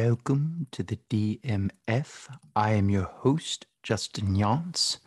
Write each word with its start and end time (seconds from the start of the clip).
Welcome 0.00 0.68
to 0.70 0.84
the 0.84 0.96
DMF. 1.10 2.28
I 2.54 2.70
am 2.70 2.88
your 2.88 3.10
host, 3.22 3.66
Justin 3.82 4.36
Younts. 4.36 4.98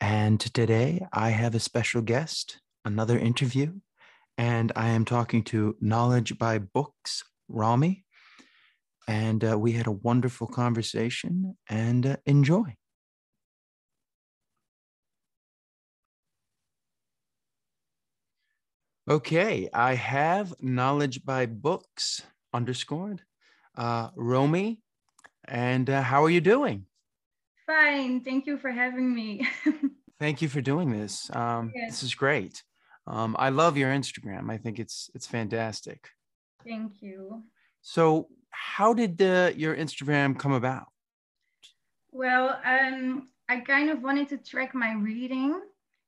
And 0.00 0.40
today 0.40 1.06
I 1.12 1.28
have 1.28 1.54
a 1.54 1.60
special 1.60 2.00
guest, 2.00 2.58
another 2.86 3.18
interview, 3.18 3.74
and 4.38 4.72
I 4.74 4.88
am 4.88 5.04
talking 5.04 5.44
to 5.44 5.76
Knowledge 5.78 6.38
by 6.38 6.56
Books, 6.56 7.22
Rami. 7.48 8.06
And 9.06 9.44
uh, 9.44 9.58
we 9.58 9.72
had 9.72 9.86
a 9.86 9.92
wonderful 9.92 10.46
conversation 10.46 11.58
and 11.68 12.06
uh, 12.06 12.16
enjoy. 12.24 12.76
Okay, 19.06 19.68
I 19.74 19.96
have 19.96 20.54
Knowledge 20.62 21.26
by 21.26 21.44
Books 21.44 22.22
underscored 22.54 23.20
uh, 23.76 24.10
Romy. 24.16 24.80
And 25.46 25.88
uh, 25.90 26.02
how 26.02 26.24
are 26.24 26.30
you 26.30 26.40
doing? 26.40 26.86
Fine. 27.66 28.22
Thank 28.22 28.46
you 28.46 28.58
for 28.58 28.70
having 28.70 29.14
me. 29.14 29.46
Thank 30.20 30.42
you 30.42 30.48
for 30.48 30.60
doing 30.60 30.90
this. 30.90 31.30
Um, 31.34 31.72
yes. 31.74 31.90
This 31.90 32.02
is 32.04 32.14
great. 32.14 32.62
Um, 33.06 33.36
I 33.38 33.50
love 33.50 33.76
your 33.76 33.90
Instagram. 33.90 34.50
I 34.50 34.56
think 34.56 34.78
it's 34.78 35.10
it's 35.14 35.26
fantastic. 35.26 36.08
Thank 36.66 37.02
you. 37.02 37.42
So, 37.82 38.28
how 38.50 38.94
did 38.94 39.18
the, 39.18 39.52
your 39.56 39.76
Instagram 39.76 40.38
come 40.38 40.52
about? 40.52 40.86
Well, 42.12 42.58
um, 42.64 43.28
I 43.48 43.60
kind 43.60 43.90
of 43.90 44.02
wanted 44.02 44.30
to 44.30 44.38
track 44.38 44.74
my 44.74 44.94
reading, 44.94 45.60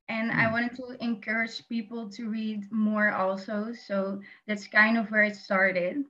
and 0.09 0.31
I 0.31 0.47
hmm. 0.47 0.53
wanted 0.53 0.77
to 0.77 0.97
encourage 1.05 1.67
people 1.69 2.09
to 2.11 2.31
read 2.31 2.65
more 2.71 3.13
also. 3.13 3.73
So 3.87 4.21
that's 4.47 4.67
kind 4.67 4.97
of 4.97 5.11
where 5.11 5.25
it 5.25 5.37
started 5.37 6.05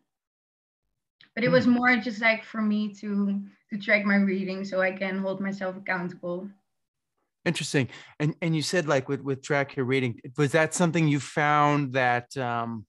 but 1.35 1.45
it 1.45 1.51
was 1.51 1.67
hmm. 1.67 1.73
more 1.73 1.97
just 1.97 2.21
like 2.21 2.43
for 2.45 2.61
me 2.61 2.93
to 2.95 3.41
to 3.71 3.79
track 3.79 4.05
my 4.05 4.17
reading 4.17 4.65
so 4.65 4.81
i 4.81 4.91
can 4.91 5.19
hold 5.19 5.41
myself 5.41 5.77
accountable 5.77 6.49
interesting 7.45 7.89
and 8.19 8.35
and 8.43 8.57
you 8.57 8.63
said 8.63 8.89
like 8.89 9.09
with 9.09 9.21
with 9.23 9.43
track 9.43 9.77
your 9.77 9.87
reading 9.87 10.21
was 10.37 10.53
that 10.53 10.75
something 10.75 11.07
you 11.07 11.21
found 11.21 11.93
that 11.93 12.37
um 12.37 12.85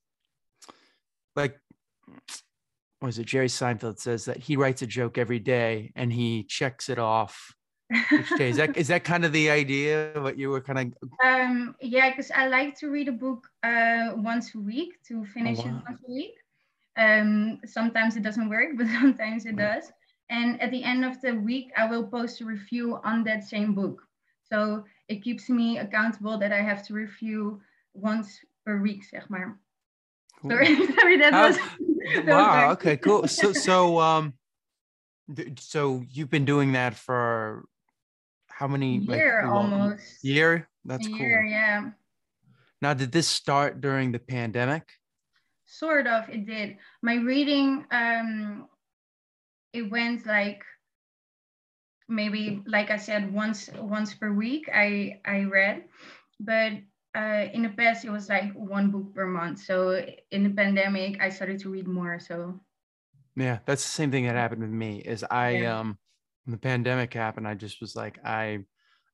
like 1.36 1.60
was 3.00 3.18
it 3.18 3.26
jerry 3.26 3.46
seinfeld 3.46 3.98
says 3.98 4.24
that 4.24 4.38
he 4.38 4.56
writes 4.56 4.82
a 4.82 4.86
joke 4.86 5.16
every 5.16 5.38
day 5.38 5.92
and 5.94 6.12
he 6.12 6.42
checks 6.42 6.88
it 6.88 6.98
off 6.98 7.54
each 8.12 8.28
day 8.36 8.50
is 8.50 8.56
that 8.56 8.76
is 8.76 8.88
that 8.88 9.04
kind 9.04 9.24
of 9.24 9.32
the 9.32 9.48
idea 9.48 10.12
what 10.16 10.36
you 10.36 10.50
were 10.50 10.60
kind 10.60 10.78
of 10.78 11.08
um 11.24 11.74
yeah 11.80 12.10
because 12.10 12.30
i 12.32 12.48
like 12.48 12.76
to 12.76 12.90
read 12.90 13.08
a 13.08 13.12
book 13.12 13.46
uh 13.62 14.10
once 14.16 14.54
a 14.54 14.58
week 14.58 15.00
to 15.06 15.24
finish 15.26 15.58
oh, 15.60 15.62
wow. 15.62 15.68
it 15.68 15.82
once 15.88 16.00
a 16.06 16.12
week 16.12 16.34
um, 16.98 17.60
sometimes 17.64 18.16
it 18.16 18.22
doesn't 18.22 18.48
work, 18.48 18.70
but 18.76 18.86
sometimes 18.88 19.46
it 19.46 19.56
does. 19.56 19.90
And 20.30 20.60
at 20.60 20.70
the 20.70 20.82
end 20.82 21.04
of 21.04 21.20
the 21.22 21.32
week, 21.32 21.72
I 21.76 21.86
will 21.86 22.04
post 22.04 22.42
a 22.42 22.44
review 22.44 23.00
on 23.02 23.24
that 23.24 23.44
same 23.44 23.74
book. 23.74 24.02
So 24.42 24.84
it 25.08 25.22
keeps 25.22 25.48
me 25.48 25.78
accountable 25.78 26.38
that 26.38 26.52
I 26.52 26.60
have 26.60 26.86
to 26.88 26.94
review 26.94 27.60
once 27.94 28.40
per 28.64 28.80
week, 28.80 29.04
zeg 29.04 29.28
maar. 29.28 29.58
Cool. 30.40 30.50
Sorry, 30.50 30.66
sorry, 31.00 31.16
that 31.18 31.32
was. 31.32 31.56
that 31.56 32.26
wow. 32.26 32.68
Was 32.68 32.76
okay. 32.76 32.96
Cool. 32.96 33.26
So, 33.26 33.52
so, 33.52 33.98
um, 34.00 34.34
so 35.58 36.04
you've 36.10 36.30
been 36.30 36.44
doing 36.44 36.72
that 36.72 36.94
for 36.94 37.64
how 38.48 38.68
many? 38.68 38.98
Year 38.98 39.42
like, 39.44 39.52
almost. 39.52 40.24
Year. 40.24 40.68
That's 40.84 41.06
a 41.06 41.10
cool. 41.10 41.18
Year, 41.18 41.44
yeah. 41.44 41.90
Now, 42.80 42.94
did 42.94 43.12
this 43.12 43.26
start 43.26 43.80
during 43.80 44.12
the 44.12 44.18
pandemic? 44.18 44.84
Sort 45.68 46.06
of 46.06 46.28
it 46.28 46.46
did. 46.46 46.76
My 47.02 47.16
reading 47.16 47.84
um 47.90 48.66
it 49.72 49.90
went 49.90 50.26
like 50.26 50.62
maybe 52.08 52.62
like 52.66 52.90
i 52.90 52.96
said 52.96 53.30
once 53.32 53.68
once 53.76 54.14
per 54.14 54.32
week 54.32 54.68
i 54.72 55.20
i 55.24 55.42
read. 55.44 55.84
But 56.40 56.72
uh 57.14 57.46
in 57.52 57.62
the 57.62 57.74
past 57.76 58.04
it 58.04 58.10
was 58.10 58.28
like 58.28 58.52
one 58.54 58.90
book 58.90 59.14
per 59.14 59.26
month. 59.26 59.60
So 59.60 60.04
in 60.30 60.42
the 60.42 60.50
pandemic 60.50 61.20
i 61.20 61.28
started 61.28 61.60
to 61.60 61.70
read 61.70 61.86
more 61.86 62.18
so. 62.18 62.58
Yeah 63.36 63.58
that's 63.66 63.84
the 63.84 63.90
same 63.90 64.10
thing 64.10 64.24
that 64.24 64.34
happened 64.34 64.62
with 64.62 64.70
me 64.70 64.98
is 65.04 65.22
i 65.30 65.50
yeah. 65.50 65.78
um 65.78 65.98
when 66.44 66.52
the 66.52 66.58
pandemic 66.58 67.12
happened 67.12 67.46
i 67.46 67.54
just 67.54 67.80
was 67.80 67.94
like 67.94 68.18
i 68.24 68.58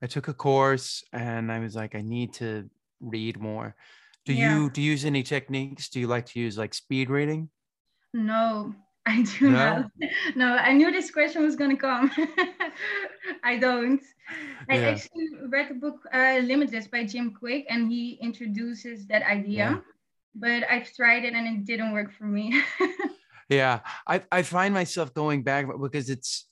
i 0.01 0.07
took 0.07 0.29
a 0.29 0.33
course 0.33 1.05
and 1.13 1.53
i 1.53 1.59
was 1.59 1.75
like 1.75 1.95
i 1.95 2.01
need 2.01 2.33
to 2.33 2.71
read 3.01 3.39
more 3.39 3.75
do 4.25 4.33
yeah. 4.33 4.57
you 4.57 4.71
do 4.71 4.81
you 4.81 4.93
use 4.93 5.05
any 5.05 5.23
techniques? 5.23 5.89
Do 5.89 6.01
you 6.01 6.07
like 6.07 6.27
to 6.27 6.41
use 6.41 6.57
like 6.57 6.75
speed 6.75 7.11
reading? 7.11 7.51
No, 8.13 8.75
I 9.07 9.23
do 9.23 9.51
no? 9.51 9.51
not. 9.51 9.91
No, 10.37 10.55
I 10.55 10.73
knew 10.73 10.91
this 10.91 11.11
question 11.11 11.43
was 11.43 11.57
gonna 11.57 11.77
come. 11.77 12.11
I 13.45 13.59
don't. 13.59 14.03
I 14.71 14.77
yeah. 14.77 14.89
actually 14.89 15.29
read 15.49 15.69
the 15.69 15.75
book 15.75 16.01
uh, 16.13 16.41
Limitless 16.43 16.89
by 16.89 17.05
Jim 17.05 17.35
Kwik, 17.39 17.67
and 17.69 17.91
he 17.91 18.19
introduces 18.23 19.07
that 19.09 19.23
idea. 19.23 19.57
Yeah. 19.57 19.79
But 20.35 20.65
I've 20.71 20.93
tried 20.93 21.25
it 21.25 21.35
and 21.35 21.47
it 21.47 21.65
didn't 21.65 21.93
work 21.93 22.11
for 22.13 22.25
me. 22.25 22.63
yeah, 23.49 23.81
I 24.07 24.23
I 24.33 24.43
find 24.43 24.73
myself 24.73 25.13
going 25.13 25.43
back 25.43 25.67
because 25.81 26.09
it's 26.09 26.49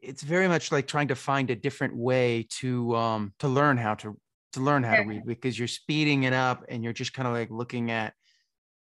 it's 0.00 0.22
very 0.22 0.46
much 0.46 0.70
like 0.70 0.86
trying 0.86 1.08
to 1.08 1.16
find 1.16 1.50
a 1.50 1.56
different 1.56 1.96
way 1.96 2.46
to 2.60 2.94
um 2.94 3.32
to 3.38 3.48
learn 3.48 3.76
how 3.76 3.94
to 3.94 4.16
to 4.52 4.60
learn 4.60 4.82
how 4.82 4.96
to 4.96 5.02
read 5.02 5.26
because 5.26 5.58
you're 5.58 5.68
speeding 5.68 6.22
it 6.22 6.32
up 6.32 6.64
and 6.68 6.82
you're 6.82 6.92
just 6.92 7.12
kind 7.12 7.28
of 7.28 7.34
like 7.34 7.50
looking 7.50 7.90
at 7.90 8.14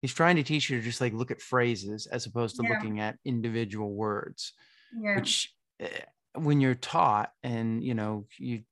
he's 0.02 0.14
trying 0.14 0.36
to 0.36 0.44
teach 0.44 0.70
you 0.70 0.78
to 0.78 0.84
just 0.84 1.02
like 1.02 1.14
look 1.14 1.32
at 1.32 1.42
phrases 1.42 2.06
as 2.08 2.26
opposed 2.26 2.56
to 2.56 2.64
yeah. 2.64 2.70
looking 2.70 3.00
at 3.00 3.18
individual 3.26 3.94
words 3.94 4.54
yeah. 5.00 5.16
which 5.16 5.54
uh, 5.82 5.88
when 6.36 6.60
you're 6.60 6.76
taught 6.76 7.32
and 7.44 7.84
you 7.84 7.94
know 7.94 8.26
you 8.38 8.64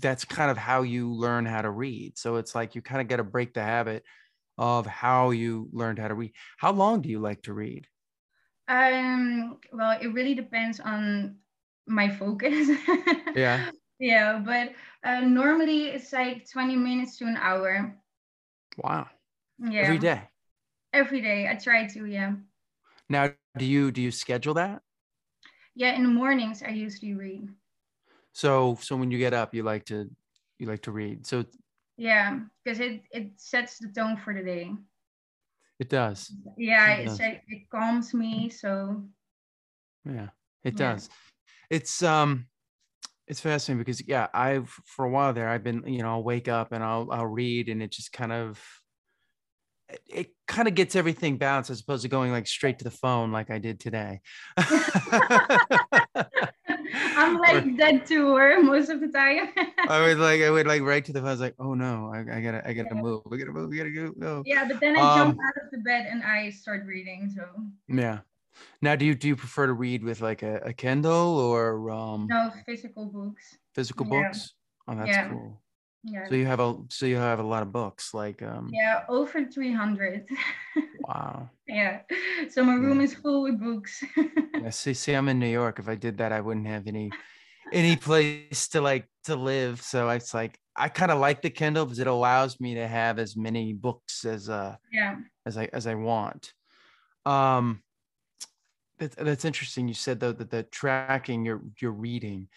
that's 0.00 0.24
kind 0.24 0.50
of 0.50 0.56
how 0.56 0.82
you 0.82 1.12
learn 1.12 1.44
how 1.44 1.62
to 1.62 1.70
read. 1.70 2.16
So 2.16 2.36
it's 2.36 2.54
like 2.54 2.74
you 2.74 2.82
kind 2.82 3.00
of 3.00 3.08
got 3.08 3.16
to 3.16 3.24
break 3.24 3.54
the 3.54 3.62
habit 3.62 4.04
of 4.58 4.86
how 4.86 5.30
you 5.30 5.68
learned 5.72 5.98
how 5.98 6.08
to 6.08 6.14
read. 6.14 6.32
How 6.56 6.72
long 6.72 7.02
do 7.02 7.08
you 7.08 7.18
like 7.18 7.42
to 7.42 7.52
read? 7.52 7.86
Um 8.68 9.58
well 9.72 9.96
it 10.00 10.08
really 10.08 10.34
depends 10.34 10.80
on 10.80 11.36
my 11.86 12.08
focus. 12.08 12.68
Yeah 13.36 13.70
yeah 13.98 14.38
but 14.44 14.72
uh, 15.04 15.20
normally 15.20 15.88
it's 15.88 16.12
like 16.12 16.48
20 16.50 16.76
minutes 16.76 17.16
to 17.18 17.24
an 17.24 17.36
hour. 17.36 17.94
Wow. 18.76 19.08
Yeah. 19.58 19.82
every 19.82 19.98
day? 19.98 20.22
Every 20.92 21.20
day 21.20 21.48
i 21.48 21.54
try 21.54 21.86
to 21.86 22.06
yeah. 22.06 22.32
Now 23.08 23.30
do 23.56 23.64
you 23.64 23.90
do 23.90 24.02
you 24.02 24.10
schedule 24.10 24.54
that? 24.54 24.82
Yeah 25.74 25.94
in 25.94 26.02
the 26.02 26.08
mornings 26.08 26.62
i 26.62 26.70
usually 26.70 27.14
read. 27.14 27.48
So 28.32 28.78
so 28.80 28.96
when 28.96 29.10
you 29.10 29.18
get 29.18 29.34
up 29.34 29.54
you 29.54 29.62
like 29.62 29.84
to 29.86 30.10
you 30.58 30.66
like 30.66 30.82
to 30.82 30.92
read. 30.92 31.26
So 31.26 31.44
yeah 31.96 32.40
because 32.64 32.80
it 32.80 33.02
it 33.10 33.32
sets 33.36 33.78
the 33.78 33.88
tone 33.88 34.16
for 34.16 34.34
the 34.34 34.42
day. 34.42 34.72
It 35.78 35.88
does. 35.90 36.32
Yeah 36.56 36.96
it, 36.96 37.04
does. 37.06 37.20
Like, 37.20 37.42
it 37.48 37.68
calms 37.70 38.14
me 38.14 38.48
so. 38.48 39.02
Yeah 40.04 40.28
it 40.64 40.78
yeah. 40.78 40.92
does. 40.92 41.08
It's 41.70 42.02
um 42.02 42.46
it's 43.28 43.40
fascinating 43.40 43.82
because 43.82 44.06
yeah, 44.06 44.28
I've 44.32 44.68
for 44.84 45.04
a 45.04 45.10
while 45.10 45.32
there 45.32 45.48
I've 45.48 45.64
been 45.64 45.84
you 45.86 46.02
know 46.02 46.10
I'll 46.10 46.22
wake 46.22 46.48
up 46.48 46.72
and 46.72 46.82
I'll 46.82 47.08
I'll 47.10 47.26
read 47.26 47.68
and 47.68 47.82
it 47.82 47.90
just 47.90 48.12
kind 48.12 48.32
of 48.32 48.60
it, 49.88 50.00
it 50.08 50.26
kind 50.46 50.68
of 50.68 50.74
gets 50.74 50.96
everything 50.96 51.36
balanced 51.36 51.70
as 51.70 51.80
opposed 51.80 52.02
to 52.02 52.08
going 52.08 52.30
like 52.32 52.46
straight 52.46 52.78
to 52.78 52.84
the 52.84 52.90
phone 52.90 53.32
like 53.32 53.50
I 53.50 53.58
did 53.58 53.80
today. 53.80 54.20
I'm 57.16 57.38
like 57.38 57.64
or, 57.64 57.70
dead 57.76 58.06
to 58.06 58.36
her 58.36 58.62
most 58.62 58.90
of 58.90 59.00
the 59.00 59.08
time. 59.08 59.48
I 59.88 60.00
would 60.00 60.18
like 60.18 60.42
I 60.42 60.50
would 60.50 60.66
like 60.72 60.82
right 60.82 61.04
to 61.04 61.12
the 61.12 61.20
phone. 61.20 61.28
I 61.28 61.32
was 61.32 61.40
like, 61.40 61.54
oh 61.58 61.74
no, 61.74 62.12
I, 62.14 62.20
I 62.20 62.40
gotta 62.40 62.62
I 62.66 62.72
gotta 62.72 62.94
yeah. 62.94 63.00
move. 63.00 63.22
We 63.26 63.38
gotta 63.38 63.52
move. 63.52 63.70
We 63.70 63.76
gotta 63.76 63.90
go. 63.90 64.12
No. 64.16 64.42
Yeah, 64.46 64.66
but 64.68 64.80
then 64.80 64.96
I 64.96 65.00
um, 65.00 65.18
jump 65.18 65.38
out 65.44 65.64
of 65.64 65.70
the 65.72 65.78
bed 65.78 66.06
and 66.08 66.22
I 66.22 66.50
start 66.50 66.84
reading. 66.86 67.32
So 67.34 67.44
yeah. 67.88 68.20
Now, 68.82 68.96
do 68.96 69.04
you 69.04 69.14
do 69.14 69.28
you 69.28 69.36
prefer 69.36 69.66
to 69.66 69.72
read 69.72 70.04
with 70.04 70.20
like 70.20 70.42
a, 70.42 70.56
a 70.56 70.72
Kindle 70.72 71.38
or 71.38 71.90
um 71.90 72.26
no 72.28 72.50
physical 72.64 73.06
books? 73.06 73.56
Physical 73.74 74.06
yeah. 74.06 74.22
books. 74.22 74.54
Oh, 74.88 74.94
that's 74.94 75.10
yeah. 75.10 75.28
cool. 75.28 75.62
Yeah. 76.08 76.28
So 76.28 76.36
you 76.36 76.46
have 76.46 76.60
a 76.60 76.76
so 76.88 77.06
you 77.06 77.16
have 77.16 77.40
a 77.40 77.42
lot 77.42 77.62
of 77.62 77.72
books 77.72 78.14
like 78.14 78.40
um 78.40 78.70
yeah 78.72 79.02
over 79.08 79.44
300 79.44 80.28
wow 81.00 81.50
yeah 81.66 82.02
so 82.48 82.62
my 82.62 82.74
room 82.74 82.98
yeah. 82.98 83.04
is 83.04 83.14
full 83.14 83.42
with 83.42 83.58
books 83.58 84.04
yeah 84.54 84.70
see 84.70 84.94
see 84.94 85.14
i'm 85.14 85.28
in 85.28 85.40
new 85.40 85.48
york 85.48 85.80
if 85.80 85.88
i 85.88 85.96
did 85.96 86.18
that 86.18 86.30
i 86.30 86.40
wouldn't 86.40 86.68
have 86.68 86.86
any 86.86 87.10
any 87.72 87.96
place 87.96 88.68
to 88.68 88.80
like 88.80 89.08
to 89.24 89.34
live 89.34 89.82
so 89.82 90.08
it's 90.10 90.32
like 90.32 90.56
i 90.76 90.88
kind 90.88 91.10
of 91.10 91.18
like 91.18 91.42
the 91.42 91.50
kindle 91.50 91.84
because 91.84 91.98
it 91.98 92.06
allows 92.06 92.60
me 92.60 92.74
to 92.74 92.86
have 92.86 93.18
as 93.18 93.36
many 93.36 93.72
books 93.72 94.24
as 94.24 94.48
uh 94.48 94.76
yeah 94.92 95.16
as 95.44 95.56
i 95.56 95.68
as 95.72 95.88
i 95.88 95.94
want 95.94 96.52
um 97.24 97.82
that's, 98.98 99.16
that's 99.16 99.44
interesting. 99.44 99.88
You 99.88 99.94
said 99.94 100.20
though 100.20 100.32
that 100.32 100.50
the 100.50 100.62
tracking 100.64 101.44
your 101.44 101.62
your 101.80 101.92
reading. 101.92 102.48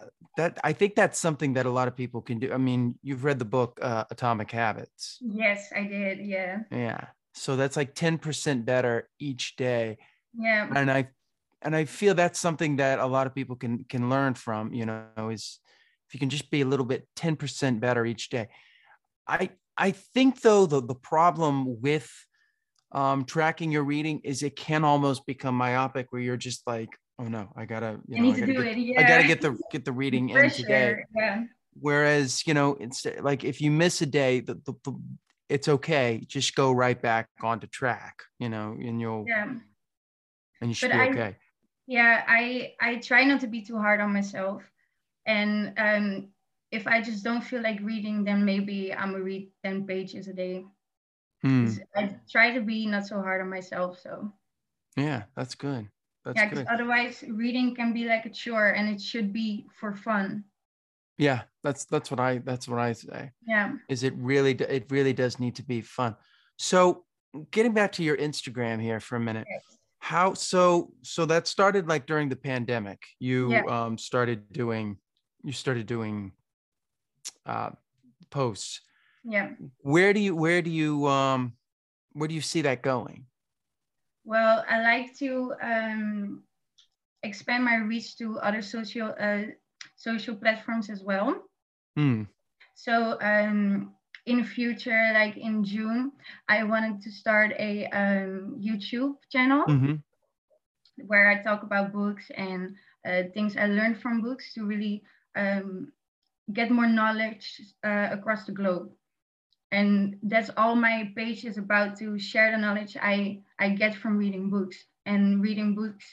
Uh, 0.00 0.06
that 0.36 0.58
I 0.64 0.72
think 0.72 0.94
that's 0.94 1.18
something 1.18 1.54
that 1.54 1.66
a 1.66 1.70
lot 1.70 1.88
of 1.88 1.96
people 1.96 2.22
can 2.22 2.38
do. 2.38 2.52
I 2.52 2.56
mean, 2.58 2.98
you've 3.02 3.24
read 3.24 3.38
the 3.38 3.44
book 3.44 3.78
uh, 3.82 4.04
Atomic 4.10 4.50
Habits. 4.50 5.18
Yes, 5.20 5.70
I 5.74 5.84
did. 5.84 6.20
Yeah. 6.20 6.60
Yeah. 6.70 7.06
So 7.34 7.56
that's 7.56 7.76
like 7.76 7.94
ten 7.94 8.18
percent 8.18 8.64
better 8.64 9.08
each 9.18 9.56
day 9.56 9.98
Yeah. 10.34 10.68
And 10.74 10.90
I 10.90 11.08
and 11.62 11.76
I 11.76 11.84
feel 11.84 12.14
that's 12.14 12.40
something 12.40 12.76
that 12.76 12.98
a 12.98 13.06
lot 13.06 13.26
of 13.26 13.34
people 13.34 13.56
can 13.56 13.84
can 13.84 14.08
learn 14.08 14.34
from, 14.34 14.72
you 14.72 14.86
know, 14.86 15.28
is 15.30 15.60
if 16.08 16.14
you 16.14 16.20
can 16.20 16.30
just 16.30 16.50
be 16.50 16.62
a 16.62 16.66
little 16.66 16.86
bit 16.86 17.06
10% 17.16 17.80
better 17.80 18.04
each 18.04 18.30
day. 18.30 18.48
I 19.26 19.50
I 19.76 19.92
think 19.92 20.40
though 20.40 20.66
the 20.66 20.82
the 20.82 20.94
problem 20.94 21.80
with 21.80 22.10
um, 22.92 23.24
tracking 23.24 23.70
your 23.70 23.84
reading 23.84 24.20
is 24.24 24.42
it 24.42 24.56
can 24.56 24.84
almost 24.84 25.26
become 25.26 25.54
myopic 25.54 26.06
where 26.10 26.20
you're 26.20 26.36
just 26.36 26.66
like, 26.66 26.88
oh 27.18 27.24
no, 27.24 27.52
I 27.56 27.64
gotta, 27.64 28.00
you, 28.08 28.22
know, 28.22 28.32
I 28.32 28.40
gotta, 28.40 28.52
get, 28.52 28.66
it, 28.66 28.78
yeah. 28.78 29.00
I 29.00 29.02
gotta 29.04 29.26
get 29.26 29.40
the 29.40 29.58
get 29.70 29.84
the 29.84 29.92
reading 29.92 30.30
in 30.30 30.50
today. 30.50 31.04
Yeah. 31.16 31.44
Whereas, 31.78 32.46
you 32.46 32.54
know, 32.54 32.76
it's 32.80 33.06
like 33.20 33.44
if 33.44 33.60
you 33.60 33.70
miss 33.70 34.02
a 34.02 34.06
day, 34.06 34.40
the, 34.40 34.54
the, 34.66 34.74
the 34.84 35.00
it's 35.48 35.68
okay. 35.68 36.24
Just 36.26 36.54
go 36.54 36.72
right 36.72 37.00
back 37.00 37.28
onto 37.42 37.66
track, 37.66 38.22
you 38.38 38.48
know, 38.48 38.76
and 38.78 39.00
you'll 39.00 39.24
yeah. 39.28 39.54
and 40.60 40.70
you 40.70 40.74
should 40.74 40.90
but 40.90 40.96
be 40.96 41.02
I, 41.02 41.08
okay. 41.08 41.36
Yeah, 41.86 42.24
I 42.26 42.74
I 42.80 42.96
try 42.96 43.24
not 43.24 43.40
to 43.40 43.48
be 43.48 43.62
too 43.62 43.76
hard 43.76 44.00
on 44.00 44.12
myself. 44.12 44.62
And 45.26 45.74
um 45.76 46.28
if 46.70 46.86
I 46.86 47.02
just 47.02 47.24
don't 47.24 47.42
feel 47.42 47.62
like 47.62 47.80
reading, 47.82 48.24
then 48.24 48.44
maybe 48.44 48.94
I'm 48.94 49.12
gonna 49.12 49.24
read 49.24 49.50
10 49.64 49.86
pages 49.86 50.28
a 50.28 50.32
day. 50.32 50.64
Hmm. 51.42 51.70
I 51.96 52.16
try 52.30 52.52
to 52.52 52.60
be 52.60 52.86
not 52.86 53.06
so 53.06 53.16
hard 53.16 53.40
on 53.40 53.48
myself. 53.48 53.98
So 54.00 54.32
yeah, 54.96 55.24
that's 55.36 55.54
good. 55.54 55.88
That's 56.24 56.36
yeah, 56.36 56.48
because 56.48 56.66
otherwise 56.70 57.24
reading 57.28 57.74
can 57.74 57.94
be 57.94 58.04
like 58.04 58.26
a 58.26 58.30
chore 58.30 58.68
and 58.68 58.88
it 58.88 59.00
should 59.00 59.32
be 59.32 59.66
for 59.78 59.94
fun. 59.94 60.44
Yeah, 61.16 61.42
that's 61.62 61.84
that's 61.86 62.10
what 62.10 62.20
I 62.20 62.38
that's 62.38 62.68
what 62.68 62.78
I 62.78 62.92
say. 62.92 63.30
Yeah. 63.46 63.74
Is 63.88 64.02
it 64.02 64.14
really 64.16 64.52
it 64.52 64.86
really 64.90 65.12
does 65.12 65.38
need 65.38 65.54
to 65.56 65.62
be 65.62 65.80
fun. 65.80 66.16
So 66.56 67.04
getting 67.50 67.72
back 67.72 67.92
to 67.92 68.02
your 68.02 68.16
Instagram 68.16 68.80
here 68.80 69.00
for 69.00 69.16
a 69.16 69.20
minute. 69.20 69.46
Yes. 69.50 69.62
How 69.98 70.34
so 70.34 70.92
so 71.02 71.26
that 71.26 71.46
started 71.46 71.88
like 71.88 72.06
during 72.06 72.28
the 72.28 72.36
pandemic. 72.36 73.02
You 73.18 73.52
yeah. 73.52 73.62
um 73.64 73.96
started 73.96 74.52
doing 74.52 74.96
you 75.42 75.52
started 75.52 75.86
doing 75.86 76.32
uh 77.46 77.70
posts 78.30 78.80
yeah 79.24 79.50
where 79.82 80.12
do 80.12 80.20
you 80.20 80.34
where 80.34 80.62
do 80.62 80.70
you 80.70 81.06
um 81.06 81.52
where 82.12 82.28
do 82.28 82.34
you 82.34 82.40
see 82.40 82.62
that 82.62 82.82
going 82.82 83.26
well 84.24 84.64
i 84.68 84.80
like 84.82 85.16
to 85.16 85.52
um 85.62 86.42
expand 87.22 87.64
my 87.64 87.76
reach 87.76 88.16
to 88.16 88.38
other 88.38 88.62
social 88.62 89.14
uh, 89.20 89.42
social 89.96 90.34
platforms 90.34 90.88
as 90.88 91.02
well 91.02 91.42
mm. 91.98 92.26
so 92.74 93.18
um 93.20 93.92
in 94.26 94.38
the 94.38 94.44
future 94.44 95.10
like 95.12 95.36
in 95.36 95.64
june 95.64 96.12
i 96.48 96.62
wanted 96.62 97.00
to 97.00 97.10
start 97.10 97.52
a 97.58 97.86
um, 97.86 98.56
youtube 98.58 99.14
channel 99.30 99.64
mm-hmm. 99.66 99.94
where 101.06 101.28
i 101.28 101.42
talk 101.42 101.62
about 101.62 101.92
books 101.92 102.30
and 102.36 102.74
uh, 103.06 103.22
things 103.34 103.56
i 103.56 103.66
learned 103.66 104.00
from 104.00 104.22
books 104.22 104.54
to 104.54 104.64
really 104.64 105.02
um, 105.36 105.92
get 106.52 106.70
more 106.70 106.86
knowledge 106.86 107.60
uh, 107.84 108.08
across 108.10 108.44
the 108.44 108.52
globe 108.52 108.90
and 109.72 110.16
that's 110.22 110.50
all 110.56 110.74
my 110.74 111.12
page 111.16 111.44
is 111.44 111.58
about 111.58 111.96
to 111.96 112.18
share 112.18 112.50
the 112.50 112.58
knowledge 112.58 112.96
i 113.00 113.38
i 113.58 113.68
get 113.68 113.94
from 113.94 114.16
reading 114.18 114.50
books. 114.50 114.76
And 115.06 115.42
reading 115.42 115.74
books 115.74 116.04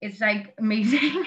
it's 0.00 0.20
like 0.20 0.54
amazing. 0.58 1.24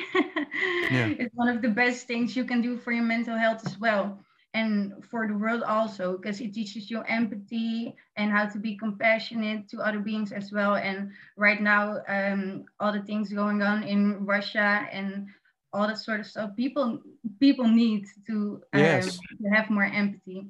Yeah. 0.91 1.13
it's 1.17 1.33
one 1.35 1.49
of 1.49 1.61
the 1.61 1.69
best 1.69 2.07
things 2.07 2.35
you 2.35 2.45
can 2.45 2.61
do 2.61 2.77
for 2.77 2.91
your 2.91 3.03
mental 3.03 3.37
health 3.37 3.65
as 3.65 3.79
well. 3.79 4.19
And 4.53 5.03
for 5.09 5.27
the 5.27 5.33
world 5.33 5.63
also 5.63 6.17
because 6.17 6.39
it 6.39 6.53
teaches 6.53 6.91
you 6.91 7.01
empathy 7.01 7.95
and 8.17 8.31
how 8.31 8.45
to 8.45 8.59
be 8.59 8.77
compassionate 8.77 9.67
to 9.69 9.79
other 9.79 9.99
beings 9.99 10.31
as 10.31 10.51
well. 10.51 10.75
And 10.75 11.11
right 11.37 11.61
now 11.61 12.01
um, 12.07 12.65
all 12.79 12.93
the 12.93 13.01
things 13.01 13.33
going 13.33 13.63
on 13.63 13.83
in 13.83 14.25
russia 14.25 14.87
and 14.91 15.27
all 15.71 15.87
that 15.87 15.97
sort 15.97 16.19
of 16.19 16.27
stuff 16.27 16.51
people 16.55 17.01
people 17.39 17.67
need 17.67 18.05
to, 18.27 18.61
um, 18.73 18.79
yes. 18.79 19.17
to 19.41 19.49
have 19.49 19.71
more 19.71 19.85
empathy 19.85 20.47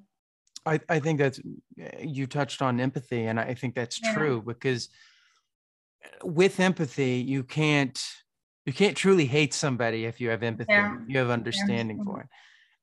I, 0.66 0.80
I 0.90 1.00
think 1.00 1.20
that's 1.20 1.40
eh, 1.80 2.04
you 2.04 2.28
touched 2.28 2.62
on 2.62 2.80
empathy, 2.80 3.26
and 3.26 3.40
I 3.40 3.54
think 3.54 3.76
that's 3.76 4.00
yeah. 4.02 4.14
true 4.14 4.42
because 4.42 4.90
eh, 6.04 6.08
with 6.24 6.60
empathy, 6.60 7.24
you 7.26 7.44
can't 7.44 8.00
you 8.66 8.74
can't 8.74 8.96
truly 8.96 9.26
hate 9.26 9.54
somebody 9.54 10.06
if 10.06 10.22
you 10.22 10.30
have 10.30 10.44
empathy. 10.44 10.72
Yeah. 10.72 10.98
You 11.08 11.18
have 11.20 11.30
understanding 11.30 11.98
yeah. 11.98 12.04
for 12.04 12.22
it. 12.22 12.28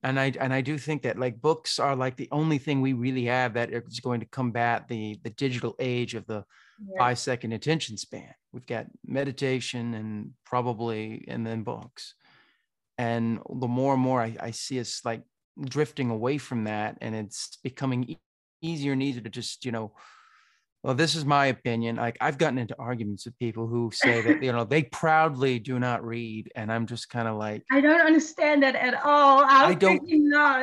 And 0.02 0.18
I 0.18 0.32
and 0.40 0.52
I 0.52 0.60
do 0.60 0.78
think 0.78 1.02
that 1.02 1.18
like 1.18 1.40
books 1.40 1.78
are 1.78 1.94
like 1.94 2.16
the 2.16 2.28
only 2.32 2.58
thing 2.58 2.80
we 2.80 2.94
really 2.94 3.26
have 3.26 3.54
that 3.54 3.70
is 3.70 4.00
going 4.00 4.20
to 4.20 4.26
combat 4.26 4.88
the 4.88 5.18
the 5.22 5.30
digital 5.30 5.74
age 5.78 6.14
of 6.14 6.26
the 6.26 6.44
five 6.98 7.18
second 7.18 7.52
attention 7.52 7.96
span. 7.96 8.34
We've 8.52 8.66
got 8.66 8.86
meditation 9.06 9.94
and 9.94 10.32
probably 10.44 11.24
and 11.28 11.46
then 11.46 11.62
books. 11.62 12.14
And 12.96 13.40
the 13.48 13.68
more 13.68 13.94
and 13.94 14.02
more 14.02 14.22
I, 14.22 14.36
I 14.40 14.50
see 14.50 14.80
us 14.80 15.02
like 15.04 15.22
drifting 15.60 16.10
away 16.10 16.38
from 16.38 16.64
that 16.64 16.96
and 17.00 17.14
it's 17.14 17.58
becoming 17.62 18.16
easier 18.62 18.92
and 18.92 19.02
easier 19.02 19.22
to 19.22 19.30
just 19.30 19.64
you 19.64 19.72
know 19.72 19.92
well 20.82 20.94
this 20.94 21.14
is 21.14 21.24
my 21.24 21.46
opinion. 21.46 21.96
Like 21.96 22.16
i've 22.20 22.38
gotten 22.38 22.58
into 22.58 22.74
arguments 22.78 23.26
with 23.26 23.38
people 23.38 23.66
who 23.66 23.90
say 23.92 24.22
that 24.22 24.42
you 24.42 24.52
know 24.52 24.64
they 24.64 24.84
proudly 24.84 25.58
do 25.58 25.78
not 25.78 26.04
read 26.04 26.50
and 26.54 26.72
i'm 26.72 26.86
just 26.86 27.10
kind 27.10 27.28
of 27.28 27.36
like 27.36 27.62
i 27.70 27.80
don't 27.80 28.00
understand 28.00 28.62
that 28.62 28.74
at 28.74 28.94
all. 29.04 29.44
How 29.46 29.66
i 29.66 29.74
don't 29.74 30.00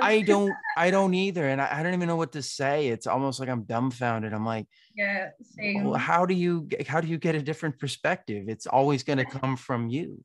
i 0.01 0.21
don't 0.21 0.53
i 0.75 0.89
don't 0.89 1.13
either 1.13 1.47
and 1.47 1.61
I, 1.61 1.79
I, 1.79 1.83
don't 1.83 1.93
even 1.93 2.07
know 2.07 2.15
what 2.15 2.31
to 2.31 2.41
say. 2.41 2.87
It's 2.87 3.07
almost 3.07 3.39
like 3.39 3.49
i'm 3.49 3.63
dumbfounded. 3.63 4.33
I'm 4.33 4.45
like 4.45 4.67
yeah 4.95 5.29
same. 5.41 5.83
Well, 5.83 5.99
how 5.99 6.25
do 6.25 6.33
you 6.33 6.67
how 6.87 7.01
do 7.01 7.07
you 7.07 7.17
get 7.17 7.35
a 7.35 7.41
different 7.41 7.77
perspective? 7.77 8.45
It's 8.47 8.65
always 8.65 9.03
going 9.03 9.19
to 9.19 9.25
come 9.25 9.55
from 9.55 9.89
you. 9.89 10.23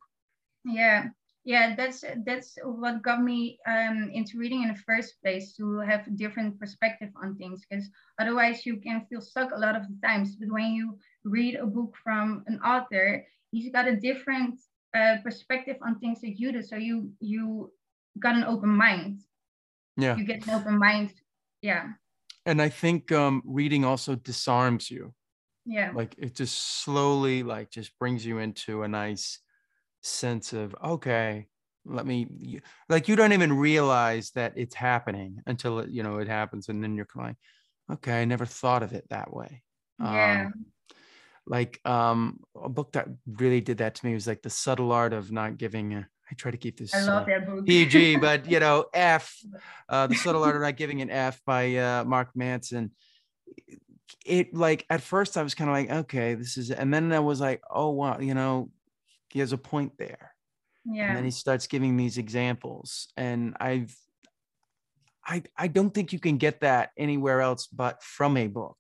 Yeah 0.65 1.09
yeah 1.45 1.75
that's 1.75 2.05
that's 2.25 2.57
what 2.63 3.03
got 3.03 3.23
me 3.23 3.59
um, 3.67 4.11
into 4.13 4.39
reading 4.39 4.63
in 4.63 4.69
the 4.69 4.83
first 4.87 5.21
place 5.23 5.53
to 5.55 5.79
have 5.81 6.07
a 6.07 6.11
different 6.11 6.59
perspective 6.59 7.11
on 7.23 7.35
things 7.37 7.63
because 7.69 7.89
otherwise 8.21 8.65
you 8.65 8.77
can 8.77 9.05
feel 9.09 9.21
stuck 9.21 9.51
a 9.53 9.59
lot 9.59 9.75
of 9.75 9.83
the 9.89 10.07
times. 10.07 10.37
But 10.37 10.51
when 10.53 10.73
you 10.73 10.99
read 11.25 11.57
a 11.57 11.67
book 11.67 11.95
from 12.03 12.45
an 12.47 12.61
author 12.61 13.25
he's 13.53 13.71
got 13.71 13.87
a 13.87 13.95
different 13.95 14.59
uh, 14.97 15.17
perspective 15.23 15.77
on 15.83 15.99
things 16.01 16.21
that 16.23 16.39
you 16.39 16.53
do. 16.53 16.63
So 16.63 16.77
you 16.77 17.13
you 17.21 17.71
got 18.19 18.35
an 18.35 18.45
open 18.45 18.71
mind. 18.71 19.21
Yeah. 19.97 20.17
You 20.17 20.25
get 20.25 20.47
an 20.47 20.55
open 20.55 20.79
mind. 20.79 21.13
Yeah. 21.61 21.91
And 22.45 22.61
i 22.61 22.69
think 22.69 23.13
um, 23.13 23.43
reading 23.45 23.85
also 23.85 24.17
disarms 24.17 24.91
you. 24.91 25.15
Yeah. 25.65 25.93
Like 25.95 26.17
it 26.19 26.35
just 26.35 26.83
slowly 26.83 27.45
like 27.45 27.71
just 27.71 27.97
brings 27.99 28.27
you 28.27 28.39
into 28.39 28.83
a 28.83 28.89
nice 28.89 29.39
sense 30.03 30.53
of 30.53 30.75
okay 30.85 31.47
let 31.85 32.07
me 32.07 32.61
like 32.89 33.09
you 33.09 33.17
don't 33.17 33.33
even 33.33 33.53
realize 33.53 34.31
that 34.33 34.53
it's 34.57 34.75
happening 34.75 35.41
until 35.47 35.81
it 35.81 35.89
you 35.89 36.03
know 36.03 36.19
it 36.19 36.29
happens 36.29 36.69
and 36.69 36.83
then 36.83 36.95
you're 36.95 37.07
like 37.17 37.37
okay 37.91 38.23
i 38.23 38.25
never 38.25 38.47
thought 38.47 38.83
of 38.83 38.93
it 38.93 39.05
that 39.11 39.33
way 39.33 39.63
yeah 40.01 40.47
um, 40.47 40.67
like 41.47 41.81
um 41.85 42.39
a 42.63 42.69
book 42.69 42.93
that 42.93 43.09
really 43.27 43.61
did 43.61 43.79
that 43.79 43.95
to 43.97 44.07
me 44.07 44.15
was 44.15 44.27
like 44.27 44.43
the 44.43 44.51
subtle 44.51 44.93
art 44.93 45.13
of 45.13 45.33
not 45.33 45.57
giving 45.57 45.95
a, 45.95 46.09
I 46.31 46.35
try 46.35 46.51
to 46.51 46.57
keep 46.57 46.79
this 46.79 46.95
I 46.95 47.03
love 47.03 47.23
uh, 47.23 47.27
that 47.27 47.47
book. 47.47 47.67
PG, 47.67 48.17
but 48.17 48.51
you 48.51 48.59
know, 48.65 48.87
F, 48.95 49.37
uh, 49.89 50.07
the 50.07 50.15
subtle 50.15 50.45
art 50.45 50.57
of 50.57 50.63
not 50.63 50.77
giving 50.77 51.03
an 51.03 51.11
F 51.11 51.41
by 51.45 51.77
uh, 51.77 52.05
Mark 52.05 52.31
Manson. 52.35 52.93
It 54.25 54.55
like 54.55 54.87
at 54.89 55.03
first 55.03 55.37
I 55.37 55.43
was 55.43 55.55
kind 55.55 55.69
of 55.69 55.77
like, 55.77 55.91
okay, 56.05 56.35
this 56.35 56.57
is, 56.57 56.71
and 56.71 56.93
then 56.95 57.13
I 57.13 57.19
was 57.19 57.41
like, 57.41 57.61
oh 57.71 57.91
wow, 57.91 58.19
you 58.19 58.35
know, 58.35 58.71
he 59.33 59.41
has 59.41 59.53
a 59.53 59.59
point 59.59 59.93
there. 59.99 60.35
Yeah 60.85 61.09
and 61.09 61.17
then 61.17 61.25
he 61.25 61.31
starts 61.31 61.67
giving 61.67 61.97
these 61.97 62.19
examples. 62.19 63.09
And 63.17 63.57
i've 63.61 63.95
i 65.25 65.43
i 65.57 65.69
don't 65.69 65.95
think 65.95 66.13
you 66.13 66.19
can 66.19 66.37
get 66.37 66.61
that 66.61 66.91
anywhere 66.97 67.41
else 67.41 67.67
but 67.67 68.03
from 68.03 68.37
a 68.37 68.47
book. 68.49 68.79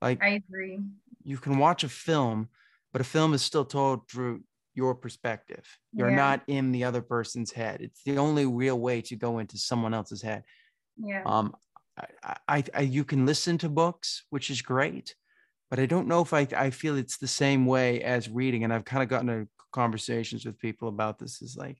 Like 0.00 0.22
i 0.22 0.40
agree. 0.42 0.78
you 1.22 1.36
can 1.36 1.58
watch 1.58 1.84
a 1.84 1.88
film 1.88 2.48
but 2.92 3.00
a 3.00 3.04
film 3.04 3.34
is 3.34 3.42
still 3.42 3.64
told 3.64 4.08
through 4.08 4.42
your 4.74 4.94
perspective. 4.94 5.64
You're 5.92 6.10
yeah. 6.10 6.16
not 6.16 6.42
in 6.46 6.72
the 6.72 6.84
other 6.84 7.02
person's 7.02 7.52
head. 7.52 7.80
It's 7.80 8.02
the 8.04 8.18
only 8.18 8.46
real 8.46 8.78
way 8.78 9.02
to 9.02 9.16
go 9.16 9.38
into 9.38 9.58
someone 9.58 9.94
else's 9.94 10.22
head. 10.22 10.44
Yeah. 10.96 11.22
Um 11.26 11.54
I, 11.98 12.36
I, 12.48 12.64
I 12.74 12.80
you 12.80 13.04
can 13.04 13.26
listen 13.26 13.58
to 13.58 13.68
books 13.68 14.24
which 14.30 14.48
is 14.48 14.62
great 14.62 15.14
but 15.70 15.78
I 15.78 15.86
don't 15.86 16.08
know 16.08 16.20
if 16.20 16.34
I, 16.34 16.46
I 16.56 16.70
feel 16.70 16.96
it's 16.96 17.16
the 17.16 17.28
same 17.28 17.64
way 17.64 18.02
as 18.02 18.28
reading. 18.28 18.64
And 18.64 18.72
I've 18.72 18.84
kind 18.84 19.02
of 19.04 19.08
gotten 19.08 19.28
to 19.28 19.48
conversations 19.72 20.44
with 20.44 20.58
people 20.58 20.88
about 20.88 21.18
this 21.18 21.42
is 21.42 21.56
like, 21.56 21.78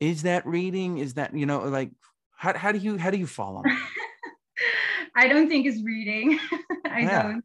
is 0.00 0.22
that 0.22 0.46
reading? 0.46 0.98
Is 0.98 1.14
that, 1.14 1.36
you 1.36 1.46
know, 1.46 1.60
like, 1.60 1.90
how, 2.36 2.56
how 2.56 2.72
do 2.72 2.78
you, 2.78 2.98
how 2.98 3.10
do 3.10 3.18
you 3.18 3.26
follow? 3.26 3.62
I 5.16 5.28
don't 5.28 5.48
think 5.48 5.66
it's 5.66 5.82
reading. 5.82 6.38
I 6.86 7.00
yeah. 7.00 7.22
don't. 7.22 7.44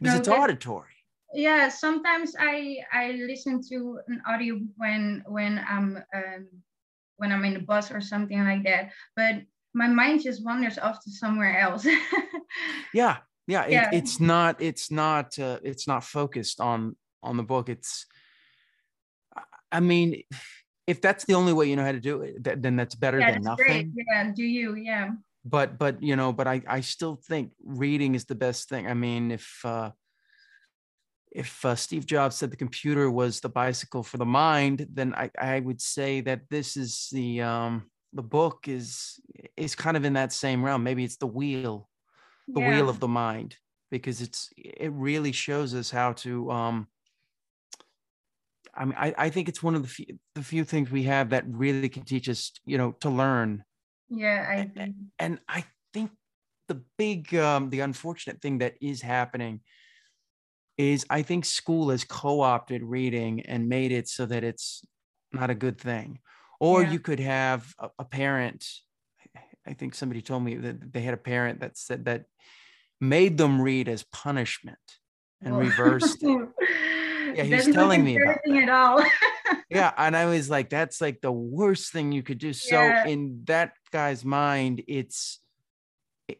Because 0.00 0.14
no, 0.14 0.20
it's 0.20 0.28
auditory. 0.28 0.94
Yeah. 1.34 1.68
Sometimes 1.68 2.34
I, 2.38 2.78
I 2.92 3.12
listen 3.12 3.60
to 3.68 4.00
an 4.08 4.22
audio 4.26 4.60
when, 4.76 5.22
when 5.26 5.64
I'm, 5.68 6.02
um, 6.14 6.48
when 7.16 7.32
I'm 7.32 7.44
in 7.44 7.54
the 7.54 7.60
bus 7.60 7.90
or 7.90 8.00
something 8.00 8.42
like 8.44 8.64
that, 8.64 8.90
but 9.16 9.36
my 9.74 9.86
mind 9.86 10.22
just 10.22 10.44
wanders 10.44 10.78
off 10.78 11.02
to 11.04 11.10
somewhere 11.10 11.58
else. 11.58 11.86
yeah 12.94 13.18
yeah, 13.48 13.64
it, 13.64 13.72
yeah. 13.72 13.90
it's 13.92 14.20
not 14.20 14.60
it's 14.60 14.90
not 14.90 15.36
uh, 15.38 15.58
it's 15.64 15.88
not 15.88 16.04
focused 16.04 16.60
on 16.60 16.94
on 17.22 17.36
the 17.36 17.42
book. 17.42 17.68
It's, 17.68 18.06
I 19.70 19.80
mean, 19.80 20.22
if 20.86 21.00
that's 21.00 21.24
the 21.24 21.34
only 21.34 21.52
way 21.52 21.68
you 21.68 21.76
know 21.76 21.84
how 21.84 21.92
to 21.92 22.00
do 22.00 22.22
it, 22.22 22.62
then 22.62 22.76
that's 22.76 22.94
better 22.94 23.20
yeah, 23.20 23.32
than 23.32 23.42
nothing. 23.42 23.66
Great. 23.66 24.06
Yeah, 24.10 24.30
do 24.34 24.42
you? 24.42 24.74
Yeah. 24.74 25.10
But 25.44 25.78
but 25.78 26.02
you 26.02 26.16
know, 26.16 26.32
but 26.32 26.46
I 26.46 26.62
I 26.66 26.80
still 26.80 27.16
think 27.16 27.52
reading 27.64 28.14
is 28.14 28.24
the 28.24 28.34
best 28.34 28.68
thing. 28.68 28.86
I 28.86 28.94
mean, 28.94 29.30
if 29.30 29.60
uh, 29.64 29.90
if 31.30 31.64
uh, 31.64 31.74
Steve 31.74 32.06
Jobs 32.06 32.36
said 32.36 32.50
the 32.50 32.56
computer 32.56 33.10
was 33.10 33.40
the 33.40 33.48
bicycle 33.48 34.02
for 34.02 34.16
the 34.16 34.26
mind, 34.26 34.86
then 34.92 35.14
I 35.14 35.30
I 35.38 35.60
would 35.60 35.80
say 35.80 36.22
that 36.22 36.42
this 36.50 36.76
is 36.76 37.08
the 37.12 37.42
um 37.42 37.90
the 38.12 38.22
book 38.22 38.66
is 38.66 39.20
is 39.56 39.74
kind 39.74 39.96
of 39.96 40.04
in 40.04 40.14
that 40.14 40.32
same 40.32 40.64
realm. 40.64 40.82
Maybe 40.82 41.04
it's 41.04 41.18
the 41.18 41.26
wheel, 41.26 41.88
the 42.48 42.60
yeah. 42.60 42.70
wheel 42.70 42.88
of 42.88 43.00
the 43.00 43.08
mind, 43.08 43.56
because 43.90 44.20
it's 44.20 44.50
it 44.56 44.92
really 44.92 45.32
shows 45.32 45.74
us 45.74 45.90
how 45.90 46.12
to 46.14 46.50
um 46.50 46.88
I 48.78 48.84
mean, 48.84 48.94
I, 48.96 49.14
I 49.18 49.30
think 49.30 49.48
it's 49.48 49.62
one 49.62 49.74
of 49.74 49.82
the 49.82 49.88
few, 49.88 50.06
the 50.36 50.42
few 50.42 50.64
things 50.64 50.90
we 50.90 51.02
have 51.02 51.30
that 51.30 51.44
really 51.48 51.88
can 51.88 52.04
teach 52.04 52.28
us, 52.28 52.52
you 52.64 52.78
know, 52.78 52.92
to 53.00 53.10
learn. 53.10 53.64
Yeah, 54.08 54.46
I 54.48 54.70
and, 54.80 54.94
and 55.18 55.40
I 55.48 55.64
think 55.92 56.12
the 56.68 56.80
big, 56.96 57.34
um, 57.34 57.70
the 57.70 57.80
unfortunate 57.80 58.40
thing 58.40 58.58
that 58.58 58.74
is 58.80 59.02
happening 59.02 59.60
is 60.76 61.04
I 61.10 61.22
think 61.22 61.44
school 61.44 61.90
has 61.90 62.04
co-opted 62.04 62.84
reading 62.84 63.40
and 63.40 63.68
made 63.68 63.90
it 63.90 64.08
so 64.08 64.24
that 64.26 64.44
it's 64.44 64.84
not 65.32 65.50
a 65.50 65.54
good 65.56 65.78
thing. 65.78 66.20
Or 66.60 66.82
yeah. 66.82 66.92
you 66.92 67.00
could 67.00 67.20
have 67.20 67.74
a, 67.80 67.90
a 67.98 68.04
parent. 68.04 68.64
I 69.66 69.72
think 69.74 69.96
somebody 69.96 70.22
told 70.22 70.44
me 70.44 70.54
that 70.54 70.92
they 70.92 71.00
had 71.00 71.14
a 71.14 71.18
parent 71.18 71.60
that 71.60 71.76
said 71.76 72.04
that 72.04 72.26
made 73.00 73.38
them 73.38 73.60
read 73.60 73.88
as 73.88 74.04
punishment 74.04 74.78
and 75.42 75.54
oh. 75.54 75.58
reversed 75.58 76.22
it. 76.22 76.48
yeah, 77.38 77.44
he 77.44 77.54
was 77.54 77.74
telling 77.74 78.04
me 78.04 78.16
about 78.16 78.38
that. 78.44 78.62
at 78.62 78.68
all. 78.68 79.04
yeah, 79.70 79.92
and 79.96 80.16
I 80.16 80.26
was 80.26 80.50
like, 80.50 80.70
that's 80.70 81.00
like 81.00 81.20
the 81.20 81.32
worst 81.32 81.92
thing 81.92 82.12
you 82.12 82.22
could 82.22 82.38
do. 82.38 82.52
So 82.52 82.80
yeah. 82.80 83.06
in 83.06 83.42
that 83.44 83.72
guy's 83.92 84.24
mind, 84.24 84.82
it's 84.88 85.40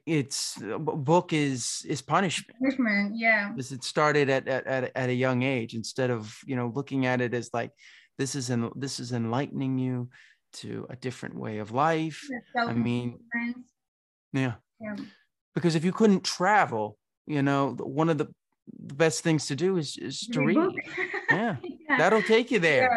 it's 0.06 0.60
uh, 0.62 0.78
book 0.78 1.32
is 1.32 1.84
is 1.88 2.02
punishment. 2.02 2.58
Punishment, 2.60 3.12
yeah. 3.16 3.50
Because 3.50 3.72
it 3.72 3.84
started 3.84 4.28
at, 4.28 4.48
at 4.48 4.92
at 4.94 5.08
a 5.08 5.14
young 5.14 5.42
age 5.42 5.74
instead 5.74 6.10
of 6.10 6.36
you 6.46 6.56
know 6.56 6.72
looking 6.74 7.06
at 7.06 7.20
it 7.20 7.32
as 7.32 7.50
like 7.52 7.70
this 8.18 8.34
is 8.34 8.50
in 8.50 8.70
this 8.74 9.00
is 9.00 9.12
enlightening 9.12 9.78
you 9.78 10.08
to 10.54 10.86
a 10.90 10.96
different 10.96 11.36
way 11.36 11.58
of 11.58 11.72
life. 11.72 12.26
I 12.58 12.72
mean, 12.72 13.20
yeah. 14.32 14.54
yeah. 14.80 14.96
Because 15.54 15.74
if 15.74 15.84
you 15.84 15.92
couldn't 15.92 16.24
travel, 16.24 16.96
you 17.26 17.42
know, 17.42 17.76
one 17.78 18.08
of 18.08 18.18
the 18.18 18.28
the 18.86 18.94
best 18.94 19.22
things 19.22 19.46
to 19.46 19.56
do 19.56 19.76
is 19.76 19.96
is 19.96 20.20
to 20.32 20.40
read. 20.40 20.56
Yeah. 21.30 21.56
yeah. 21.62 21.98
that'll 21.98 22.22
take 22.22 22.50
you 22.50 22.58
there. 22.58 22.90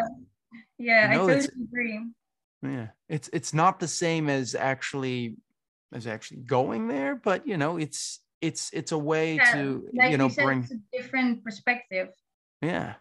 Yeah, 0.78 1.08
yeah 1.08 1.12
you 1.12 1.18
know, 1.18 1.24
I 1.24 1.34
totally 1.34 1.64
agree. 1.64 2.06
Yeah, 2.62 2.86
it's 3.08 3.28
it's 3.32 3.52
not 3.52 3.80
the 3.80 3.88
same 3.88 4.28
as 4.28 4.54
actually 4.54 5.36
as 5.92 6.06
actually 6.06 6.40
going 6.40 6.88
there, 6.88 7.16
but 7.16 7.46
you 7.46 7.56
know, 7.56 7.76
it's 7.76 8.20
it's 8.40 8.70
it's 8.72 8.92
a 8.92 8.98
way 8.98 9.36
yeah, 9.36 9.52
to 9.52 9.88
like 9.94 10.10
you 10.10 10.18
know 10.18 10.28
you 10.28 10.34
bring 10.34 10.68
a 10.70 10.96
different 10.96 11.44
perspective. 11.44 12.08
Yeah, 12.60 12.94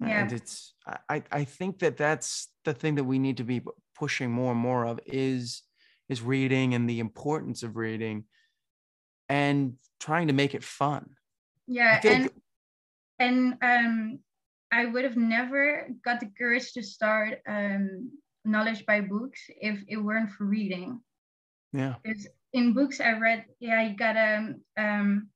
yeah. 0.00 0.22
And 0.22 0.32
it's 0.32 0.74
I 1.08 1.22
I 1.30 1.44
think 1.44 1.80
that 1.80 1.96
that's 1.96 2.48
the 2.64 2.74
thing 2.74 2.96
that 2.96 3.04
we 3.04 3.18
need 3.18 3.36
to 3.38 3.44
be 3.44 3.62
pushing 3.96 4.30
more 4.30 4.52
and 4.52 4.60
more 4.60 4.86
of 4.86 5.00
is 5.06 5.62
is 6.08 6.22
reading 6.22 6.74
and 6.74 6.88
the 6.88 7.00
importance 7.00 7.62
of 7.62 7.76
reading 7.76 8.24
and 9.28 9.74
trying 9.98 10.28
to 10.28 10.32
make 10.32 10.54
it 10.54 10.62
fun 10.62 11.10
yeah 11.66 12.00
and 12.04 12.30
and 13.18 13.56
um 13.62 14.18
i 14.72 14.84
would 14.84 15.04
have 15.04 15.16
never 15.16 15.88
got 16.04 16.20
the 16.20 16.30
courage 16.38 16.72
to 16.72 16.82
start 16.82 17.38
um 17.46 18.10
knowledge 18.46 18.86
by 18.86 19.00
books 19.00 19.40
if 19.60 19.82
it 19.88 19.96
weren't 19.96 20.30
for 20.30 20.44
reading. 20.44 21.00
Yeah. 21.72 21.96
Because 22.02 22.26
in 22.52 22.72
books 22.72 23.00
i 23.00 23.12
read 23.12 23.44
yeah 23.60 23.82
you 23.82 23.96
gotta 23.96 24.54
um 24.78 25.28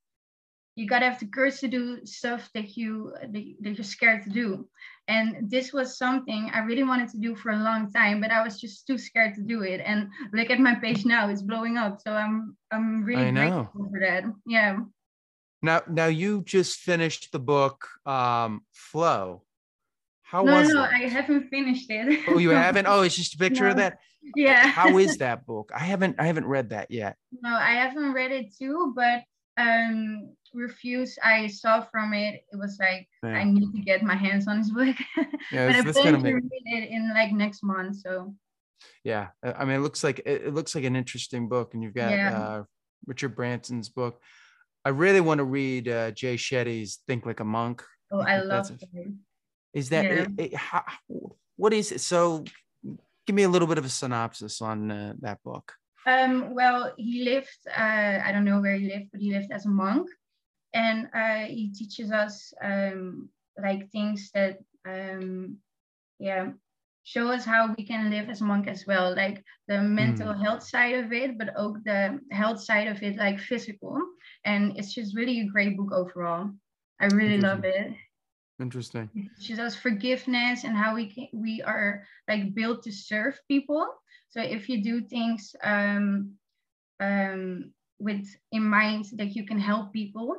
you 0.77 0.87
gotta 0.87 1.05
have 1.11 1.19
the 1.19 1.27
courage 1.27 1.59
to 1.59 1.69
do 1.69 2.07
stuff 2.07 2.49
that 2.55 2.77
you 2.77 3.13
that, 3.21 3.45
that 3.61 3.75
you're 3.77 3.85
scared 3.85 4.23
to 4.23 4.31
do. 4.31 4.67
And 5.09 5.51
this 5.51 5.73
was 5.73 5.99
something 5.99 6.51
i 6.55 6.61
really 6.61 6.85
wanted 6.85 7.11
to 7.11 7.19
do 7.19 7.35
for 7.35 7.51
a 7.51 7.63
long 7.63 7.91
time 7.93 8.21
but 8.21 8.31
i 8.31 8.43
was 8.43 8.61
just 8.61 8.87
too 8.87 8.97
scared 8.97 9.35
to 9.35 9.43
do 9.43 9.63
it. 9.63 9.83
And 9.85 10.09
look 10.33 10.51
at 10.51 10.61
my 10.61 10.77
page 10.77 11.05
now 11.05 11.29
it's 11.29 11.43
blowing 11.43 11.77
up. 11.77 12.01
So 12.01 12.13
i'm 12.13 12.57
i'm 12.71 13.05
really 13.05 13.33
grateful 13.33 13.91
for 13.91 14.01
that. 14.01 14.25
Yeah 14.47 14.79
now, 15.63 15.83
now 15.89 16.07
you 16.07 16.43
just 16.43 16.79
finished 16.79 17.33
the 17.33 17.39
book 17.39 17.87
um, 18.07 18.63
Flow. 18.73 19.43
How 20.23 20.43
no, 20.43 20.55
was 20.55 20.69
no, 20.69 20.85
it? 20.85 20.91
I 20.93 21.09
haven't 21.09 21.49
finished 21.49 21.91
it. 21.91 22.21
oh, 22.29 22.39
you 22.39 22.51
haven't? 22.67 22.87
Oh, 22.87 23.03
it's 23.03 23.17
just 23.17 23.35
a 23.35 23.39
picture 23.39 23.65
no. 23.65 23.71
of 23.71 23.77
that. 23.79 23.99
Yeah. 24.37 24.67
How 24.69 24.99
is 24.99 25.17
that 25.19 25.45
book? 25.45 25.73
I 25.75 25.81
haven't 25.81 26.17
I 26.19 26.27
haven't 26.27 26.47
read 26.47 26.71
that 26.71 26.91
yet. 26.91 27.17
No, 27.43 27.51
I 27.51 27.73
haven't 27.73 28.13
read 28.13 28.31
it 28.31 28.55
too, 28.57 28.93
but 28.95 29.23
um 29.57 30.31
reviews 30.55 31.19
I 31.23 31.49
saw 31.49 31.81
from 31.81 32.15
it, 32.15 32.45
it 32.53 32.57
was 32.57 32.79
like 32.79 33.09
yeah. 33.25 33.31
I 33.31 33.45
need 33.45 33.73
to 33.73 33.81
get 33.81 34.03
my 34.03 34.15
hands 34.15 34.47
on 34.47 34.59
this 34.59 34.71
book. 34.71 34.97
Yeah, 35.53 35.67
but 35.67 35.89
I 35.89 35.93
plan 36.01 36.13
to 36.13 36.19
make... 36.21 36.35
read 36.35 36.51
it 36.65 36.91
in 36.91 37.11
like 37.13 37.33
next 37.33 37.65
month. 37.65 37.97
So 37.97 38.35
yeah, 39.03 39.29
I 39.43 39.65
mean, 39.65 39.77
it 39.77 39.81
looks 39.81 40.05
like 40.05 40.23
it, 40.25 40.55
looks 40.55 40.75
like 40.75 40.85
an 40.85 40.97
interesting 40.97 41.49
book, 41.49 41.75
and 41.75 41.83
you've 41.83 41.95
got 41.95 42.11
yeah. 42.11 42.39
uh, 42.39 42.63
Richard 43.07 43.35
Branson's 43.35 43.89
book. 43.89 44.21
I 44.85 44.91
really 44.91 45.21
want 45.21 45.39
to 45.39 45.45
read 45.45 45.89
uh, 45.89 46.11
Jay 46.13 46.37
Shetty's 46.37 47.01
"Think 47.07 47.27
Like 47.27 47.41
a 47.41 47.45
Monk." 47.45 47.83
Oh, 48.13 48.21
I, 48.21 48.41
love 48.41 48.71
it. 48.71 49.09
Is 49.73 49.91
that 49.91 50.05
yeah. 50.05 50.11
it, 50.11 50.29
it, 50.39 50.55
how, 50.55 50.83
what 51.57 51.73
is 51.73 51.93
it? 51.93 52.01
So, 52.01 52.45
give 53.27 53.37
me 53.37 53.45
a 53.45 53.49
little 53.49 53.69
bit 53.69 53.79
of 53.79 53.85
a 53.85 53.89
synopsis 53.89 54.61
on 54.61 54.91
uh, 54.91 55.13
that 55.21 55.43
book. 55.45 55.73
Um, 56.07 56.55
well, 56.55 56.93
he 56.97 57.25
lived. 57.25 57.59
Uh, 57.69 58.21
I 58.25 58.33
don't 58.33 58.45
know 58.45 58.61
where 58.61 58.77
he 58.77 58.89
lived, 58.89 59.11
but 59.13 59.21
he 59.21 59.33
lived 59.33 59.53
as 59.53 59.67
a 59.67 59.71
monk, 59.71 60.09
and 60.73 61.09
uh, 61.15 61.45
he 61.47 61.73
teaches 61.73 62.11
us 62.11 62.53
um, 62.63 63.29
like 63.63 63.91
things 63.91 64.31
that 64.35 64.59
um, 64.89 65.59
yeah 66.19 66.51
show 67.05 67.29
us 67.29 67.45
how 67.45 67.75
we 67.77 67.85
can 67.85 68.11
live 68.11 68.29
as 68.29 68.41
monk 68.41 68.69
as 68.69 68.87
well 68.87 69.15
like 69.15 69.43
the 69.69 69.81
mental 69.81 70.35
mm. 70.35 70.43
health 70.43 70.63
side 70.63 70.95
of 70.95 71.13
it 71.13 71.39
but 71.39 71.55
also 71.57 71.79
the 71.85 72.21
health 72.31 72.61
side 72.61 72.89
of 72.89 73.03
it 73.03 73.17
like 73.17 73.41
physical. 73.41 73.99
And 74.45 74.77
it's 74.77 74.95
just 74.95 75.17
really 75.17 75.41
a 75.41 75.47
great 75.47 75.77
book 75.77 75.93
overall. 75.93 76.51
I 77.01 77.07
really 77.07 77.41
love 77.41 77.65
it. 77.65 77.93
Interesting. 78.61 79.09
She 79.39 79.55
does 79.55 79.75
forgiveness 79.75 80.65
and 80.65 80.77
how 80.77 80.95
we 80.95 81.11
can, 81.11 81.29
we 81.33 81.63
are 81.63 82.05
like 82.29 82.55
built 82.55 82.83
to 82.83 82.93
serve 82.93 83.39
people. 83.49 83.87
So 84.29 84.41
if 84.41 84.69
you 84.69 84.83
do 84.83 85.01
things 85.03 85.55
um 85.65 86.35
um 87.01 87.73
with 87.99 88.27
in 88.53 88.65
mind 88.65 89.07
that 89.17 89.35
you 89.35 89.45
can 89.47 89.59
help 89.59 89.93
people 89.93 90.37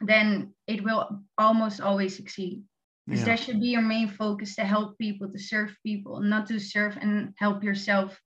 then 0.00 0.52
it 0.66 0.82
will 0.82 1.22
almost 1.38 1.80
always 1.80 2.16
succeed 2.16 2.62
because 3.06 3.20
yeah. 3.20 3.26
that 3.26 3.40
should 3.40 3.60
be 3.60 3.68
your 3.68 3.82
main 3.82 4.08
focus 4.08 4.54
to 4.56 4.62
help 4.62 4.96
people 4.98 5.30
to 5.30 5.38
serve 5.38 5.74
people 5.84 6.20
not 6.20 6.46
to 6.46 6.58
serve 6.58 6.96
and 7.00 7.34
help 7.38 7.62
yourself 7.62 8.18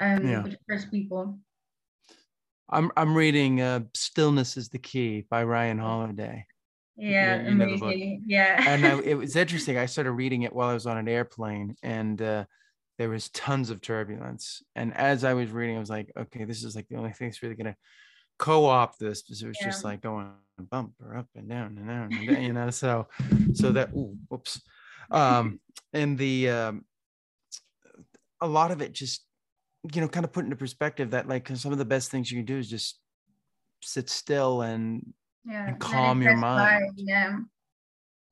um 0.00 0.26
yeah. 0.26 0.42
with 0.42 0.56
first 0.68 0.90
people 0.90 1.38
i'm 2.70 2.90
i'm 2.96 3.14
reading 3.14 3.60
uh 3.60 3.80
stillness 3.94 4.56
is 4.56 4.68
the 4.68 4.78
key 4.78 5.24
by 5.30 5.42
ryan 5.44 5.78
holiday 5.78 6.44
yeah, 6.94 7.42
you 7.42 7.48
amazing 7.48 8.22
yeah 8.26 8.62
and 8.68 8.86
I, 8.86 9.00
it 9.04 9.14
was 9.14 9.34
interesting 9.34 9.78
i 9.78 9.86
started 9.86 10.12
reading 10.12 10.42
it 10.42 10.52
while 10.52 10.68
i 10.68 10.74
was 10.74 10.86
on 10.86 10.98
an 10.98 11.08
airplane 11.08 11.74
and 11.82 12.20
uh 12.20 12.44
there 12.98 13.08
was 13.08 13.30
tons 13.30 13.70
of 13.70 13.80
turbulence 13.80 14.62
and 14.76 14.94
as 14.94 15.24
i 15.24 15.32
was 15.34 15.50
reading 15.50 15.76
i 15.76 15.80
was 15.80 15.90
like 15.90 16.12
okay 16.16 16.44
this 16.44 16.62
is 16.62 16.76
like 16.76 16.86
the 16.88 16.96
only 16.96 17.10
thing 17.12 17.28
that's 17.28 17.42
really 17.42 17.54
gonna 17.54 17.76
co-op 18.38 18.98
this 18.98 19.22
because 19.22 19.42
it 19.42 19.48
was 19.48 19.56
yeah. 19.60 19.66
just 19.68 19.84
like 19.84 20.00
going 20.00 20.30
bumper 20.68 21.16
up 21.16 21.28
and 21.34 21.48
down 21.48 21.76
and 21.78 21.88
down 21.88 22.12
and 22.12 22.28
down, 22.28 22.42
you 22.42 22.52
know 22.52 22.70
so 22.70 23.08
so 23.54 23.72
that 23.72 23.90
ooh, 23.94 24.16
whoops. 24.28 24.60
Um 25.10 25.60
and 25.92 26.16
the 26.16 26.50
um 26.50 26.84
a 28.40 28.46
lot 28.46 28.70
of 28.70 28.82
it 28.82 28.92
just 28.92 29.24
you 29.94 30.00
know 30.00 30.08
kind 30.08 30.24
of 30.24 30.32
put 30.32 30.44
into 30.44 30.56
perspective 30.56 31.10
that 31.10 31.28
like 31.28 31.48
some 31.54 31.72
of 31.72 31.78
the 31.78 31.84
best 31.84 32.10
things 32.10 32.30
you 32.30 32.38
can 32.38 32.46
do 32.46 32.58
is 32.58 32.68
just 32.68 32.98
sit 33.82 34.08
still 34.08 34.62
and, 34.62 35.12
yeah, 35.44 35.68
and 35.68 35.80
calm 35.80 36.22
your 36.22 36.36
mind. 36.36 36.92
yeah 36.96 37.36
yeah 37.36 37.38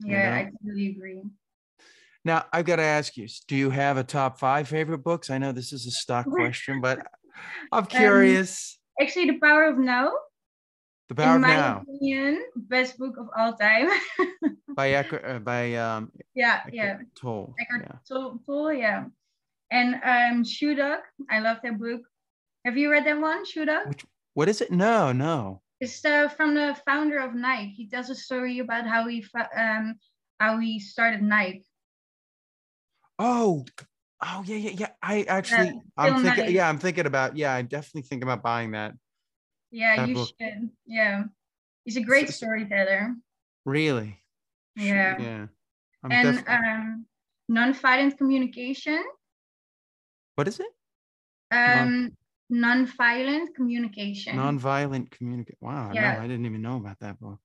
you 0.04 0.16
know? 0.16 0.32
i 0.32 0.50
totally 0.64 0.88
agree. 0.88 1.22
Now 2.24 2.44
i've 2.52 2.66
got 2.66 2.76
to 2.76 2.82
ask 2.82 3.16
you 3.16 3.26
do 3.48 3.56
you 3.56 3.70
have 3.70 3.96
a 3.96 4.04
top 4.04 4.38
five 4.38 4.68
favorite 4.68 4.98
books? 4.98 5.30
I 5.30 5.38
know 5.38 5.52
this 5.52 5.72
is 5.72 5.86
a 5.86 5.90
stock 5.90 6.26
question 6.30 6.80
but 6.80 6.98
i'm 7.72 7.80
um, 7.80 7.86
curious. 7.86 8.78
um, 9.00 9.06
actually 9.06 9.26
the 9.26 9.38
power 9.38 9.64
of 9.64 9.78
now 9.78 10.12
the 11.10 11.14
Power 11.16 11.36
In 11.36 11.44
of 11.44 11.50
Now. 11.50 11.82
Opinion, 11.82 12.44
best 12.54 12.96
book 12.96 13.16
of 13.18 13.28
all 13.36 13.52
time. 13.54 13.90
by 14.76 14.90
Eckhart, 14.90 15.24
uh, 15.26 15.38
by 15.40 15.74
um. 15.74 16.12
Yeah, 16.34 16.62
Eckhart 16.66 16.74
yeah. 16.74 16.98
Tolle. 17.20 17.54
Eckhart 17.60 17.82
yeah. 17.82 18.36
Tolle, 18.46 18.72
yeah. 18.72 19.04
And 19.70 20.00
um, 20.04 20.44
Shoe 20.44 20.74
Dog. 20.76 21.00
I 21.28 21.40
love 21.40 21.58
that 21.62 21.78
book. 21.78 22.02
Have 22.64 22.76
you 22.76 22.90
read 22.90 23.06
that 23.06 23.20
one, 23.20 23.44
Shoe 23.44 23.64
Dog? 23.64 23.88
Which, 23.88 24.06
what 24.34 24.48
is 24.48 24.60
it? 24.60 24.70
No, 24.70 25.10
no. 25.10 25.62
It's 25.80 26.04
uh, 26.04 26.28
from 26.28 26.54
the 26.54 26.76
founder 26.86 27.18
of 27.18 27.34
Nike. 27.34 27.72
He 27.74 27.88
tells 27.88 28.08
a 28.10 28.14
story 28.14 28.60
about 28.60 28.86
how 28.86 29.08
he 29.08 29.24
um, 29.56 29.96
how 30.38 30.58
he 30.58 30.78
started 30.78 31.22
Nike. 31.22 31.64
Oh, 33.18 33.64
oh 34.22 34.44
yeah, 34.46 34.56
yeah, 34.56 34.70
yeah. 34.76 34.88
I 35.02 35.22
actually, 35.22 35.66
Yeah, 35.66 35.80
I'm 35.98 36.22
thinking. 36.22 36.44
Knight. 36.44 36.52
Yeah, 36.52 36.68
I'm 36.68 36.78
thinking 36.78 37.06
about. 37.06 37.36
Yeah, 37.36 37.54
I'm 37.54 37.66
definitely 37.66 38.02
think 38.02 38.22
about 38.22 38.42
buying 38.44 38.72
that. 38.72 38.94
Yeah, 39.70 40.04
you 40.04 40.14
book. 40.14 40.28
should. 40.40 40.70
Yeah, 40.86 41.24
he's 41.84 41.96
a 41.96 42.02
great 42.02 42.28
storyteller. 42.28 43.14
Really? 43.64 44.18
Yeah. 44.76 45.16
Yeah. 45.20 45.46
I'm 46.02 46.12
and 46.12 46.36
def- 46.38 46.48
um, 46.48 47.06
non-violent 47.48 48.16
communication. 48.18 49.02
what 50.36 50.48
is 50.48 50.60
it? 50.60 50.66
Um, 51.52 52.12
non-violent 52.48 53.54
communication. 53.54 54.36
Nonviolent 54.36 55.10
communicate. 55.10 55.56
Wow. 55.60 55.90
Yeah. 55.92 56.14
No, 56.14 56.20
I 56.22 56.26
didn't 56.26 56.46
even 56.46 56.62
know 56.62 56.76
about 56.76 56.98
that 57.00 57.18
book. 57.20 57.38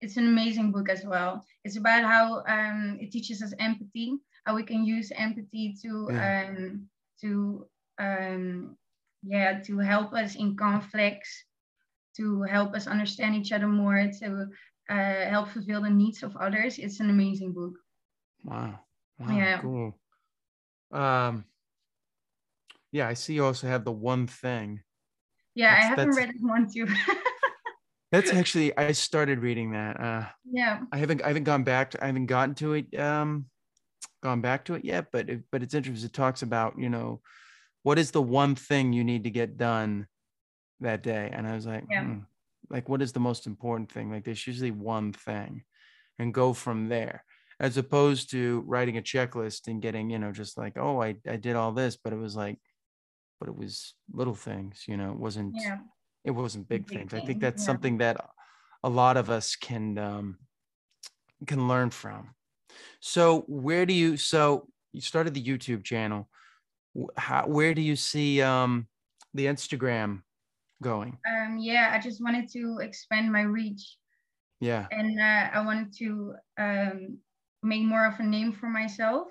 it's 0.00 0.16
an 0.16 0.26
amazing 0.26 0.72
book 0.72 0.88
as 0.88 1.04
well. 1.04 1.44
It's 1.64 1.76
about 1.76 2.02
how 2.04 2.42
um, 2.48 2.98
it 3.00 3.12
teaches 3.12 3.40
us 3.42 3.52
empathy, 3.58 4.18
how 4.44 4.54
we 4.54 4.64
can 4.64 4.84
use 4.84 5.12
empathy 5.16 5.74
to 5.82 6.08
Yeah. 6.10 6.48
um, 6.48 6.88
to 7.20 7.66
um, 7.98 8.76
yeah 9.22 9.60
to 9.60 9.78
help 9.78 10.12
us 10.12 10.34
in 10.34 10.56
conflicts, 10.56 11.44
to 12.16 12.42
help 12.42 12.74
us 12.74 12.86
understand 12.86 13.34
each 13.34 13.52
other 13.52 13.68
more, 13.68 14.10
to 14.20 14.46
uh, 14.90 14.94
help 15.30 15.48
fulfill 15.48 15.82
the 15.82 15.90
needs 15.90 16.22
of 16.22 16.36
others. 16.36 16.78
It's 16.78 17.00
an 17.00 17.10
amazing 17.10 17.52
book. 17.52 17.74
Wow. 18.44 18.80
Wow. 19.18 19.36
Yeah. 19.36 19.60
Cool. 19.60 19.98
Um. 20.92 21.44
Yeah, 22.90 23.08
I 23.08 23.14
see. 23.14 23.34
You 23.34 23.46
also 23.46 23.66
have 23.68 23.84
the 23.84 23.92
one 23.92 24.26
thing. 24.26 24.80
Yeah, 25.54 25.70
That's- 25.70 25.84
I 25.84 25.88
haven't 25.88 26.16
read 26.16 26.28
it 26.30 26.36
once 26.40 26.74
you 26.74 26.86
That's 28.12 28.30
actually 28.30 28.76
I 28.76 28.92
started 28.92 29.38
reading 29.38 29.72
that. 29.72 29.98
Uh, 29.98 30.26
yeah, 30.50 30.80
I 30.92 30.98
haven't 30.98 31.22
I 31.22 31.28
haven't 31.28 31.44
gone 31.44 31.64
back 31.64 31.92
to 31.92 32.04
I 32.04 32.08
haven't 32.08 32.26
gotten 32.26 32.54
to 32.56 32.74
it 32.74 33.00
um 33.00 33.46
gone 34.22 34.42
back 34.42 34.66
to 34.66 34.74
it 34.74 34.84
yet, 34.84 35.06
but 35.12 35.30
it, 35.30 35.42
but 35.50 35.62
it's 35.62 35.72
interesting. 35.72 36.06
It 36.06 36.12
talks 36.12 36.42
about 36.42 36.78
you 36.78 36.90
know 36.90 37.22
what 37.82 37.98
is 37.98 38.10
the 38.10 38.22
one 38.22 38.54
thing 38.54 38.92
you 38.92 39.04
need 39.04 39.24
to 39.24 39.30
get 39.30 39.56
done 39.56 40.06
that 40.80 41.02
day, 41.02 41.30
and 41.32 41.46
I 41.46 41.54
was 41.54 41.66
like, 41.66 41.84
Yeah. 41.90 42.04
hmm, 42.04 42.18
like 42.70 42.88
what 42.88 43.02
is 43.02 43.12
the 43.12 43.20
most 43.20 43.46
important 43.46 43.90
thing? 43.90 44.10
Like 44.10 44.24
there's 44.24 44.46
usually 44.46 44.70
one 44.70 45.12
thing, 45.12 45.64
and 46.18 46.34
go 46.34 46.52
from 46.52 46.88
there, 46.88 47.24
as 47.60 47.76
opposed 47.76 48.30
to 48.30 48.62
writing 48.66 48.98
a 48.98 49.02
checklist 49.02 49.68
and 49.68 49.82
getting 49.82 50.10
you 50.10 50.18
know 50.18 50.32
just 50.32 50.56
like 50.58 50.76
oh 50.76 51.02
I 51.02 51.16
I 51.28 51.36
did 51.36 51.56
all 51.56 51.72
this, 51.72 51.96
but 51.96 52.12
it 52.12 52.18
was 52.18 52.36
like, 52.36 52.58
but 53.40 53.48
it 53.48 53.56
was 53.56 53.94
little 54.12 54.34
things, 54.34 54.84
you 54.86 54.96
know, 54.96 55.12
it 55.12 55.18
wasn't 55.18 55.54
yeah, 55.56 55.78
it 56.24 56.30
wasn't 56.30 56.68
big, 56.68 56.86
Big 56.86 56.98
things. 56.98 57.14
I 57.14 57.20
think 57.20 57.40
that's 57.40 57.62
yeah. 57.62 57.66
something 57.66 57.98
that 57.98 58.24
a 58.82 58.88
lot 58.88 59.16
of 59.16 59.30
us 59.30 59.56
can 59.56 59.98
um, 59.98 60.38
can 61.46 61.68
learn 61.68 61.90
from. 61.90 62.34
So 63.00 63.40
where 63.48 63.86
do 63.86 63.92
you? 63.92 64.16
So 64.16 64.68
you 64.92 65.00
started 65.00 65.34
the 65.34 65.44
YouTube 65.44 65.84
channel. 65.84 66.28
How, 67.16 67.46
where 67.46 67.74
do 67.74 67.80
you 67.80 67.96
see 67.96 68.42
um, 68.42 68.86
the 69.34 69.46
Instagram 69.46 70.22
going? 70.82 71.18
um, 71.28 71.58
yeah. 71.58 71.90
I 71.92 72.00
just 72.00 72.22
wanted 72.22 72.50
to 72.52 72.78
expand 72.80 73.32
my 73.32 73.42
reach. 73.42 73.96
Yeah, 74.60 74.86
and 74.92 75.18
uh, 75.18 75.50
I 75.52 75.64
wanted 75.64 75.92
to 75.98 76.34
um, 76.56 77.18
make 77.62 77.82
more 77.82 78.06
of 78.06 78.20
a 78.20 78.22
name 78.22 78.52
for 78.52 78.68
myself 78.68 79.28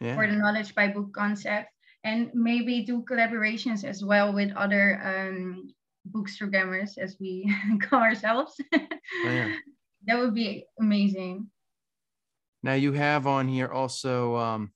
for 0.00 0.26
the 0.26 0.36
knowledge 0.36 0.74
by 0.74 0.88
book 0.88 1.12
concept, 1.12 1.68
and 2.04 2.30
maybe 2.34 2.82
do 2.84 3.02
collaborations 3.02 3.84
as 3.84 4.02
well 4.02 4.32
with 4.32 4.50
other 4.56 5.00
um, 5.04 5.68
bookstagrammers, 6.10 6.98
as 6.98 7.16
we 7.20 7.52
call 7.80 8.00
ourselves. 8.00 8.60
Oh, 8.72 9.28
yeah. 9.28 9.52
That 10.06 10.18
would 10.18 10.34
be 10.34 10.64
amazing. 10.78 11.50
Now 12.62 12.74
you 12.74 12.92
have 12.92 13.26
on 13.26 13.48
here 13.48 13.68
also 13.68 14.36
um, 14.36 14.70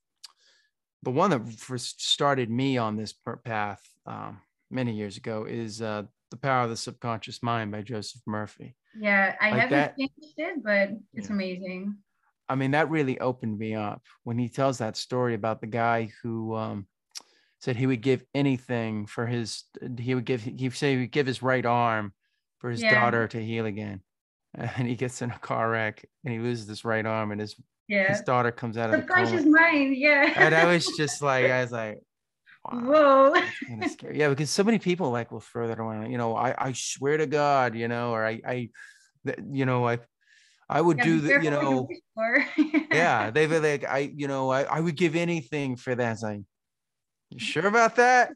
the 1.05 1.11
one 1.11 1.31
that 1.31 1.49
first 1.53 2.03
started 2.07 2.51
me 2.51 2.77
on 2.79 2.97
this 2.97 3.15
path 3.45 3.83
um, 4.07 4.41
many 4.71 4.93
years 4.95 5.17
ago 5.17 5.45
is 5.45 5.81
uh, 5.83 6.03
the 6.31 6.37
Power 6.37 6.65
of 6.65 6.71
the 6.71 6.77
Subconscious 6.77 7.43
Mind 7.43 7.71
by 7.71 7.83
Joseph 7.83 8.23
Murphy. 8.27 8.75
Yeah, 8.99 9.35
I 9.41 9.51
Like 9.51 9.61
haven't 9.61 9.71
that- 9.79 9.97
finished 9.97 10.35
it, 10.39 10.63
but 10.65 10.91
it's 11.13 11.29
Yeah. 11.29 11.35
amazing. 11.35 11.97
I 12.49 12.55
mean, 12.57 12.73
that 12.73 12.91
really 12.91 13.19
opened 13.21 13.59
me 13.59 13.75
up 13.75 14.03
when 14.25 14.39
he 14.39 14.49
tells 14.51 14.79
that 14.79 14.97
story 14.99 15.35
about 15.35 15.61
the 15.63 15.67
guy 15.67 16.11
who 16.23 16.55
um, 16.55 16.87
said 17.61 17.77
he 17.77 17.87
would 17.87 18.03
give 18.03 18.23
anything 18.35 19.07
for 19.07 19.27
his, 19.27 19.65
he 19.99 20.15
would 20.15 20.27
give, 20.27 20.43
he 20.43 20.69
would 20.69 20.77
say 20.77 20.93
he 20.93 21.01
would 21.01 21.11
give 21.13 21.27
his 21.27 21.43
right 21.43 21.65
arm 21.65 22.13
for 22.59 22.71
his 22.71 22.83
Yeah. 22.83 22.95
daughter 23.01 23.27
to 23.29 23.43
heal 23.45 23.67
again. 23.67 24.01
And 24.77 24.87
he 24.87 24.95
gets 24.95 25.21
in 25.23 25.31
a 25.33 25.39
car 25.39 25.69
wreck 25.71 26.05
and 26.25 26.33
he 26.33 26.39
loses 26.39 26.69
his 26.69 26.85
right 26.85 27.05
arm 27.05 27.33
and 27.33 27.41
his, 27.41 27.57
Yeah. 27.89 28.09
his 28.09 28.21
daughter 28.23 28.51
comes 28.51 28.77
out 28.79 28.91
of 28.91 29.07
the 29.07 29.13
coma. 29.13 29.51
mind. 29.51 29.97
Yeah. 29.97 30.33
And 30.37 30.55
I 30.55 30.67
was 30.73 30.87
just 30.97 31.23
like, 31.23 31.45
I 31.47 31.63
was 31.63 31.73
like, 31.73 31.99
wow. 32.65 32.81
Whoa. 32.85 33.33
kind 33.69 33.85
of 33.85 33.91
scary. 33.93 34.19
Yeah, 34.19 34.29
because 34.29 34.51
so 34.51 34.65
many 34.65 34.79
people 34.79 35.11
like 35.11 35.31
will 35.33 35.41
throw 35.41 35.69
that 35.69 35.79
around. 35.79 36.11
You 36.11 36.19
know, 36.19 36.37
I 36.37 36.55
I 36.59 36.73
swear 36.73 37.17
to 37.19 37.27
God, 37.27 37.75
you 37.75 37.89
know, 37.89 38.13
or 38.13 38.25
I 38.27 38.41
I, 38.47 38.71
you 39.51 39.67
know, 39.67 39.87
I 39.89 39.99
I 40.69 40.81
would 40.81 40.99
Yeah, 40.99 41.05
do 41.05 41.21
the, 41.21 41.45
you 41.45 41.51
know, 41.51 41.89
yeah, 42.93 43.31
they 43.31 43.47
were 43.47 43.61
like, 43.61 43.85
I, 43.85 44.11
you 44.17 44.29
know, 44.29 44.51
I, 44.51 44.63
I 44.63 44.81
would 44.81 44.97
give 44.97 45.15
anything 45.15 45.77
for 45.77 45.95
that. 45.95 46.13
It's 46.13 46.23
like, 46.23 46.41
you 47.31 47.39
sure 47.39 47.67
about 47.67 47.97
that? 47.97 48.33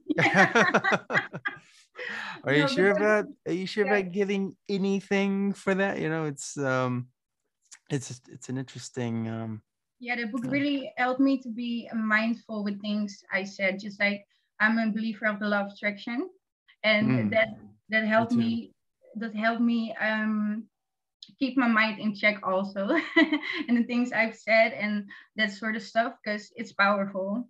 Are 2.45 2.55
you 2.55 2.63
No, 2.63 2.67
sure 2.67 2.91
about? 2.91 3.27
Are 3.47 3.53
you 3.53 3.67
sure 3.67 3.87
yeah. 3.87 3.97
about 3.97 4.13
giving 4.13 4.57
anything 4.69 5.53
for 5.53 5.75
that? 5.75 5.99
You 6.01 6.09
know, 6.09 6.25
it's 6.25 6.57
um, 6.59 7.09
it's 7.91 8.21
it's 8.29 8.49
an 8.49 8.59
interesting 8.59 9.29
um, 9.29 9.63
Yeah, 10.01 10.17
the 10.17 10.27
book 10.27 10.45
Yeah. 10.45 10.51
really 10.51 10.93
helped 10.97 11.21
me 11.21 11.41
to 11.43 11.49
be 11.51 11.89
mindful 11.95 12.63
with 12.65 12.81
things 12.81 13.25
I 13.33 13.45
said. 13.45 13.81
Just 13.81 14.01
like 14.01 14.25
I'm 14.61 14.79
a 14.79 14.93
believer 14.93 15.27
of 15.27 15.41
the 15.41 15.49
law 15.49 15.67
of 15.67 15.73
attraction, 15.73 16.31
and 16.85 17.09
Mm. 17.09 17.31
that 17.31 17.49
that 17.89 18.05
helped 18.07 18.33
me. 18.33 18.73
That 19.17 19.35
helped 19.35 19.63
me 19.63 19.95
um, 20.01 20.69
keep 21.39 21.57
my 21.57 21.67
mind 21.67 21.99
in 21.99 22.15
check 22.15 22.39
also, 22.47 22.89
and 23.69 23.77
the 23.77 23.83
things 23.85 24.13
I've 24.13 24.37
said 24.37 24.73
and 24.73 25.09
that 25.37 25.51
sort 25.51 25.75
of 25.75 25.83
stuff 25.83 26.15
because 26.23 26.53
it's 26.55 26.73
powerful. 26.73 27.49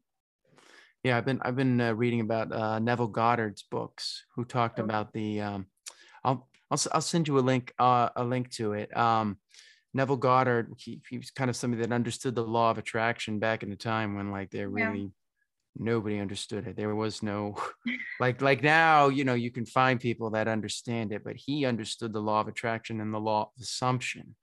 Yeah, 1.04 1.18
I've 1.18 1.24
been 1.26 1.40
I've 1.42 1.56
been 1.56 1.80
uh, 1.80 1.92
reading 1.92 2.20
about 2.20 2.52
uh, 2.52 2.78
Neville 2.78 3.08
Goddard's 3.12 3.62
books, 3.62 4.24
who 4.34 4.44
talked 4.44 4.78
Okay. 4.78 4.84
about 4.84 5.12
the. 5.12 5.40
Um, 5.40 5.66
I'll 6.24 6.48
I'll 6.70 6.80
I'll 6.92 7.00
send 7.00 7.28
you 7.28 7.38
a 7.38 7.44
link 7.44 7.74
uh, 7.78 8.08
a 8.16 8.24
link 8.24 8.50
to 8.52 8.72
it. 8.72 8.96
Um, 8.96 9.38
Neville 9.94 10.16
Goddard, 10.16 10.72
he, 10.76 11.00
he 11.08 11.18
was 11.18 11.30
kind 11.30 11.48
of 11.50 11.56
somebody 11.56 11.82
that 11.82 11.92
understood 11.94 12.34
the 12.34 12.42
law 12.44 12.70
of 12.70 12.78
attraction 12.78 13.38
back 13.38 13.62
in 13.62 13.70
the 13.70 13.76
time 13.76 14.14
when 14.14 14.30
like 14.30 14.50
there 14.50 14.68
Yeah. 14.68 14.90
really 14.90 15.12
nobody 15.76 16.18
understood 16.18 16.66
it. 16.66 16.76
There 16.76 16.94
was 16.94 17.22
no 17.22 17.56
like 18.20 18.42
like 18.42 18.62
now 18.62 19.08
you 19.08 19.24
know 19.24 19.34
you 19.34 19.50
can 19.50 19.64
find 19.66 20.00
people 20.00 20.30
that 20.30 20.48
understand 20.48 21.12
it, 21.12 21.24
but 21.24 21.36
he 21.36 21.64
understood 21.64 22.12
the 22.12 22.20
law 22.20 22.40
of 22.40 22.48
attraction 22.48 23.00
and 23.00 23.12
the 23.12 23.18
law 23.20 23.42
of 23.42 23.62
assumption. 23.62 24.34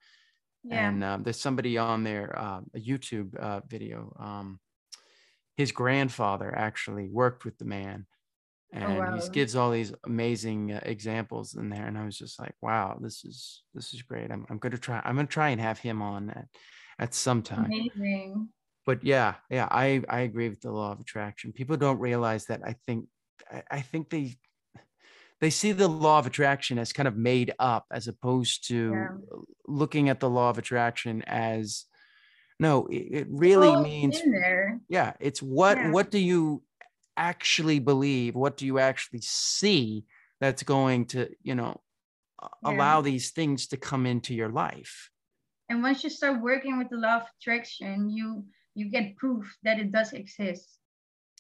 Yeah, 0.63 0.89
And 0.89 1.03
um, 1.03 1.23
there's 1.23 1.39
somebody 1.39 1.77
on 1.77 2.03
there, 2.03 2.37
uh, 2.37 2.61
a 2.73 2.79
YouTube 2.79 3.35
uh, 3.37 3.61
video. 3.67 4.15
Um, 4.19 4.59
his 5.57 5.71
grandfather 5.71 6.53
actually 6.53 7.07
worked 7.07 7.45
with 7.45 7.57
the 7.57 7.65
man, 7.65 8.07
and 8.71 8.91
he 8.93 8.99
wow. 8.99 9.27
gives 9.31 9.55
all 9.55 9.71
these 9.71 9.93
amazing 10.05 10.73
uh, 10.73 10.79
examples 10.83 11.55
in 11.55 11.69
there. 11.69 11.85
And 11.85 11.97
I 11.97 12.05
was 12.05 12.17
just 12.17 12.39
like, 12.39 12.55
wow, 12.61 12.97
this 13.01 13.23
is 13.23 13.63
this 13.73 13.93
is 13.93 14.01
great. 14.01 14.31
I'm 14.31 14.45
I'm 14.49 14.57
gonna 14.57 14.77
try. 14.77 15.01
I'm 15.03 15.15
gonna 15.15 15.27
try 15.27 15.49
and 15.49 15.61
have 15.61 15.79
him 15.79 16.01
on 16.01 16.29
at 16.29 16.47
at 16.99 17.13
some 17.13 17.41
time. 17.41 17.65
amazing. 17.65 18.49
But 18.85 19.03
yeah, 19.03 19.35
yeah, 19.49 19.67
I 19.71 20.03
I 20.09 20.21
agree 20.21 20.49
with 20.49 20.61
the 20.61 20.71
law 20.71 20.91
of 20.91 20.99
attraction. 20.99 21.53
People 21.53 21.77
don't 21.77 21.99
realize 21.99 22.45
that. 22.45 22.61
I 22.63 22.73
think 22.85 23.07
I, 23.51 23.63
I 23.71 23.81
think 23.81 24.09
they 24.09 24.35
they 25.41 25.49
see 25.49 25.71
the 25.71 25.87
law 25.87 26.19
of 26.19 26.27
attraction 26.27 26.79
as 26.79 26.93
kind 26.93 27.07
of 27.07 27.17
made 27.17 27.53
up 27.59 27.85
as 27.91 28.07
opposed 28.07 28.67
to 28.69 28.91
Yeah. 28.93 29.07
looking 29.67 30.09
at 30.09 30.19
the 30.19 30.29
law 30.29 30.49
of 30.49 30.57
attraction 30.57 31.23
as 31.27 31.85
no 32.59 32.87
it, 32.87 33.07
it 33.11 33.27
really 33.29 33.67
Oh, 33.67 33.83
means 33.83 34.21
yeah 34.87 35.13
it's 35.19 35.41
what 35.41 35.77
Yeah. 35.77 35.91
what 35.91 36.09
do 36.09 36.19
you 36.19 36.63
actually 37.17 37.79
believe 37.79 38.35
what 38.35 38.57
do 38.57 38.65
you 38.65 38.79
actually 38.79 39.21
see 39.21 40.05
that's 40.39 40.63
going 40.63 41.05
to 41.05 41.29
you 41.41 41.55
know 41.55 41.79
Yeah. 42.61 42.71
allow 42.71 43.01
these 43.01 43.31
things 43.31 43.67
to 43.67 43.77
come 43.77 44.05
into 44.05 44.33
your 44.33 44.49
life 44.49 45.09
And 45.69 45.81
once 45.81 46.03
you 46.03 46.09
start 46.09 46.41
working 46.41 46.77
with 46.77 46.89
the 46.89 46.97
law 46.97 47.17
of 47.17 47.27
attraction, 47.39 48.09
you 48.09 48.45
you 48.75 48.89
get 48.89 49.15
proof 49.15 49.45
that 49.63 49.79
it 49.79 49.91
does 49.91 50.13
exist. 50.13 50.79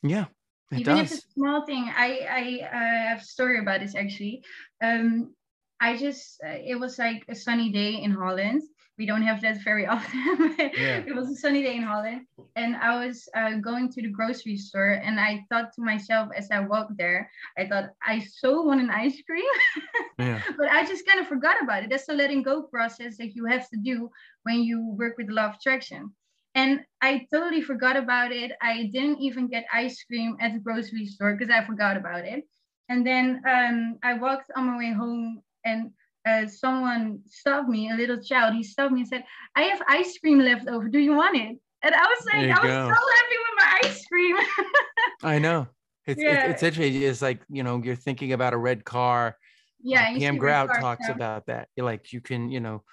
yeah 0.03 0.25
it 0.71 0.79
even 0.79 0.97
if 0.97 1.11
it's 1.11 1.25
a 1.25 1.31
small 1.33 1.65
thing 1.65 1.83
i 1.95 2.09
i 2.29 2.43
uh, 2.65 3.09
have 3.09 3.19
a 3.19 3.23
story 3.23 3.59
about 3.59 3.79
this 3.81 3.95
actually 3.95 4.43
um 4.83 5.33
i 5.79 5.95
just 5.97 6.41
uh, 6.43 6.57
it 6.71 6.79
was 6.79 6.97
like 6.97 7.23
a 7.29 7.35
sunny 7.35 7.71
day 7.71 8.01
in 8.01 8.11
holland 8.11 8.61
we 8.97 9.05
don't 9.05 9.21
have 9.21 9.41
that 9.41 9.63
very 9.63 9.85
often. 9.95 10.55
yeah. 10.57 11.03
It 11.05 11.15
was 11.15 11.29
a 11.29 11.35
sunny 11.35 11.63
day 11.63 11.75
in 11.75 11.83
Holland, 11.83 12.21
and 12.55 12.75
I 12.75 13.05
was 13.05 13.27
uh, 13.35 13.55
going 13.55 13.91
to 13.91 14.01
the 14.01 14.09
grocery 14.09 14.57
store, 14.57 15.01
and 15.03 15.19
I 15.19 15.45
thought 15.49 15.73
to 15.73 15.81
myself 15.81 16.29
as 16.35 16.49
I 16.51 16.59
walked 16.59 16.97
there, 16.97 17.29
I 17.57 17.67
thought 17.67 17.89
I 18.05 18.19
so 18.19 18.61
want 18.61 18.81
an 18.81 18.89
ice 18.89 19.21
cream, 19.25 19.45
yeah. 20.19 20.41
but 20.57 20.69
I 20.69 20.85
just 20.85 21.05
kind 21.05 21.19
of 21.19 21.27
forgot 21.27 21.61
about 21.61 21.83
it. 21.83 21.89
That's 21.89 22.05
the 22.05 22.13
letting 22.13 22.43
go 22.43 22.63
process 22.63 23.17
that 23.17 23.35
you 23.35 23.45
have 23.45 23.69
to 23.69 23.77
do 23.77 24.09
when 24.43 24.63
you 24.63 24.95
work 24.97 25.17
with 25.17 25.27
the 25.27 25.33
law 25.33 25.47
of 25.47 25.55
attraction. 25.55 26.13
And 26.55 26.85
I 27.01 27.27
totally 27.33 27.61
forgot 27.61 27.97
about 27.97 28.31
it. 28.31 28.53
I 28.61 28.89
didn't 28.93 29.19
even 29.19 29.47
get 29.47 29.65
ice 29.73 30.01
cream 30.03 30.37
at 30.39 30.53
the 30.53 30.59
grocery 30.59 31.05
store 31.05 31.35
because 31.35 31.53
I 31.53 31.65
forgot 31.65 31.97
about 31.97 32.23
it. 32.23 32.45
And 32.87 33.05
then 33.05 33.41
um, 33.45 33.97
I 34.03 34.13
walked 34.13 34.51
on 34.55 34.67
my 34.67 34.77
way 34.77 34.93
home 34.93 35.41
and 35.65 35.91
uh, 36.25 36.47
someone 36.47 37.19
stopped 37.27 37.69
me, 37.69 37.91
a 37.91 37.95
little 37.95 38.21
child, 38.21 38.55
he 38.55 38.63
stopped 38.63 38.91
me 38.91 39.01
and 39.01 39.07
said, 39.07 39.23
I 39.55 39.63
have 39.63 39.81
ice 39.87 40.17
cream 40.17 40.39
left 40.39 40.67
over. 40.67 40.87
Do 40.89 40.99
you 40.99 41.13
want 41.13 41.35
it? 41.37 41.57
And 41.83 41.93
I 41.93 42.01
was 42.01 42.25
like, 42.25 42.49
I 42.49 42.61
was 42.61 42.71
go. 42.71 42.87
so 42.87 43.07
happy 43.15 43.35
with 43.37 43.57
my 43.57 43.79
ice 43.83 44.05
cream. 44.07 44.35
I 45.23 45.39
know. 45.39 45.67
It's, 46.07 46.21
yeah. 46.21 46.45
it's, 46.45 46.53
it's 46.53 46.63
interesting. 46.63 47.01
It's 47.01 47.21
like, 47.21 47.41
you 47.49 47.63
know, 47.63 47.81
you're 47.83 47.95
thinking 47.95 48.33
about 48.33 48.53
a 48.53 48.57
red 48.57 48.83
car. 48.85 49.37
Yeah. 49.83 50.17
Pam 50.17 50.37
Grout 50.37 50.69
talks 50.79 51.07
about 51.09 51.45
that. 51.47 51.67
You're 51.75 51.85
like, 51.85 52.11
you 52.11 52.21
can, 52.21 52.49
you 52.49 52.59
know, 52.59 52.83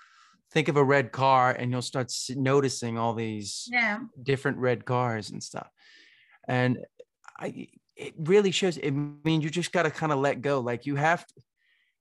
think 0.50 0.68
of 0.68 0.76
a 0.76 0.84
red 0.84 1.12
car 1.12 1.52
and 1.52 1.70
you'll 1.70 1.82
start 1.82 2.12
noticing 2.30 2.98
all 2.98 3.14
these 3.14 3.68
yeah. 3.72 3.98
different 4.22 4.58
red 4.58 4.84
cars 4.84 5.30
and 5.30 5.42
stuff. 5.42 5.68
And 6.46 6.78
I, 7.38 7.68
it 7.96 8.14
really 8.18 8.50
shows, 8.50 8.78
I 8.84 8.90
mean, 8.90 9.40
you 9.40 9.48
just 9.48 9.72
got 9.72 9.84
to 9.84 9.90
kind 9.90 10.12
of 10.12 10.18
let 10.18 10.42
go. 10.42 10.60
Like 10.60 10.84
you 10.84 10.96
have 10.96 11.26
to, 11.26 11.34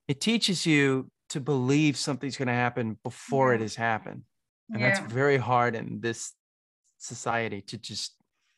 it 0.08 0.20
teaches 0.20 0.65
you 0.65 1.11
to 1.32 1.39
believe 1.39 1.98
something's 1.98 2.38
going 2.38 2.48
to 2.48 2.54
happen 2.54 2.98
before 3.04 3.54
it 3.54 3.62
has 3.62 3.76
happened. 3.76 4.24
And 4.70 4.82
yeah. 4.82 4.89
that's 4.89 5.13
very 5.13 5.38
hard 5.38 5.76
in 5.76 6.00
this 6.02 6.34
society 6.98 7.62
to 7.62 7.78
just, 7.78 8.15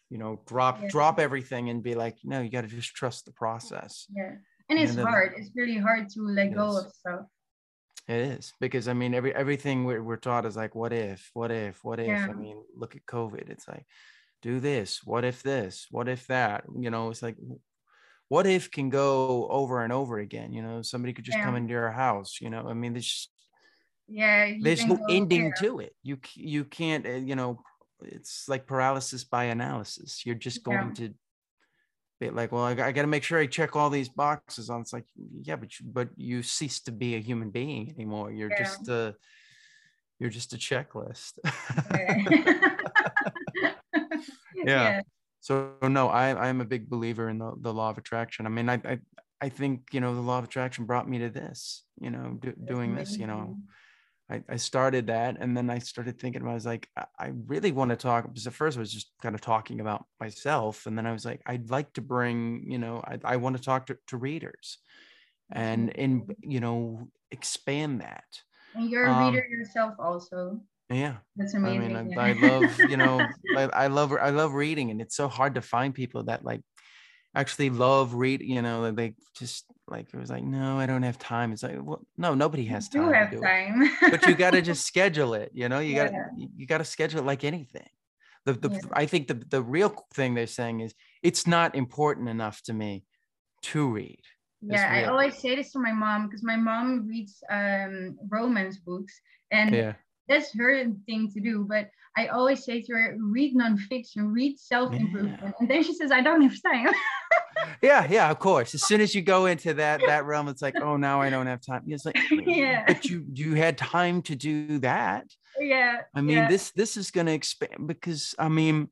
you 0.10 0.18
know, 0.18 0.42
drop, 0.48 0.82
yeah. 0.82 0.90
drop 0.90 1.20
everything 1.20 1.70
and 1.70 1.84
be 1.84 1.96
like, 1.96 2.18
no, 2.24 2.42
you 2.42 2.50
got 2.50 2.62
to 2.62 2.68
just 2.68 2.96
trust 2.96 3.26
the 3.26 3.32
process. 3.32 4.06
Yeah. 4.16 4.32
And 4.70 4.80
it's 4.80 4.92
and 4.92 5.00
then, 5.00 5.08
hard. 5.08 5.34
It's 5.38 5.52
really 5.56 5.78
hard 5.78 6.10
to 6.10 6.22
let 6.22 6.54
go 6.54 6.78
of 6.80 6.92
stuff. 6.92 7.26
It 8.08 8.20
is 8.20 8.54
because 8.60 8.90
I 8.90 8.94
mean 8.94 9.14
every 9.14 9.34
everything 9.34 9.86
we're, 9.86 10.04
we're 10.04 10.18
taught 10.18 10.46
is 10.46 10.58
like 10.58 10.76
what 10.76 10.92
if 10.92 11.30
what 11.34 11.52
if 11.52 11.82
what 11.86 12.02
if 12.02 12.08
yeah. 12.08 12.28
I 12.30 12.34
mean 12.34 12.62
look 12.76 12.98
at 12.98 13.06
COVID 13.06 13.50
it's 13.50 13.66
like 13.66 13.86
do 14.42 14.60
this 14.60 15.00
what 15.06 15.24
if 15.24 15.42
this 15.42 15.88
what 15.90 16.10
if 16.10 16.28
that 16.28 16.66
you 16.78 16.90
know 16.90 17.12
it's 17.12 17.24
like 17.24 17.38
what 18.30 18.48
if 18.48 18.72
can 18.72 18.90
go 18.90 19.48
over 19.50 19.84
and 19.84 19.94
over 19.94 20.20
again 20.20 20.52
you 20.52 20.62
know 20.62 20.82
somebody 20.82 21.14
could 21.14 21.26
just 21.26 21.38
yeah. 21.38 21.46
come 21.46 21.56
into 21.56 21.72
your 21.72 21.92
house 21.92 22.40
you 22.42 22.50
know 22.50 22.66
I 22.68 22.74
mean 22.74 22.94
there's 22.94 23.30
yeah 24.08 24.54
there's 24.62 24.86
no 24.86 25.00
ending 25.10 25.54
to 25.60 25.80
it 25.80 25.96
you 26.04 26.18
you 26.36 26.66
can't 26.66 27.06
uh, 27.06 27.12
you 27.12 27.36
know 27.36 27.62
it's 28.02 28.50
like 28.50 28.66
paralysis 28.68 29.24
by 29.24 29.46
analysis 29.46 30.26
you're 30.26 30.36
just 30.36 30.64
going 30.64 30.88
yeah. 30.90 31.08
to 31.08 31.14
be 32.24 32.30
like, 32.30 32.52
well, 32.52 32.64
I, 32.64 32.72
I 32.72 32.92
got 32.92 33.02
to 33.02 33.08
make 33.08 33.24
sure 33.24 33.40
I 33.40 33.46
check 33.46 33.76
all 33.76 33.90
these 33.90 34.10
boxes 34.10 34.70
on. 34.70 34.82
It's 34.82 34.94
like, 34.94 35.06
yeah, 35.42 35.56
but 35.56 35.80
you, 35.80 35.86
but 35.88 36.10
you 36.16 36.44
cease 36.44 36.82
to 36.82 36.92
be 36.92 37.16
a 37.16 37.20
human 37.20 37.50
being 37.50 37.90
anymore. 37.90 38.32
You're 38.32 38.52
yeah. 38.52 38.64
just 38.64 38.88
a, 38.88 39.16
you're 40.20 40.30
just 40.30 40.54
a 40.54 40.58
checklist. 40.58 41.40
yeah. 44.56 45.02
So 45.44 45.74
no, 45.82 46.08
I 46.08 46.48
I'm 46.48 46.62
a 46.62 46.66
big 46.66 46.90
believer 46.90 47.28
in 47.28 47.38
the, 47.38 47.52
the 47.60 47.74
law 47.74 47.90
of 47.90 47.98
attraction. 47.98 48.46
I 48.46 48.50
mean, 48.50 48.70
I, 48.70 48.76
I 48.86 49.00
I 49.42 49.50
think 49.50 49.90
you 49.92 50.00
know 50.00 50.16
the 50.16 50.22
law 50.22 50.38
of 50.38 50.46
attraction 50.46 50.86
brought 50.86 51.10
me 51.10 51.20
to 51.20 51.30
this. 51.30 51.84
You 52.00 52.12
know, 52.12 52.38
do, 52.40 52.54
doing 52.54 52.96
this. 52.96 53.18
You 53.18 53.28
know, 53.28 53.58
I, 54.32 54.42
I 54.48 54.56
started 54.56 55.08
that 55.08 55.36
and 55.42 55.56
then 55.56 55.70
I 55.70 55.80
started 55.80 56.18
thinking 56.18 56.42
about 56.42 56.52
I 56.52 56.56
was 56.56 56.66
like, 56.66 56.88
I 57.20 57.34
really 57.48 57.74
want 57.74 57.90
to 57.90 57.98
talk 57.98 58.24
because 58.24 58.48
at 58.48 58.54
first 58.54 58.78
I 58.78 58.80
was 58.80 58.94
just 58.94 59.12
kind 59.22 59.36
of 59.36 59.42
talking 59.42 59.82
about 59.82 60.06
myself. 60.18 60.86
And 60.86 60.98
then 60.98 61.06
I 61.06 61.12
was 61.12 61.26
like, 61.26 61.42
I'd 61.46 61.70
like 61.70 61.92
to 61.94 62.02
bring, 62.02 62.64
you 62.66 62.78
know, 62.78 63.04
I, 63.06 63.20
I 63.26 63.36
want 63.36 63.58
to 63.58 63.62
talk 63.62 63.88
to, 63.88 63.98
to 64.08 64.18
readers 64.18 64.78
and 65.52 65.90
in 65.90 66.26
you 66.42 66.62
know 66.62 67.10
expand 67.32 68.00
that. 68.00 68.24
And 68.76 68.90
you're 68.90 69.08
a 69.08 69.14
um, 69.14 69.26
reader 69.26 69.46
yourself 69.46 69.96
also. 70.00 70.62
Yeah. 70.94 71.16
That's 71.36 71.54
amazing. 71.54 71.96
I 71.96 72.04
mean, 72.04 72.18
I, 72.18 72.30
I 72.30 72.34
love, 72.34 72.80
you 72.80 72.98
know, 72.98 73.26
I, 73.58 73.64
I 73.64 73.88
love 73.88 74.14
I 74.14 74.30
love 74.30 74.54
reading 74.54 74.92
and 74.92 75.02
it's 75.02 75.16
so 75.16 75.28
hard 75.28 75.56
to 75.56 75.62
find 75.62 75.94
people 75.94 76.24
that 76.24 76.46
like 76.46 76.62
actually 77.36 77.70
love 77.70 78.14
read 78.14 78.42
you 78.42 78.62
know 78.62 78.92
they 78.92 79.16
just 79.36 79.66
like 79.88 80.08
it 80.14 80.18
was 80.18 80.30
like 80.30 80.44
no 80.44 80.78
i 80.78 80.86
don't 80.86 81.04
have 81.04 81.18
time 81.18 81.52
it's 81.52 81.64
like 81.64 81.78
well 81.82 82.06
no 82.18 82.34
nobody 82.34 82.66
has 82.66 82.88
time 82.88 83.08
you 83.08 83.12
have 83.12 83.42
time 83.42 83.90
but 84.12 84.26
you 84.28 84.36
got 84.36 84.52
to 84.52 84.62
just 84.72 84.86
schedule 84.86 85.34
it 85.34 85.52
you 85.54 85.68
know 85.68 85.80
you 85.80 85.96
yeah. 85.96 86.06
got 86.06 86.12
to 86.12 86.48
you 86.56 86.68
got 86.68 86.78
to 86.78 86.86
schedule 86.86 87.20
it 87.20 87.26
like 87.26 87.44
anything 87.44 87.88
the, 88.46 88.54
the 88.54 88.70
yeah. 88.70 88.80
i 88.94 89.06
think 89.06 89.28
the, 89.28 89.34
the 89.50 89.62
real 89.62 89.96
thing 90.14 90.36
they're 90.36 90.48
saying 90.48 90.82
is 90.82 90.94
it's 91.24 91.48
not 91.48 91.76
important 91.76 92.30
enough 92.30 92.62
to 92.62 92.74
me 92.74 93.04
to 93.62 93.90
read 93.90 94.22
yeah 94.62 94.90
i 94.92 95.06
always 95.06 95.38
say 95.38 95.56
this 95.56 95.72
to 95.72 95.80
my 95.80 95.92
mom 95.92 96.28
because 96.28 96.44
my 96.44 96.56
mom 96.56 97.08
reads 97.08 97.44
um 97.50 98.16
romance 98.30 98.78
books 98.78 99.20
and 99.50 99.74
yeah 99.74 99.94
that's 100.28 100.54
her 100.54 100.86
thing 101.06 101.32
to 101.34 101.40
do. 101.40 101.66
But 101.68 101.90
I 102.16 102.28
always 102.28 102.64
say 102.64 102.82
to 102.82 102.94
her, 102.94 103.18
read 103.20 103.56
nonfiction, 103.56 104.32
read 104.32 104.60
self-improvement. 104.60 105.40
Yeah. 105.42 105.52
And 105.60 105.70
then 105.70 105.84
she 105.84 105.94
says, 105.94 106.12
I 106.12 106.22
don't 106.22 106.42
have 106.42 106.56
time. 106.66 106.94
yeah, 107.82 108.08
yeah, 108.10 108.30
of 108.30 108.40
course. 108.40 108.74
As 108.76 108.84
soon 108.84 109.02
as 109.02 109.16
you 109.16 109.22
go 109.22 109.48
into 109.48 109.74
that 109.76 110.02
that 110.06 110.26
realm, 110.26 110.48
it's 110.48 110.62
like, 110.62 110.76
oh, 110.82 110.98
now 110.98 111.22
I 111.22 111.30
don't 111.30 111.48
have 111.48 111.62
time. 111.62 111.84
It's 111.88 112.06
like, 112.06 112.18
yeah, 112.32 112.84
but 112.88 113.06
you 113.06 113.26
you 113.34 113.56
had 113.56 113.78
time 113.78 114.22
to 114.24 114.36
do 114.36 114.80
that. 114.80 115.26
Yeah. 115.60 116.02
I 116.14 116.22
mean, 116.22 116.38
yeah. 116.38 116.50
this 116.50 116.72
this 116.72 116.98
is 116.98 117.12
going 117.12 117.28
to 117.28 117.34
expand 117.34 117.88
because 117.88 118.36
I 118.38 118.48
mean, 118.50 118.90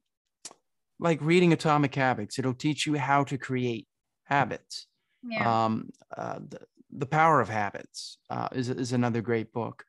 like 1.00 1.22
reading 1.22 1.54
Atomic 1.54 1.94
Habits, 1.96 2.39
it'll 2.39 2.54
teach 2.54 2.86
you 2.86 2.98
how 2.98 3.24
to 3.26 3.38
create 3.38 3.88
habits. 4.26 4.88
Yeah. 5.24 5.65
Um, 5.65 5.89
uh, 6.15 6.39
the, 6.48 6.60
the 6.91 7.06
Power 7.06 7.39
of 7.39 7.50
Habits 7.50 8.17
uh, 8.30 8.50
is 8.52 8.70
is 8.70 8.94
another 8.94 9.22
great 9.22 9.54
book 9.54 9.86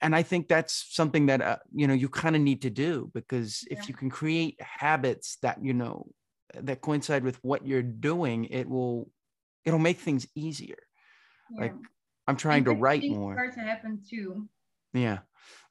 and 0.00 0.14
i 0.14 0.22
think 0.22 0.48
that's 0.48 0.86
something 0.90 1.26
that 1.26 1.40
uh, 1.40 1.56
you 1.74 1.86
know 1.86 1.94
you 1.94 2.08
kind 2.08 2.36
of 2.36 2.42
need 2.42 2.62
to 2.62 2.70
do 2.70 3.10
because 3.14 3.64
yeah. 3.70 3.78
if 3.78 3.88
you 3.88 3.94
can 3.94 4.10
create 4.10 4.60
habits 4.60 5.38
that 5.42 5.58
you 5.62 5.74
know 5.74 6.06
that 6.54 6.80
coincide 6.80 7.22
with 7.22 7.38
what 7.42 7.66
you're 7.66 7.82
doing 7.82 8.44
it 8.46 8.68
will 8.68 9.10
it'll 9.64 9.78
make 9.78 9.98
things 9.98 10.26
easier. 10.34 10.78
Yeah. 11.50 11.62
like 11.62 11.74
i'm 12.26 12.36
trying 12.36 12.64
to 12.64 12.72
write 12.72 13.04
more. 13.04 13.34
start 13.34 13.54
to 13.54 13.60
happen 13.60 14.02
too. 14.08 14.48
Yeah. 14.92 15.18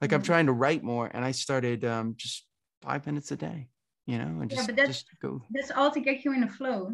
Like 0.01 0.09
mm-hmm. 0.09 0.15
i'm 0.15 0.21
trying 0.23 0.45
to 0.47 0.53
write 0.53 0.83
more 0.83 1.09
and 1.13 1.23
i 1.23 1.31
started 1.31 1.85
um 1.85 2.15
just 2.17 2.45
five 2.81 3.05
minutes 3.05 3.31
a 3.31 3.35
day 3.35 3.69
you 4.05 4.17
know 4.17 4.41
and 4.41 4.49
just, 4.49 4.61
yeah, 4.61 4.65
but 4.67 4.75
that's, 4.75 5.03
just 5.03 5.07
go 5.21 5.41
that's 5.51 5.71
all 5.71 5.91
to 5.91 5.99
get 5.99 6.25
you 6.25 6.33
in 6.33 6.41
the 6.41 6.47
flow. 6.47 6.91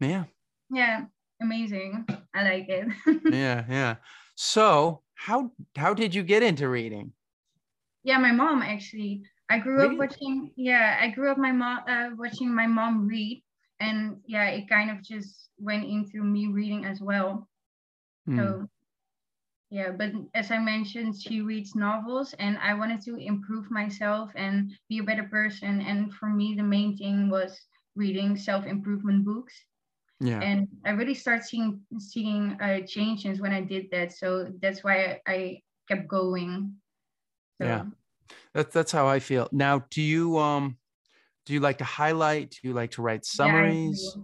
Yeah. 0.00 0.24
Yeah 0.70 1.04
amazing. 1.40 2.06
I 2.34 2.42
like 2.44 2.68
it. 2.68 2.88
Yeah 3.32 3.64
yeah. 3.68 3.96
So 4.34 5.01
how 5.22 5.52
how 5.76 5.94
did 5.94 6.14
you 6.14 6.24
get 6.24 6.42
into 6.42 6.68
reading? 6.68 7.12
Yeah, 8.02 8.18
my 8.18 8.32
mom 8.32 8.60
actually. 8.60 9.22
I 9.48 9.58
grew 9.58 9.76
really? 9.76 9.94
up 9.94 9.98
watching. 9.98 10.50
Yeah, 10.56 10.98
I 11.00 11.10
grew 11.10 11.30
up 11.30 11.38
my 11.38 11.52
mom 11.52 11.80
uh, 11.88 12.10
watching 12.16 12.52
my 12.52 12.66
mom 12.66 13.06
read, 13.06 13.44
and 13.78 14.16
yeah, 14.26 14.48
it 14.48 14.68
kind 14.68 14.90
of 14.90 15.00
just 15.02 15.50
went 15.58 15.84
into 15.84 16.24
me 16.24 16.48
reading 16.48 16.84
as 16.84 17.00
well. 17.00 17.48
Mm. 18.28 18.36
So 18.36 18.68
yeah, 19.70 19.90
but 19.92 20.10
as 20.34 20.50
I 20.50 20.58
mentioned, 20.58 21.14
she 21.22 21.40
reads 21.40 21.76
novels, 21.76 22.34
and 22.40 22.58
I 22.58 22.74
wanted 22.74 23.00
to 23.02 23.16
improve 23.16 23.70
myself 23.70 24.30
and 24.34 24.72
be 24.88 24.98
a 24.98 25.04
better 25.04 25.24
person. 25.24 25.80
And 25.82 26.12
for 26.12 26.26
me, 26.30 26.54
the 26.56 26.64
main 26.64 26.96
thing 26.96 27.30
was 27.30 27.60
reading 27.94 28.36
self 28.36 28.66
improvement 28.66 29.24
books 29.24 29.54
yeah. 30.22 30.40
And 30.40 30.68
i 30.86 30.90
really 30.90 31.14
start 31.14 31.44
seeing 31.44 31.80
seeing 31.98 32.56
uh, 32.60 32.80
changes 32.86 33.40
when 33.40 33.52
i 33.52 33.60
did 33.60 33.90
that. 33.90 34.12
So 34.12 34.48
that's 34.62 34.84
why 34.84 35.20
i, 35.26 35.32
I 35.32 35.62
kept 35.88 36.06
going. 36.08 36.76
So. 37.60 37.66
yeah. 37.66 37.84
That's 38.54 38.72
that's 38.72 38.92
how 38.92 39.08
i 39.08 39.18
feel. 39.18 39.48
Now 39.50 39.84
do 39.90 40.00
you 40.00 40.38
um 40.38 40.78
do 41.44 41.52
you 41.52 41.60
like 41.60 41.78
to 41.78 41.84
highlight? 41.84 42.50
Do 42.50 42.68
you 42.68 42.74
like 42.74 42.92
to 42.92 43.02
write 43.02 43.24
summaries? 43.24 44.16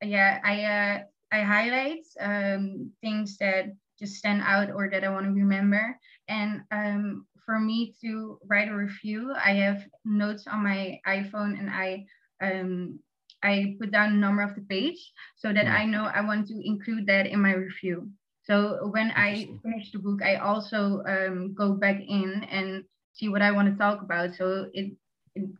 yeah, 0.00 0.08
yeah 0.08 0.40
i 0.44 0.54
uh 0.64 0.96
i 1.32 1.42
highlight 1.42 2.06
um 2.20 2.92
things 3.02 3.36
that 3.38 3.74
just 3.98 4.14
stand 4.14 4.40
out 4.46 4.70
or 4.70 4.88
that 4.88 5.04
i 5.04 5.10
want 5.10 5.26
to 5.26 5.32
remember. 5.32 5.98
And 6.28 6.62
um 6.70 7.26
for 7.44 7.58
me 7.58 7.92
to 8.02 8.38
write 8.46 8.68
a 8.68 8.74
review 8.74 9.34
i 9.34 9.52
have 9.52 9.82
notes 10.04 10.46
on 10.46 10.62
my 10.62 11.00
iphone 11.08 11.58
and 11.58 11.68
i 11.68 12.04
um 12.40 13.00
I 13.42 13.76
put 13.80 13.90
down 13.90 14.12
the 14.12 14.18
number 14.18 14.42
of 14.42 14.54
the 14.54 14.62
page 14.62 15.12
so 15.36 15.52
that. 15.52 15.66
I 15.66 15.84
know 15.84 16.04
I 16.04 16.20
want 16.20 16.48
to 16.48 16.60
include 16.64 17.06
that 17.06 17.26
in 17.26 17.40
my 17.40 17.54
review. 17.54 18.10
So 18.44 18.88
when 18.92 19.12
I 19.12 19.48
finish 19.62 19.92
the 19.92 19.98
book, 19.98 20.22
I 20.22 20.36
also 20.36 21.02
um, 21.06 21.54
go 21.54 21.72
back 21.72 22.00
in 22.00 22.44
and 22.50 22.84
see 23.12 23.28
what 23.28 23.42
I 23.42 23.52
want 23.52 23.70
to 23.70 23.78
talk 23.78 24.02
about. 24.02 24.34
So 24.34 24.68
it, 24.72 24.92
it 25.34 25.50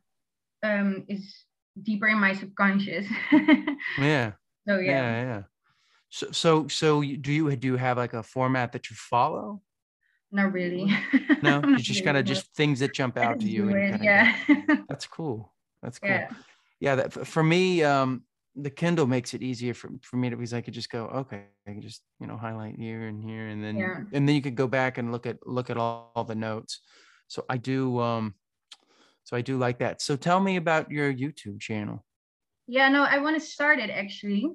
um, 0.62 1.04
is 1.08 1.44
deeper 1.80 2.08
in 2.08 2.18
my 2.18 2.34
subconscious. 2.34 3.06
yeah. 3.98 4.32
So 4.66 4.78
yeah. 4.78 4.90
Yeah, 4.90 5.22
yeah. 5.22 5.42
So, 6.10 6.30
so, 6.32 6.68
so 6.68 7.02
do 7.02 7.32
you 7.32 7.56
do 7.56 7.68
you 7.68 7.76
have 7.76 7.96
like 7.96 8.14
a 8.14 8.22
format 8.22 8.72
that 8.72 8.90
you 8.90 8.96
follow? 8.96 9.62
not 10.32 10.52
really. 10.52 10.92
No, 11.42 11.62
you 11.66 11.78
just 11.78 12.04
kind 12.04 12.16
of 12.16 12.24
just 12.24 12.54
things 12.54 12.80
that 12.80 12.94
jump 12.94 13.16
out 13.18 13.40
to 13.40 13.46
you. 13.46 13.74
And 13.74 14.02
yeah. 14.02 14.36
that's 14.88 15.06
cool. 15.06 15.52
That's 15.82 15.98
cool. 15.98 16.10
Yeah. 16.10 16.30
Yeah 16.80 16.96
that, 16.96 17.26
for 17.26 17.42
me, 17.42 17.82
um, 17.82 18.24
the 18.56 18.70
Kindle 18.70 19.06
makes 19.06 19.32
it 19.34 19.42
easier 19.42 19.74
for, 19.74 19.90
for 20.02 20.16
me 20.16 20.30
to 20.30 20.36
because 20.36 20.52
I 20.52 20.60
could 20.60 20.74
just 20.74 20.90
go, 20.90 21.06
okay, 21.06 21.44
I 21.66 21.70
can 21.70 21.80
just, 21.80 22.02
you 22.18 22.26
know, 22.26 22.36
highlight 22.36 22.76
here 22.76 23.06
and 23.06 23.22
here 23.22 23.48
and 23.48 23.62
then 23.62 23.76
yeah. 23.76 24.00
and 24.12 24.28
then 24.28 24.34
you 24.34 24.42
could 24.42 24.56
go 24.56 24.66
back 24.66 24.98
and 24.98 25.12
look 25.12 25.26
at 25.26 25.38
look 25.46 25.70
at 25.70 25.76
all, 25.76 26.10
all 26.16 26.24
the 26.24 26.34
notes. 26.34 26.80
So 27.28 27.44
I 27.48 27.58
do 27.58 28.00
um 28.00 28.34
so 29.24 29.36
I 29.36 29.40
do 29.40 29.58
like 29.58 29.78
that. 29.78 30.02
So 30.02 30.16
tell 30.16 30.40
me 30.40 30.56
about 30.56 30.90
your 30.90 31.12
YouTube 31.12 31.60
channel. 31.60 32.04
Yeah, 32.66 32.88
no, 32.88 33.04
I 33.04 33.18
want 33.18 33.40
to 33.40 33.46
start 33.46 33.78
it 33.78 33.90
actually. 33.90 34.48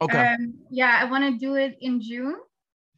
Okay. 0.00 0.34
Um, 0.34 0.54
yeah, 0.70 0.98
I 1.00 1.10
want 1.10 1.24
to 1.24 1.38
do 1.38 1.56
it 1.56 1.76
in 1.80 2.00
June. 2.00 2.36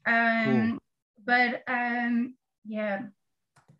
Um, 0.06 0.70
cool. 0.70 0.78
But 1.24 1.62
um, 1.66 2.34
yeah, 2.66 3.02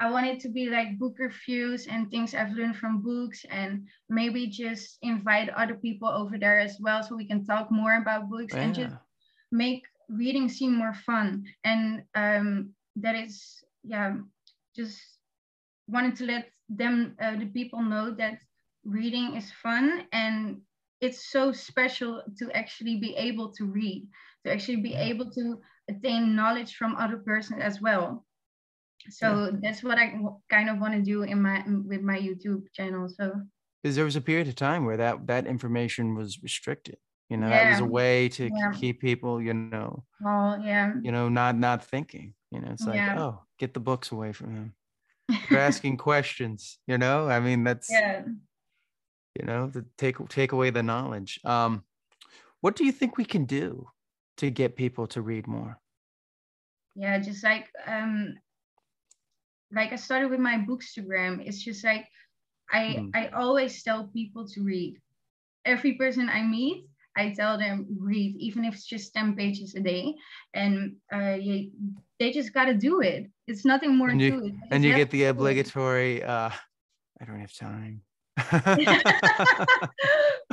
I 0.03 0.11
want 0.11 0.27
it 0.27 0.41
to 0.41 0.49
be 0.49 0.67
like 0.67 0.99
book 0.99 1.15
reviews 1.21 1.87
and 1.87 2.11
things 2.11 2.35
I've 2.35 2.51
learned 2.59 2.77
from 2.77 3.03
books, 3.03 3.47
and 3.49 3.87
maybe 4.09 4.49
just 4.49 4.99
invite 5.03 5.49
other 5.51 5.77
people 5.77 6.09
over 6.09 6.37
there 6.37 6.59
as 6.59 6.79
well, 6.81 7.05
so 7.05 7.15
we 7.15 7.29
can 7.29 7.45
talk 7.47 7.71
more 7.71 7.95
about 8.03 8.29
books 8.29 8.53
yeah. 8.53 8.63
and 8.63 8.75
just 8.75 8.97
make 9.53 9.85
reading 10.09 10.49
seem 10.49 10.75
more 10.75 10.93
fun. 11.07 11.45
And 11.63 12.03
um, 12.17 12.71
that 12.97 13.15
is, 13.15 13.63
yeah, 13.85 14.17
just 14.75 14.99
wanted 15.87 16.17
to 16.17 16.25
let 16.27 16.51
them, 16.69 17.15
uh, 17.23 17.37
the 17.39 17.47
people, 17.47 17.81
know 17.81 18.11
that 18.11 18.39
reading 18.85 19.37
is 19.37 19.53
fun 19.63 20.03
and 20.11 20.61
it's 21.01 21.31
so 21.31 21.53
special 21.53 22.23
to 22.39 22.51
actually 22.57 22.99
be 22.99 23.15
able 23.15 23.53
to 23.53 23.67
read, 23.67 24.09
to 24.45 24.53
actually 24.53 24.83
be 24.83 24.95
able 24.95 25.31
to 25.31 25.61
attain 25.89 26.35
knowledge 26.35 26.75
from 26.75 26.97
other 26.97 27.19
persons 27.19 27.63
as 27.63 27.81
well. 27.81 28.25
So 29.11 29.45
yeah. 29.45 29.59
that's 29.63 29.83
what 29.83 29.99
I 29.99 30.15
kind 30.51 30.71
of 30.71 30.79
want 30.79 30.95
to 30.95 31.03
do 31.03 31.23
in 31.23 31.43
my 31.43 31.65
with 31.67 32.03
my 32.03 32.19
YouTube 32.19 32.65
channel. 32.75 33.09
So 33.09 33.33
because 33.83 33.97
there 33.97 34.05
was 34.05 34.17
a 34.17 34.21
period 34.21 34.49
of 34.49 34.55
time 34.55 34.85
where 34.85 34.97
that 34.97 35.27
that 35.27 35.47
information 35.47 36.15
was 36.15 36.43
restricted. 36.43 36.97
You 37.29 37.39
know, 37.39 37.49
yeah. 37.49 37.65
that 37.65 37.71
was 37.71 37.81
a 37.81 37.91
way 37.91 38.29
to 38.31 38.45
yeah. 38.45 38.73
keep 38.73 39.01
people, 39.01 39.41
you 39.41 39.55
know, 39.55 40.05
oh 40.25 40.57
yeah, 40.63 40.93
you 41.03 41.13
know, 41.13 41.29
not 41.29 41.57
not 41.57 41.85
thinking. 41.85 42.35
You 42.51 42.61
know, 42.61 42.73
it's 42.73 42.85
like, 42.85 43.01
oh, 43.17 43.43
get 43.59 43.73
the 43.73 43.81
books 43.81 44.13
away 44.13 44.33
from 44.33 44.55
him. 44.55 44.75
You're 45.51 45.61
asking 45.61 45.97
questions. 45.97 46.79
You 46.87 46.99
know, 46.99 47.29
I 47.29 47.41
mean, 47.41 47.65
that's 47.65 47.91
yeah 47.91 48.23
you 49.39 49.47
know 49.47 49.69
to 49.71 49.85
take 49.97 50.17
take 50.29 50.53
away 50.53 50.71
the 50.71 50.83
knowledge 50.83 51.41
um 51.45 51.83
what 52.61 52.77
do 52.77 52.85
you 52.85 52.93
think 52.93 53.17
we 53.17 53.25
can 53.25 53.45
do 53.45 53.89
to 54.37 54.51
get 54.51 54.77
people 54.77 55.07
to 55.07 55.23
read 55.23 55.47
more 55.47 55.79
yeah 56.95 57.19
just 57.19 57.43
like 57.43 57.69
um 57.87 58.35
like 59.75 59.93
i 59.93 59.97
started 59.97 60.31
with 60.31 60.41
my 60.41 60.57
bookstagram 60.59 61.45
it's 61.47 61.63
just 61.63 61.85
like 61.85 62.07
i 62.73 62.97
mm. 62.99 63.11
i 63.15 63.29
always 63.29 63.83
tell 63.83 64.09
people 64.13 64.47
to 64.47 64.63
read 64.63 64.97
every 65.65 65.95
person 65.95 66.29
i 66.29 66.43
meet 66.43 66.87
i 67.17 67.31
tell 67.31 67.59
them 67.59 67.87
read 67.99 68.37
even 68.37 68.65
if 68.65 68.75
it's 68.75 68.87
just 68.87 69.15
10 69.15 69.37
pages 69.37 69.75
a 69.75 69.81
day 69.81 70.15
and 70.55 70.97
uh 71.13 71.37
you, 71.39 71.71
they 72.19 72.33
just 72.33 72.53
got 72.53 72.67
to 72.67 72.75
do 72.75 73.01
it 73.01 73.31
it's 73.47 73.65
nothing 73.65 73.97
more 73.97 74.09
and 74.09 74.21
you, 74.21 74.31
to 74.31 74.47
it 74.47 74.55
and 74.71 74.85
you 74.85 74.95
get 74.95 75.11
the 75.11 75.25
obligatory 75.25 76.23
uh 76.23 76.51
i 77.21 77.25
don't 77.25 77.41
have 77.41 77.55
time 77.55 78.03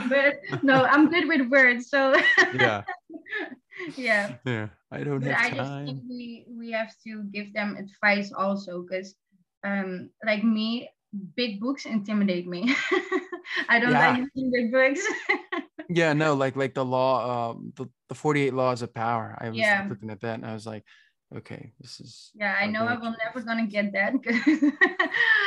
but 0.07 0.39
no, 0.63 0.85
I'm 0.85 1.09
good 1.09 1.27
with 1.27 1.49
words. 1.49 1.89
So 1.89 2.15
yeah. 2.53 2.83
yeah. 3.95 4.35
Yeah. 4.45 4.67
I 4.91 5.03
don't 5.03 5.19
but 5.19 5.31
have 5.31 5.53
I 5.53 5.55
just 5.55 5.71
think 5.85 6.01
we 6.09 6.45
we 6.49 6.71
have 6.71 6.93
to 7.05 7.23
give 7.31 7.53
them 7.53 7.77
advice 7.77 8.31
also 8.33 8.81
because 8.81 9.15
um 9.63 10.09
like 10.25 10.43
me, 10.43 10.89
big 11.35 11.59
books 11.59 11.85
intimidate 11.85 12.47
me. 12.47 12.75
I 13.69 13.79
don't 13.79 13.91
yeah. 13.91 14.11
like 14.11 14.29
reading 14.35 14.51
big 14.51 14.71
books. 14.71 15.01
yeah, 15.89 16.13
no, 16.13 16.33
like 16.33 16.55
like 16.55 16.73
the 16.73 16.85
law, 16.85 17.51
um 17.51 17.73
the, 17.75 17.87
the 18.09 18.15
48 18.15 18.53
laws 18.53 18.81
of 18.81 18.93
power. 18.93 19.37
I 19.39 19.49
was 19.49 19.57
yeah. 19.57 19.85
looking 19.87 20.09
at 20.09 20.21
that 20.21 20.35
and 20.35 20.45
I 20.45 20.53
was 20.53 20.65
like, 20.65 20.83
okay, 21.35 21.73
this 21.79 21.99
is 21.99 22.31
yeah, 22.33 22.55
I 22.59 22.65
know 22.65 22.85
I 22.85 22.95
will 22.95 23.15
never 23.23 23.45
gonna 23.45 23.67
get 23.67 23.93
that. 23.93 24.13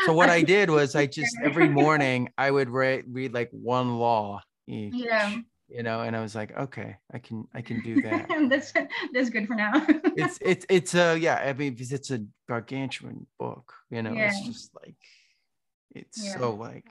so 0.07 0.13
what 0.13 0.31
I 0.31 0.43
did 0.43 0.71
was 0.77 0.95
I 0.95 1.07
just 1.07 1.37
every 1.43 1.69
morning 1.69 2.29
I 2.39 2.51
would 2.51 2.71
read 2.71 3.05
read 3.09 3.35
like 3.35 3.51
one 3.51 3.99
law 3.99 4.41
each. 4.69 4.95
Yeah. 4.95 5.35
You 5.75 5.83
know, 5.83 6.03
and 6.03 6.15
I 6.15 6.21
was 6.21 6.35
like, 6.35 6.57
okay, 6.57 6.97
I 7.13 7.19
can 7.19 7.49
I 7.55 7.63
can 7.63 7.81
do 7.81 8.03
that. 8.03 8.29
that's 8.51 8.73
that's 9.13 9.31
good 9.31 9.47
for 9.47 9.55
now. 9.55 9.73
it's 10.17 10.39
it's 10.43 10.67
it's 10.69 10.95
a 10.95 11.19
yeah, 11.19 11.37
I 11.37 11.53
mean 11.53 11.77
it's 11.79 12.11
a 12.11 12.25
gargantuan 12.49 13.27
book, 13.39 13.73
you 13.91 14.03
know, 14.03 14.13
yeah. 14.13 14.29
it's 14.29 14.47
just 14.47 14.71
like 14.75 14.97
it's 15.95 16.25
yeah. 16.25 16.39
so 16.39 16.55
like 16.55 16.87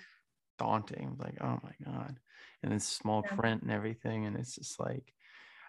daunting. 0.58 1.16
Like, 1.20 1.38
oh 1.42 1.60
my 1.64 1.74
God. 1.86 2.18
And 2.64 2.74
it's 2.74 2.86
small 2.86 3.24
yeah. 3.26 3.36
print 3.36 3.62
and 3.64 3.72
everything. 3.72 4.26
And 4.26 4.38
it's 4.38 4.56
just 4.56 4.80
like 4.80 5.14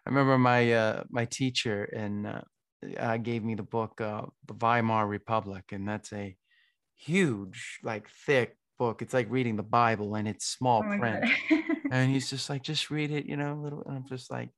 I 0.07 0.11
remember 0.11 0.39
my 0.39 0.73
uh 0.73 1.05
my 1.11 1.25
teacher 1.25 1.85
and 1.85 2.27
uh, 2.27 2.41
uh, 2.99 3.17
gave 3.17 3.45
me 3.45 3.55
the 3.55 3.63
book 3.63 4.01
uh, 4.01 4.23
the 4.47 4.55
weimar 4.55 5.07
republic 5.07 5.65
and 5.71 5.89
that's 5.89 6.13
a 6.13 6.37
huge 6.97 7.79
like 7.83 8.09
thick 8.27 8.57
book 8.83 9.03
it's 9.03 9.15
like 9.15 9.27
reading 9.31 9.57
the 9.57 9.63
bible 9.63 10.15
and 10.15 10.27
it's 10.27 10.47
small 10.47 10.83
oh 10.85 10.99
print 10.99 11.25
and 11.91 12.11
he's 12.11 12.29
just 12.31 12.49
like 12.51 12.63
just 12.63 12.91
read 12.91 13.11
it 13.11 13.27
you 13.27 13.37
know 13.37 13.55
little 13.63 13.83
and 13.87 13.97
i'm 13.97 14.09
just 14.09 14.31
like 14.31 14.51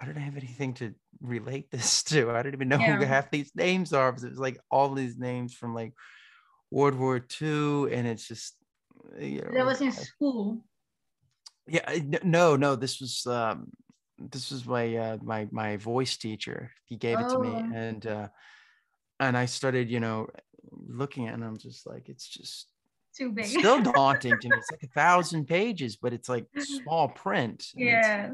i 0.00 0.04
don't 0.04 0.16
have 0.16 0.36
anything 0.36 0.72
to 0.74 0.94
relate 1.20 1.70
this 1.70 2.02
to 2.10 2.30
i 2.30 2.42
don't 2.42 2.54
even 2.54 2.68
know 2.68 2.78
yeah. 2.78 2.96
who 2.96 3.04
half 3.04 3.30
these 3.30 3.50
names 3.54 3.92
are 3.92 4.12
because 4.12 4.24
it 4.24 4.30
was 4.30 4.38
like 4.38 4.58
all 4.70 4.94
these 4.94 5.18
names 5.18 5.54
from 5.54 5.74
like 5.74 5.92
world 6.70 6.94
war 6.94 7.24
ii 7.42 7.94
and 7.94 8.06
it's 8.06 8.28
just 8.28 8.54
you 9.18 9.40
know 9.42 9.50
that 9.52 9.66
was 9.66 9.80
in 9.80 9.92
school 9.92 10.64
yeah 11.66 11.98
no 12.22 12.56
no 12.56 12.76
this 12.76 13.00
was 13.00 13.26
um 13.26 13.68
this 14.18 14.50
was 14.50 14.66
my 14.66 14.96
uh, 14.96 15.18
my 15.22 15.46
my 15.50 15.76
voice 15.76 16.16
teacher. 16.16 16.72
He 16.86 16.96
gave 16.96 17.20
it 17.20 17.28
to 17.28 17.38
me, 17.38 17.50
oh. 17.54 17.70
and 17.74 18.06
uh, 18.06 18.28
and 19.20 19.36
I 19.36 19.46
started, 19.46 19.90
you 19.90 20.00
know, 20.00 20.28
looking 20.70 21.26
at, 21.26 21.30
it 21.30 21.34
and 21.34 21.44
I'm 21.44 21.58
just 21.58 21.86
like, 21.86 22.08
it's 22.08 22.26
just 22.26 22.66
too 23.18 23.32
big. 23.32 23.46
still 23.46 23.82
daunting 23.92 24.38
to 24.38 24.48
me. 24.48 24.56
It's 24.56 24.70
like 24.70 24.82
a 24.82 24.88
thousand 24.88 25.46
pages, 25.46 25.96
but 25.96 26.12
it's 26.12 26.28
like 26.28 26.46
small 26.58 27.08
print. 27.08 27.66
Yeah. 27.74 28.30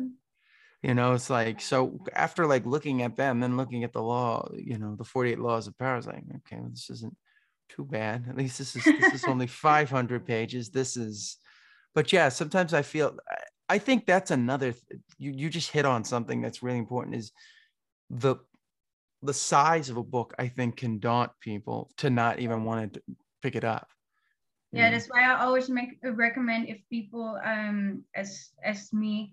You 0.82 0.94
know, 0.94 1.14
it's 1.14 1.30
like 1.30 1.60
so 1.60 1.98
after 2.14 2.46
like 2.46 2.66
looking 2.66 3.02
at 3.02 3.16
them, 3.16 3.40
then 3.40 3.56
looking 3.56 3.84
at 3.84 3.92
the 3.92 4.02
law, 4.02 4.48
you 4.54 4.78
know, 4.78 4.96
the 4.96 5.04
48 5.04 5.38
laws 5.38 5.66
of 5.66 5.78
power, 5.78 5.94
I 5.94 5.96
was 5.96 6.06
like, 6.06 6.24
okay, 6.36 6.60
well, 6.60 6.70
this 6.70 6.90
isn't 6.90 7.16
too 7.70 7.84
bad. 7.84 8.26
At 8.28 8.36
least 8.36 8.58
this 8.58 8.76
is 8.76 8.84
this 8.84 9.14
is 9.14 9.24
only 9.24 9.46
500 9.48 10.26
pages. 10.26 10.70
This 10.70 10.96
is, 10.96 11.38
but 11.94 12.12
yeah, 12.12 12.28
sometimes 12.28 12.74
I 12.74 12.82
feel 12.82 13.16
I 13.68 13.78
think 13.78 14.04
that's 14.06 14.30
another 14.30 14.74
you 15.18 15.32
you 15.32 15.48
just 15.48 15.70
hit 15.70 15.86
on 15.86 16.04
something 16.04 16.42
that's 16.42 16.62
really 16.62 16.78
important 16.78 17.16
is 17.16 17.32
the 18.10 18.36
the 19.22 19.34
size 19.34 19.88
of 19.88 19.96
a 19.96 20.02
book 20.02 20.34
I 20.38 20.48
think 20.48 20.76
can 20.76 20.98
daunt 20.98 21.32
people 21.40 21.90
to 21.96 22.10
not 22.10 22.40
even 22.40 22.64
want 22.64 22.94
to 22.94 23.02
pick 23.42 23.56
it 23.56 23.64
up. 23.64 23.88
Yeah, 24.74 24.90
that's 24.90 25.06
why 25.06 25.24
I 25.24 25.40
always 25.44 25.68
make 25.68 25.98
recommend 26.02 26.68
if 26.68 26.78
people 26.90 27.38
um 27.44 28.04
as 28.14 28.50
as 28.64 28.92
me 28.92 29.32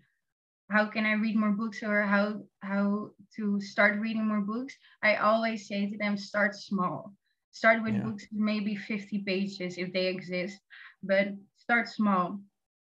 how 0.70 0.86
can 0.86 1.06
I 1.06 1.14
read 1.14 1.36
more 1.36 1.52
books 1.52 1.84
or 1.84 2.04
how 2.04 2.44
how 2.62 3.12
to 3.36 3.60
start 3.60 4.00
reading 4.00 4.28
more 4.28 4.42
books 4.42 4.74
I 5.04 5.16
always 5.16 5.68
say 5.68 5.90
to 5.90 5.98
them 5.98 6.16
start 6.16 6.56
small 6.56 7.14
start 7.52 7.84
with 7.84 7.96
yeah. 7.96 8.04
books 8.04 8.28
maybe 8.32 8.76
50 8.76 9.20
pages 9.20 9.78
if 9.78 9.92
they 9.92 10.08
exist 10.08 10.60
but 11.04 11.36
start 11.58 11.90
small 11.90 12.40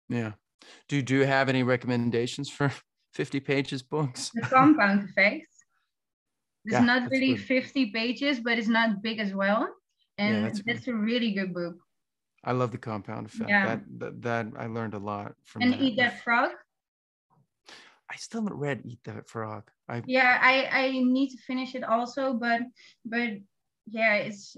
yeah 0.08 0.34
do 0.88 1.02
do 1.02 1.16
you 1.16 1.26
have 1.26 1.50
any 1.50 1.64
recommendations 1.64 2.50
for 2.50 2.72
50 3.14 3.40
pages 3.40 3.84
books? 3.84 4.32
The 4.34 4.42
Compound 4.42 5.04
Effect. 5.10 5.48
It's 6.66 6.74
yeah, 6.74 6.80
not 6.80 7.12
really 7.12 7.36
good. 7.36 7.44
50 7.44 7.92
pages, 7.92 8.40
but 8.40 8.58
it's 8.58 8.70
not 8.70 9.02
big 9.02 9.20
as 9.20 9.34
well. 9.34 9.68
And 10.18 10.36
yeah, 10.36 10.42
that's, 10.44 10.62
that's 10.66 10.88
a 10.88 10.94
really 10.94 11.34
good 11.34 11.54
book. 11.54 11.76
I 12.44 12.52
love 12.52 12.72
the 12.72 12.78
Compound 12.78 13.28
Effect. 13.28 13.50
Yeah. 13.50 13.66
That, 13.68 14.00
that, 14.00 14.22
that 14.22 14.48
I 14.58 14.68
learned 14.68 14.94
a 14.94 15.00
lot 15.00 15.34
from. 15.44 15.62
And 15.64 15.74
that. 15.74 15.82
Eat 15.82 15.98
That 15.98 16.24
Frog. 16.24 16.52
I 18.12 18.16
still 18.18 18.44
haven't 18.44 18.58
read 18.58 18.82
Eat 18.86 19.00
That 19.06 19.28
Frog. 19.28 19.64
I 19.90 20.04
yeah, 20.06 20.38
I 20.42 20.68
I 20.72 20.92
need 20.92 21.30
to 21.30 21.38
finish 21.38 21.76
it 21.76 21.84
also, 21.84 22.34
but 22.34 22.62
but 23.06 23.30
yeah, 23.88 24.16
it's 24.16 24.56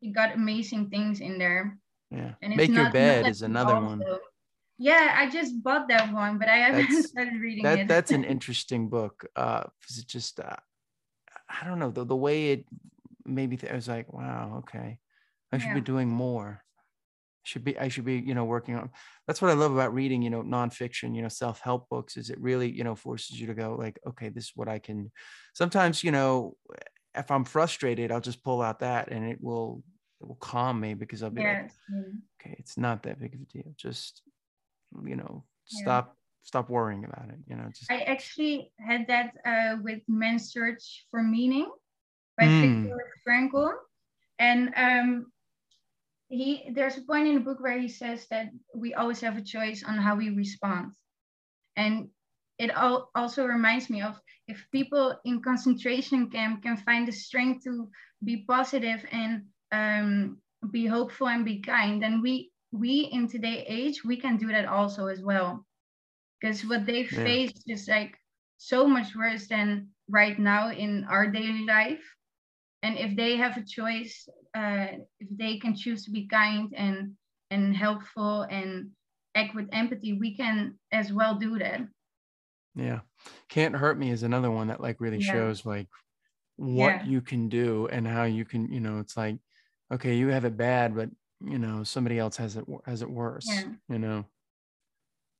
it 0.00 0.12
got 0.12 0.34
amazing 0.34 0.90
things 0.90 1.20
in 1.20 1.38
there. 1.38 1.78
Yeah, 2.10 2.34
Make 2.42 2.70
Your 2.70 2.90
Bed 2.90 3.26
is 3.26 3.42
another 3.42 3.74
also. 3.74 3.86
one. 3.86 4.02
Yeah, 4.78 5.14
I 5.16 5.30
just 5.30 5.62
bought 5.62 5.88
that 5.88 6.12
one, 6.12 6.38
but 6.38 6.48
I 6.48 6.56
haven't 6.56 6.90
that's, 6.90 7.08
started 7.14 7.40
reading 7.40 7.64
that, 7.64 7.78
it. 7.80 7.88
That's 7.88 8.10
an 8.10 8.24
interesting 8.34 8.88
book. 8.88 9.24
Uh, 9.36 9.64
it 9.96 10.06
just, 10.06 10.40
uh, 10.40 10.56
I 11.48 11.66
don't 11.66 11.78
know, 11.78 11.90
the, 11.90 12.04
the 12.04 12.16
way 12.16 12.50
it 12.50 12.66
maybe 13.24 13.56
th- 13.56 13.72
I 13.72 13.76
was 13.76 13.88
like, 13.88 14.12
wow, 14.12 14.56
okay, 14.58 14.98
I 15.52 15.58
should 15.58 15.68
yeah. 15.68 15.74
be 15.74 15.80
doing 15.82 16.08
more. 16.08 16.64
Should 17.44 17.64
be, 17.64 17.78
I 17.78 17.88
should 17.88 18.04
be, 18.04 18.18
you 18.18 18.34
know, 18.34 18.44
working 18.44 18.76
on. 18.76 18.90
That's 19.26 19.42
what 19.42 19.50
I 19.50 19.54
love 19.54 19.72
about 19.72 19.92
reading, 19.92 20.22
you 20.22 20.30
know, 20.30 20.42
nonfiction, 20.42 21.14
you 21.16 21.22
know, 21.22 21.28
self 21.28 21.60
help 21.60 21.88
books. 21.88 22.16
Is 22.16 22.30
it 22.30 22.40
really, 22.40 22.70
you 22.70 22.84
know, 22.84 22.94
forces 22.94 23.40
you 23.40 23.48
to 23.48 23.54
go 23.54 23.76
like, 23.78 23.98
okay, 24.06 24.28
this 24.28 24.44
is 24.44 24.52
what 24.54 24.68
I 24.68 24.78
can. 24.78 25.10
Sometimes, 25.54 26.04
you 26.04 26.12
know, 26.12 26.56
if 27.14 27.30
I'm 27.30 27.44
frustrated, 27.44 28.12
I'll 28.12 28.20
just 28.20 28.44
pull 28.44 28.62
out 28.62 28.80
that 28.80 29.08
and 29.10 29.26
it 29.26 29.38
will 29.40 29.82
it 30.20 30.28
will 30.28 30.36
calm 30.36 30.78
me 30.80 30.94
because 30.94 31.22
I'll 31.22 31.30
be 31.30 31.42
yes. 31.42 31.72
like, 31.90 32.06
okay, 32.40 32.56
it's 32.58 32.78
not 32.78 33.02
that 33.02 33.20
big 33.20 33.34
of 33.34 33.40
a 33.40 33.44
deal. 33.44 33.74
Just 33.76 34.22
you 35.04 35.16
know, 35.16 35.44
stop 35.64 36.06
yeah. 36.08 36.14
stop 36.44 36.70
worrying 36.70 37.04
about 37.04 37.28
it. 37.28 37.38
You 37.46 37.56
know, 37.56 37.68
just 37.74 37.90
I 37.90 38.02
actually 38.02 38.72
had 38.78 39.06
that 39.08 39.32
uh, 39.44 39.76
with 39.82 40.00
Man's 40.08 40.52
Search 40.52 41.06
for 41.10 41.22
Meaning 41.22 41.70
by 42.38 42.44
mm. 42.44 42.82
Viktor 42.82 42.98
Frankl. 43.28 43.72
And 44.38 44.72
um 44.76 45.31
he 46.32 46.72
there's 46.72 46.96
a 46.96 47.02
point 47.02 47.28
in 47.28 47.34
the 47.34 47.40
book 47.40 47.60
where 47.60 47.78
he 47.78 47.88
says 47.88 48.26
that 48.30 48.48
we 48.74 48.94
always 48.94 49.20
have 49.20 49.36
a 49.36 49.44
choice 49.44 49.84
on 49.84 49.98
how 49.98 50.16
we 50.16 50.30
respond. 50.30 50.92
And 51.76 52.08
it 52.58 52.74
all 52.74 53.10
also 53.14 53.44
reminds 53.44 53.90
me 53.90 54.00
of 54.00 54.18
if 54.48 54.64
people 54.72 55.14
in 55.26 55.42
concentration 55.42 56.30
camp 56.30 56.62
can 56.62 56.78
find 56.78 57.06
the 57.06 57.12
strength 57.12 57.64
to 57.64 57.90
be 58.24 58.44
positive 58.48 59.04
and 59.12 59.44
um, 59.72 60.38
be 60.70 60.86
hopeful 60.86 61.28
and 61.28 61.44
be 61.44 61.60
kind, 61.60 62.02
then 62.02 62.22
we 62.22 62.50
we 62.72 63.10
in 63.12 63.28
today 63.28 63.66
age 63.68 64.02
we 64.02 64.16
can 64.16 64.38
do 64.38 64.48
that 64.48 64.64
also 64.64 65.08
as 65.08 65.20
well. 65.20 65.66
Because 66.40 66.64
what 66.64 66.86
they 66.86 67.02
yeah. 67.02 67.24
face 67.24 67.62
is 67.66 67.88
like 67.88 68.16
so 68.56 68.86
much 68.88 69.14
worse 69.14 69.48
than 69.48 69.88
right 70.08 70.38
now 70.38 70.70
in 70.70 71.04
our 71.10 71.26
daily 71.26 71.66
life. 71.66 72.02
And 72.82 72.98
if 72.98 73.16
they 73.16 73.36
have 73.36 73.56
a 73.56 73.64
choice, 73.64 74.28
uh, 74.56 74.86
if 75.20 75.28
they 75.30 75.58
can 75.58 75.76
choose 75.76 76.04
to 76.04 76.10
be 76.10 76.26
kind 76.26 76.72
and 76.76 77.12
and 77.50 77.76
helpful 77.76 78.42
and 78.42 78.90
act 79.34 79.54
with 79.54 79.68
empathy, 79.72 80.14
we 80.14 80.34
can 80.34 80.78
as 80.90 81.12
well 81.12 81.34
do 81.36 81.58
that. 81.58 81.82
Yeah. 82.74 83.00
Can't 83.48 83.76
Hurt 83.76 83.98
Me 83.98 84.10
is 84.10 84.22
another 84.22 84.50
one 84.50 84.68
that 84.68 84.80
like 84.80 85.00
really 85.00 85.18
yeah. 85.18 85.32
shows 85.32 85.64
like 85.66 85.88
what 86.56 86.88
yeah. 86.88 87.04
you 87.04 87.20
can 87.20 87.48
do 87.48 87.88
and 87.88 88.06
how 88.06 88.24
you 88.24 88.44
can, 88.44 88.72
you 88.72 88.80
know, 88.80 88.98
it's 88.98 89.16
like, 89.16 89.36
okay, 89.92 90.14
you 90.16 90.28
have 90.28 90.44
it 90.44 90.56
bad, 90.56 90.96
but 90.96 91.10
you 91.44 91.58
know, 91.58 91.84
somebody 91.84 92.18
else 92.18 92.36
has 92.36 92.56
it 92.56 92.64
has 92.84 93.02
it 93.02 93.10
worse. 93.10 93.46
Yeah. 93.48 93.64
You 93.88 93.98
know. 93.98 94.24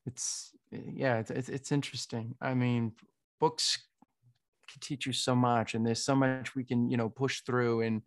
It's 0.04 0.50
yeah, 0.70 1.18
it's, 1.18 1.30
it's 1.30 1.48
it's 1.48 1.72
interesting. 1.72 2.34
I 2.40 2.54
mean, 2.54 2.92
books 3.38 3.78
can 4.72 4.80
teach 4.80 5.06
you 5.06 5.12
so 5.12 5.34
much 5.34 5.74
and 5.74 5.86
there's 5.86 6.04
so 6.04 6.14
much 6.14 6.54
we 6.54 6.64
can, 6.64 6.90
you 6.90 6.96
know, 6.96 7.08
push 7.08 7.40
through 7.42 7.82
and 7.82 8.02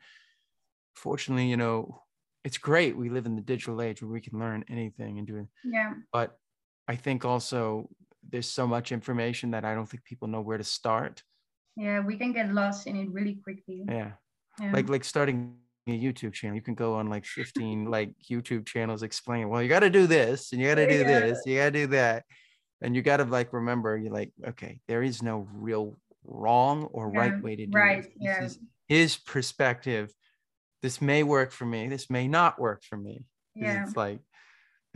fortunately, 0.95 1.47
you 1.47 1.57
know, 1.57 2.01
it's 2.43 2.57
great 2.57 2.95
we 2.95 3.09
live 3.09 3.25
in 3.25 3.35
the 3.35 3.41
digital 3.41 3.81
age 3.81 4.01
where 4.01 4.11
we 4.11 4.21
can 4.21 4.39
learn 4.39 4.63
anything 4.69 5.17
and 5.17 5.27
do 5.27 5.37
it. 5.37 5.47
Yeah. 5.63 5.93
But 6.11 6.37
I 6.87 6.95
think 6.95 7.25
also 7.25 7.89
there's 8.29 8.49
so 8.49 8.67
much 8.67 8.91
information 8.91 9.51
that 9.51 9.65
I 9.65 9.73
don't 9.73 9.87
think 9.87 10.03
people 10.03 10.27
know 10.27 10.41
where 10.41 10.57
to 10.57 10.63
start. 10.63 11.23
Yeah, 11.75 11.99
we 11.99 12.17
can 12.17 12.31
get 12.31 12.53
lost 12.53 12.87
in 12.87 12.95
it 12.95 13.09
really 13.11 13.35
quickly. 13.43 13.83
Yeah. 13.87 14.11
yeah. 14.59 14.71
Like 14.71 14.89
like 14.89 15.03
starting 15.03 15.55
a 15.87 15.91
YouTube 15.91 16.33
channel. 16.33 16.55
You 16.55 16.61
can 16.61 16.75
go 16.75 16.95
on 16.95 17.09
like 17.09 17.25
15 17.25 17.85
like 17.85 18.13
YouTube 18.29 18.65
channels 18.65 19.03
explaining, 19.03 19.49
well, 19.49 19.61
you 19.61 19.69
got 19.69 19.81
to 19.81 19.89
do 19.89 20.07
this 20.07 20.51
and 20.51 20.61
you 20.61 20.67
got 20.67 20.75
to 20.75 20.87
do 20.87 20.97
yeah. 20.97 21.19
this, 21.19 21.41
you 21.45 21.57
got 21.57 21.65
to 21.65 21.71
do 21.71 21.87
that. 21.87 22.23
And 22.81 22.95
you 22.95 23.01
got 23.01 23.17
to 23.17 23.25
like 23.25 23.53
remember, 23.53 23.97
you're 23.97 24.13
like, 24.13 24.31
okay, 24.47 24.79
there 24.87 25.01
is 25.01 25.21
no 25.21 25.47
real 25.53 25.95
wrong 26.27 26.83
or 26.91 27.11
yeah. 27.13 27.19
right 27.19 27.43
way 27.43 27.55
to 27.55 27.65
do 27.65 27.77
right. 27.77 28.03
This. 28.03 28.11
Yeah. 28.19 28.41
This 28.41 28.51
is 28.51 28.59
his 28.87 29.17
perspective. 29.17 30.13
This 30.81 31.01
may 31.01 31.23
work 31.23 31.51
for 31.51 31.65
me. 31.65 31.87
This 31.87 32.09
may 32.09 32.27
not 32.27 32.59
work 32.59 32.83
for 32.83 32.97
me. 32.97 33.25
Yeah. 33.55 33.83
It's 33.83 33.95
like 33.95 34.19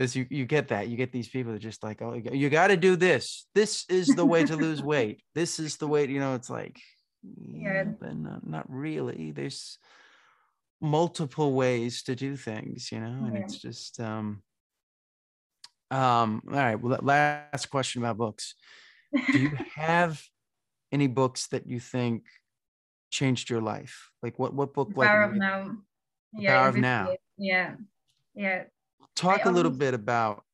this 0.00 0.16
you, 0.16 0.26
you 0.30 0.46
get 0.46 0.68
that 0.68 0.88
you 0.88 0.96
get 0.96 1.12
these 1.12 1.28
people 1.28 1.52
that 1.52 1.58
just 1.58 1.84
like 1.84 2.00
oh 2.00 2.14
you 2.14 2.48
got 2.48 2.68
to 2.68 2.76
do 2.76 2.96
this 2.96 3.46
this 3.54 3.84
is 3.88 4.08
the 4.08 4.24
way 4.24 4.42
to 4.44 4.56
lose 4.56 4.82
weight 4.94 5.22
this 5.34 5.60
is 5.60 5.76
the 5.76 5.86
way 5.86 6.06
you 6.06 6.18
know 6.18 6.34
it's 6.34 6.50
like 6.50 6.80
yeah 7.22 7.84
but 7.84 8.16
not, 8.16 8.46
not 8.46 8.64
really 8.68 9.30
there's 9.30 9.78
multiple 10.80 11.52
ways 11.52 12.02
to 12.02 12.16
do 12.16 12.34
things 12.34 12.90
you 12.90 12.98
know 12.98 13.26
and 13.26 13.34
yeah. 13.34 13.42
it's 13.42 13.58
just 13.58 14.00
um 14.00 14.42
um 15.90 16.42
all 16.48 16.56
right 16.56 16.80
well 16.80 16.98
last 17.02 17.70
question 17.70 18.00
about 18.00 18.16
books 18.16 18.54
do 19.30 19.38
you 19.38 19.50
have 19.74 20.22
any 20.92 21.06
books 21.06 21.46
that 21.48 21.66
you 21.66 21.80
think 21.80 22.24
changed 23.10 23.50
your 23.50 23.60
life 23.60 24.10
like 24.22 24.38
what 24.38 24.54
what 24.54 24.72
book 24.72 24.88
the 24.88 24.94
power 24.94 25.22
like, 25.22 25.30
of 25.30 25.36
now 25.36 25.76
yeah 26.32 26.58
power 26.58 26.68
of 26.68 26.76
now 26.76 27.14
yeah 27.36 27.74
yeah 28.34 28.62
Talk 29.16 29.46
I 29.46 29.50
a 29.50 29.52
little 29.52 29.70
bit 29.70 29.94
about 29.94 30.44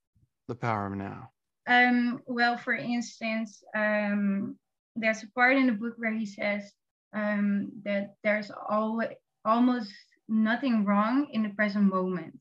the 0.48 0.54
power 0.54 0.86
of 0.86 0.94
now. 0.94 1.30
Um, 1.68 2.20
well, 2.26 2.56
for 2.56 2.74
instance, 2.74 3.62
um, 3.76 4.56
there's 4.94 5.22
a 5.22 5.28
part 5.28 5.56
in 5.56 5.66
the 5.66 5.72
book 5.72 5.94
where 5.98 6.12
he 6.12 6.26
says 6.26 6.72
um, 7.14 7.70
that 7.84 8.14
there's 8.24 8.50
always 8.68 9.10
almost 9.44 9.92
nothing 10.28 10.84
wrong 10.84 11.28
in 11.32 11.42
the 11.42 11.50
present 11.50 11.84
moment. 11.84 12.38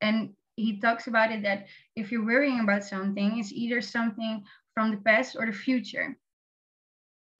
And 0.00 0.30
he 0.54 0.78
talks 0.78 1.06
about 1.06 1.32
it 1.32 1.42
that 1.42 1.66
if 1.96 2.12
you're 2.12 2.24
worrying 2.24 2.60
about 2.60 2.84
something, 2.84 3.38
it's 3.38 3.52
either 3.52 3.80
something 3.80 4.44
from 4.74 4.92
the 4.92 4.98
past 4.98 5.34
or 5.36 5.46
the 5.46 5.52
future. 5.52 6.16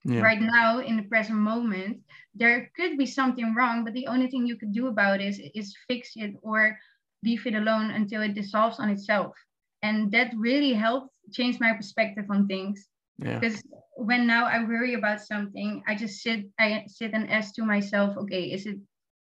Yeah. 0.05 0.21
Right 0.21 0.41
now, 0.41 0.79
in 0.79 0.95
the 0.95 1.03
present 1.03 1.37
moment, 1.37 1.99
there 2.33 2.71
could 2.75 2.97
be 2.97 3.05
something 3.05 3.53
wrong, 3.53 3.83
but 3.83 3.93
the 3.93 4.07
only 4.07 4.27
thing 4.27 4.45
you 4.45 4.55
could 4.55 4.73
do 4.73 4.87
about 4.87 5.19
it 5.19 5.27
is, 5.27 5.41
is 5.53 5.75
fix 5.87 6.13
it 6.15 6.35
or 6.41 6.77
leave 7.23 7.45
it 7.45 7.53
alone 7.53 7.91
until 7.91 8.21
it 8.21 8.33
dissolves 8.33 8.79
on 8.79 8.89
itself. 8.89 9.35
And 9.81 10.11
that 10.11 10.31
really 10.37 10.73
helped 10.73 11.13
change 11.31 11.59
my 11.59 11.73
perspective 11.73 12.25
on 12.29 12.47
things. 12.47 12.87
Yeah. 13.17 13.39
Because 13.39 13.61
when 13.95 14.25
now 14.25 14.45
I 14.45 14.63
worry 14.63 14.93
about 14.93 15.21
something, 15.21 15.83
I 15.87 15.95
just 15.95 16.21
sit, 16.21 16.45
I 16.59 16.85
sit 16.87 17.11
and 17.13 17.29
ask 17.29 17.53
to 17.55 17.65
myself, 17.65 18.15
okay, 18.17 18.43
is 18.43 18.65
it 18.65 18.77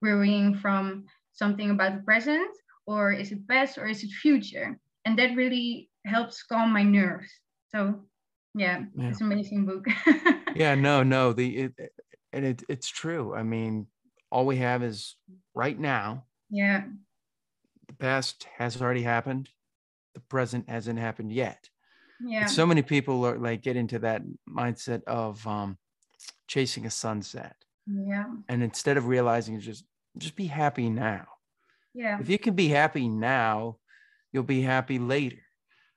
worrying 0.01 0.56
from 0.56 1.06
something 1.32 1.71
about 1.71 1.95
the 1.95 2.03
present, 2.03 2.49
or 2.86 3.12
is 3.13 3.32
it 3.32 3.47
past, 3.47 3.77
or 3.77 3.88
is 3.88 4.03
it 4.03 4.12
future? 4.12 4.77
And 5.06 5.17
that 5.17 5.36
really 5.36 5.89
helps 6.06 6.43
calm 6.43 6.73
my 6.73 6.84
nerves. 6.84 7.30
So, 7.69 8.06
yeah, 8.58 8.84
yeah. 8.96 9.10
it's 9.10 9.22
an 9.22 9.32
amazing 9.32 9.65
book. 9.65 9.86
yeah, 10.56 10.76
no, 10.76 11.04
no, 11.04 11.34
the 11.34 11.58
it, 11.58 11.74
and 12.34 12.46
it, 12.46 12.63
it's 12.70 12.89
true. 12.89 13.36
I 13.36 13.43
mean, 13.43 13.88
all 14.32 14.46
we 14.46 14.58
have 14.58 14.84
is 14.84 15.15
right 15.54 15.78
now. 15.78 16.26
Yeah 16.50 16.84
the 17.88 17.93
past 17.93 18.48
has 18.58 18.82
already 18.82 19.02
happened 19.02 19.50
the 20.13 20.20
present 20.22 20.70
hasn't 20.70 21.00
happened 21.00 21.32
yet 21.32 21.70
yeah 22.26 22.46
so 22.46 22.65
many 22.65 22.82
people 22.82 23.26
are 23.26 23.38
like 23.38 23.62
get 23.62 23.76
into 23.76 24.00
that 24.00 24.22
mindset 24.50 25.04
of 25.06 25.46
um 25.48 25.78
chasing 26.48 26.86
a 26.86 26.91
sunset 26.91 27.56
yeah 27.86 28.26
and 28.50 28.63
instead 28.63 28.98
of 28.98 29.08
realizing 29.08 29.60
just 29.60 29.86
just 30.17 30.36
be 30.36 30.48
happy 30.48 30.89
now 30.89 31.26
yeah 31.93 32.20
if 32.20 32.30
you 32.30 32.38
can 32.38 32.56
be 32.56 32.67
happy 32.67 33.08
now 33.08 33.78
you'll 34.32 34.43
be 34.43 34.62
happy 34.62 35.00
later 35.00 35.41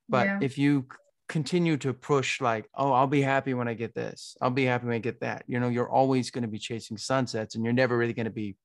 but 0.09 0.27
yeah. 0.27 0.39
if 0.41 0.59
you 0.59 0.87
continue 1.31 1.77
to 1.77 1.93
push 1.95 2.41
like 2.41 2.69
oh 2.75 2.93
i'll 2.93 3.07
be 3.07 3.23
happy 3.23 3.55
when 3.55 3.69
i 3.69 3.75
get 3.75 3.95
this 3.95 4.37
i'll 4.41 4.51
be 4.51 4.65
happy 4.65 4.87
when 4.87 4.97
i 4.97 4.99
get 4.99 5.21
that 5.21 5.45
you 5.47 5.61
know 5.61 5.69
you're 5.69 5.89
always 5.89 6.31
going 6.31 6.43
to 6.43 6.49
be 6.49 6.59
chasing 6.59 6.99
sunsets 6.99 7.55
and 7.55 7.65
you're 7.65 7.73
never 7.73 7.97
really 7.97 8.13
going 8.13 8.25
to 8.25 8.33
be 8.33 8.57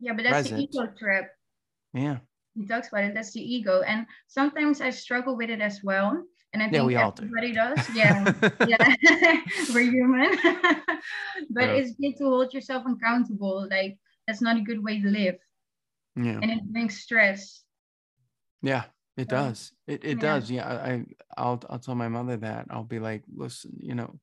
yeah 0.00 0.12
but 0.14 0.22
that's 0.22 0.48
present. 0.48 0.56
the 0.56 0.78
ego 0.78 0.90
trip 0.98 1.28
yeah 1.92 2.18
he 2.54 2.66
talks 2.66 2.88
about 2.88 3.04
it. 3.04 3.14
That's 3.14 3.32
the 3.32 3.42
ego, 3.42 3.82
and 3.82 4.06
sometimes 4.28 4.80
I 4.80 4.90
struggle 4.90 5.36
with 5.36 5.50
it 5.50 5.60
as 5.60 5.80
well. 5.82 6.22
And 6.52 6.62
I 6.62 6.70
think 6.70 6.90
yeah, 6.92 7.10
everybody 7.18 7.48
do. 7.48 7.54
does. 7.54 7.94
Yeah, 7.94 8.32
yeah, 8.68 9.40
we're 9.74 9.90
human. 9.90 10.38
but 11.50 11.64
yeah. 11.64 11.72
it's 11.72 11.94
good 11.96 12.16
to 12.18 12.24
hold 12.24 12.54
yourself 12.54 12.84
accountable. 12.86 13.66
Like 13.68 13.98
that's 14.26 14.40
not 14.40 14.56
a 14.56 14.60
good 14.60 14.82
way 14.82 15.00
to 15.00 15.08
live. 15.08 15.36
Yeah, 16.14 16.38
and 16.40 16.50
it 16.50 16.62
brings 16.64 17.00
stress. 17.00 17.62
Yeah, 18.62 18.84
it 19.16 19.28
does. 19.28 19.72
It 19.86 20.04
it 20.04 20.16
yeah. 20.16 20.22
does. 20.22 20.50
Yeah, 20.50 20.68
I 20.68 21.04
I'll 21.36 21.62
I'll 21.68 21.78
tell 21.78 21.94
my 21.94 22.08
mother 22.08 22.36
that. 22.38 22.66
I'll 22.70 22.84
be 22.84 22.98
like, 22.98 23.22
listen, 23.32 23.72
you 23.80 23.94
know, 23.94 24.18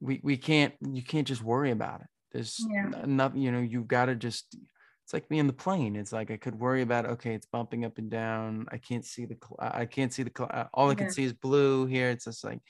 we 0.00 0.20
we 0.22 0.36
can't 0.36 0.74
you 0.80 1.02
can't 1.02 1.26
just 1.26 1.42
worry 1.42 1.70
about 1.70 2.00
it. 2.00 2.06
There's 2.32 2.64
yeah. 2.70 3.04
nothing. 3.04 3.42
You 3.42 3.52
know, 3.52 3.60
You've 3.60 3.88
got 3.88 4.06
to 4.06 4.14
just 4.14 4.56
it's 5.04 5.12
like 5.12 5.30
me 5.30 5.38
in 5.38 5.46
the 5.46 5.52
plane. 5.52 5.96
It's 5.96 6.12
like 6.12 6.30
I 6.30 6.36
could 6.36 6.58
worry 6.58 6.82
about 6.82 7.04
okay, 7.04 7.34
it's 7.34 7.46
bumping 7.46 7.84
up 7.84 7.98
and 7.98 8.10
down. 8.10 8.66
I 8.70 8.78
can't 8.78 9.04
see 9.04 9.26
the 9.26 9.36
I 9.58 9.84
can't 9.84 10.12
see 10.12 10.22
the 10.22 10.32
cl- 10.36 10.50
uh, 10.52 10.66
all 10.72 10.88
I 10.88 10.94
can 10.94 11.10
see 11.10 11.24
is 11.24 11.32
blue 11.32 11.86
here. 11.86 12.10
It's 12.10 12.24
just 12.24 12.44
like 12.44 12.60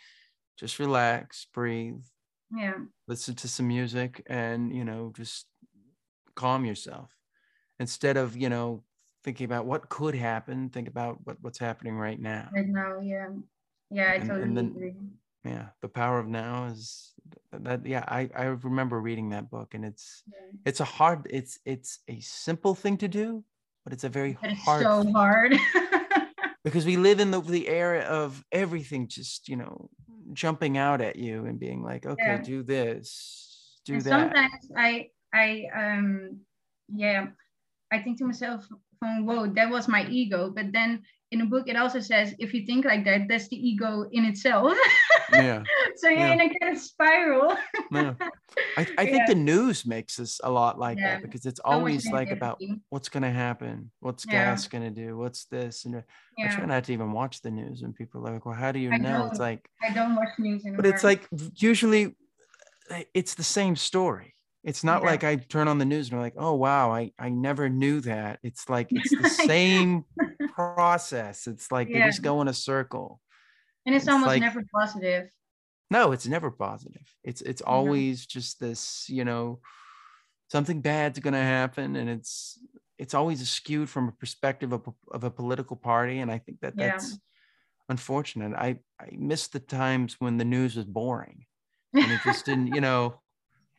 just 0.59 0.79
relax, 0.79 1.47
breathe. 1.55 2.03
Yeah. 2.51 2.79
Listen 3.07 3.35
to 3.37 3.49
some 3.49 3.69
music 3.69 4.23
and 4.27 4.75
you 4.75 4.85
know 4.85 5.13
just 5.15 5.47
calm 6.35 6.65
yourself 6.65 7.15
instead 7.79 8.17
of 8.17 8.37
you 8.37 8.49
know 8.49 8.83
thinking 9.25 9.45
about 9.45 9.67
what 9.67 9.89
could 9.89 10.15
happen. 10.15 10.71
Think 10.71 10.89
about 10.89 11.19
what 11.25 11.37
what's 11.41 11.59
happening 11.59 11.97
right 11.97 12.21
now. 12.21 12.49
Right 12.53 12.69
now, 12.69 13.01
yeah, 13.01 13.29
yeah, 13.91 14.11
I 14.11 14.15
and, 14.15 14.29
totally 14.29 14.43
and 14.43 14.57
then, 14.57 14.67
agree 14.67 14.95
yeah 15.43 15.69
the 15.81 15.89
power 15.89 16.19
of 16.19 16.29
now 16.29 16.67
is 16.67 17.15
that 17.51 17.87
yeah 17.87 18.05
i 18.09 18.29
i 18.37 18.45
remember 18.45 19.01
reading 19.01 19.31
that 19.31 19.51
book 19.51 19.73
and 19.73 19.87
it's 19.87 20.23
yeah. 20.31 20.59
it's 20.67 20.81
a 20.81 20.85
hard 20.85 21.27
it's 21.31 21.59
it's 21.65 22.01
a 22.09 22.21
simple 22.21 22.75
thing 22.75 22.95
to 22.95 23.09
do 23.09 23.43
but 23.83 23.95
it's 23.95 24.05
a 24.05 24.09
very 24.11 24.37
it's 24.43 24.61
hard 24.61 24.83
so 24.83 25.11
hard 25.13 25.57
because 26.63 26.85
we 26.85 26.99
live 26.99 27.21
in 27.21 27.31
the 27.31 27.41
the 27.41 27.69
area 27.69 28.03
of 28.03 28.45
everything 28.53 29.09
just 29.09 29.49
you 29.49 29.57
know 29.57 29.89
jumping 30.35 30.77
out 30.77 31.01
at 31.01 31.17
you 31.17 31.47
and 31.47 31.59
being 31.59 31.83
like 31.83 32.05
okay 32.05 32.23
yeah. 32.23 32.43
do 32.43 32.63
this 32.63 33.81
do 33.87 33.95
and 33.95 34.03
that 34.03 34.11
sometimes 34.11 34.69
i 34.77 35.09
I 35.33 35.67
um 35.75 36.41
yeah, 36.95 37.29
I 37.91 37.99
think 38.01 38.19
to 38.19 38.25
myself, 38.25 38.67
from 39.01 39.27
whoa, 39.27 39.49
that 39.49 39.69
was 39.71 39.89
my 39.89 40.07
ego. 40.09 40.53
But 40.55 40.71
then 40.73 41.03
in 41.33 41.41
the 41.41 41.47
book, 41.47 41.67
it 41.69 41.75
also 41.77 41.99
says 42.01 42.35
if 42.39 42.55
you 42.55 42.65
think 42.67 42.85
like 42.85 43.05
that, 43.05 43.27
that's 43.29 43.49
the 43.49 43.57
ego 43.57 44.07
in 44.13 44.25
itself. 44.25 44.77
Yeah. 45.33 45.63
so 45.97 46.09
you're 46.09 46.27
Yeah. 46.27 46.33
in 46.33 46.41
a 46.41 46.49
kind 46.59 46.75
of 46.75 46.81
spiral. 46.83 47.57
Yeah. 47.93 48.15
I, 48.77 48.83
I 48.99 49.05
think 49.07 49.23
Yeah. 49.23 49.27
the 49.27 49.35
news 49.37 49.87
makes 49.87 50.19
us 50.19 50.41
a 50.43 50.51
lot 50.51 50.79
like 50.79 50.99
that 50.99 51.23
because 51.23 51.47
it's 51.47 51.61
So 51.65 51.71
always 51.71 52.11
like 52.11 52.31
about 52.33 52.61
what's 52.91 53.09
going 53.09 53.23
to 53.23 53.31
happen, 53.31 53.93
what's 54.01 54.25
gas 54.25 54.67
going 54.67 54.83
to 54.83 54.91
do, 54.91 55.17
what's 55.17 55.45
this, 55.47 55.85
and 55.85 56.03
I 56.39 56.49
try 56.49 56.67
not 56.67 56.85
to 56.85 56.93
even 56.93 57.13
watch 57.13 57.43
the 57.43 57.51
news. 57.51 57.83
And 57.83 57.95
people 57.95 58.27
are 58.27 58.33
like, 58.33 58.45
"Well, 58.45 58.55
how 58.55 58.73
do 58.73 58.81
you 58.81 58.91
I 58.93 58.99
know?" 58.99 59.29
It's 59.31 59.39
like, 59.39 59.69
I 59.83 59.93
don't 59.95 60.17
watch 60.17 60.35
news 60.39 60.65
anymore. 60.65 60.83
but 60.83 60.87
it's 60.87 61.05
like 61.05 61.29
usually 61.57 62.17
uh, 62.91 63.03
it's 63.15 63.35
the 63.35 63.45
same 63.45 63.77
story. 63.77 64.35
It's 64.63 64.85
not 64.85 65.03
Yeah. 65.03 65.09
like 65.11 65.25
I 65.25 65.37
turn 65.37 65.69
on 65.69 65.79
the 65.79 65.85
news 65.87 66.09
and 66.09 66.17
I'm 66.17 66.21
like, 66.23 66.35
"Oh 66.37 66.55
wow, 66.55 66.93
I 66.93 67.13
I 67.19 67.29
never 67.31 67.69
knew 67.69 68.01
that." 68.03 68.41
It's 68.43 68.69
like 68.69 68.89
it's 68.91 69.11
the 69.11 69.29
same 69.53 70.05
process. 70.55 71.47
It's 71.47 71.73
like 71.73 71.89
they 71.89 71.95
Yeah. 71.99 72.07
just 72.07 72.23
go 72.23 72.41
in 72.43 72.49
a 72.49 72.53
circle. 72.55 73.21
and 73.87 73.95
it's, 73.95 74.05
it's 74.05 74.13
almost 74.13 74.27
like- 74.29 74.43
never 74.43 74.63
positive. 74.75 75.31
No, 75.91 76.13
it's 76.13 76.27
never 76.27 76.51
positive. 76.51 77.07
It's 77.25 77.41
it's 77.43 77.63
Mhm. 77.63 77.69
always 77.69 78.27
just 78.27 78.61
this, 78.61 79.09
you 79.09 79.25
know, 79.25 79.61
something 80.49 80.83
bad's 80.83 81.19
going 81.19 81.33
to 81.35 81.41
happen, 81.59 81.97
and 81.97 82.09
it's 82.11 82.59
it's 82.99 83.15
always 83.15 83.49
skewed 83.49 83.89
from 83.89 84.09
a 84.09 84.13
perspective 84.13 84.73
of, 84.75 84.87
a- 84.87 85.15
of 85.15 85.25
a 85.25 85.31
political 85.31 85.77
party, 85.77 86.19
and 86.19 86.31
I 86.31 86.37
think 86.39 86.61
that 86.61 86.77
that's 86.77 87.19
unfortunate. 87.89 88.53
I 88.55 88.81
I 89.01 89.09
miss 89.13 89.49
the 89.49 89.61
times 89.61 90.17
when 90.21 90.37
the 90.37 90.45
news 90.45 90.77
was 90.77 90.85
boring, 90.85 91.47
and 91.95 92.13
it 92.13 92.21
just 92.23 92.45
didn't, 92.45 92.69
you 92.75 92.81
know, 92.89 93.21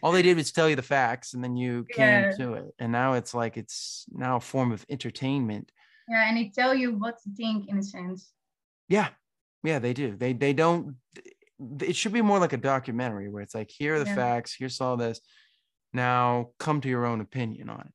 all 0.04 0.12
they 0.12 0.22
did 0.22 0.38
was 0.38 0.52
tell 0.52 0.70
you 0.70 0.76
the 0.76 0.82
facts, 0.82 1.34
and 1.34 1.43
then 1.43 1.56
you 1.56 1.86
came 1.91 2.32
to 2.38 2.54
it. 2.54 2.66
And 2.80 2.91
now 2.91 3.14
it's 3.14 3.34
like 3.34 3.58
it's 3.58 4.06
now 4.12 4.38
a 4.38 4.39
form 4.41 4.72
of 4.72 4.86
entertainment. 4.89 5.72
yeah, 6.10 6.28
and 6.28 6.38
they 6.38 6.49
tell 6.49 6.74
you 6.74 6.93
what 6.97 7.22
to 7.24 7.30
think 7.36 7.70
in 7.70 7.78
a 7.78 7.84
sense. 7.84 8.32
Yeah, 8.89 9.10
yeah, 9.64 9.80
they 9.80 9.93
do. 9.93 10.16
They 10.18 10.34
they 10.34 10.54
don't. 10.54 10.95
It 11.82 11.95
should 11.95 12.14
be 12.14 12.22
more 12.24 12.39
like 12.39 12.54
a 12.54 12.58
documentary 12.58 13.30
where 13.30 13.43
it's 13.43 13.54
like, 13.54 13.70
here 13.70 13.95
are 13.95 13.99
the 13.99 14.06
Yeah. 14.06 14.16
facts. 14.16 14.56
Here's 14.58 14.82
all 14.82 14.97
this. 14.97 15.22
Now 15.93 16.49
come 16.58 16.82
to 16.82 16.89
your 16.89 17.06
own 17.06 17.22
opinion 17.22 17.70
on 17.70 17.82
it. 17.82 17.93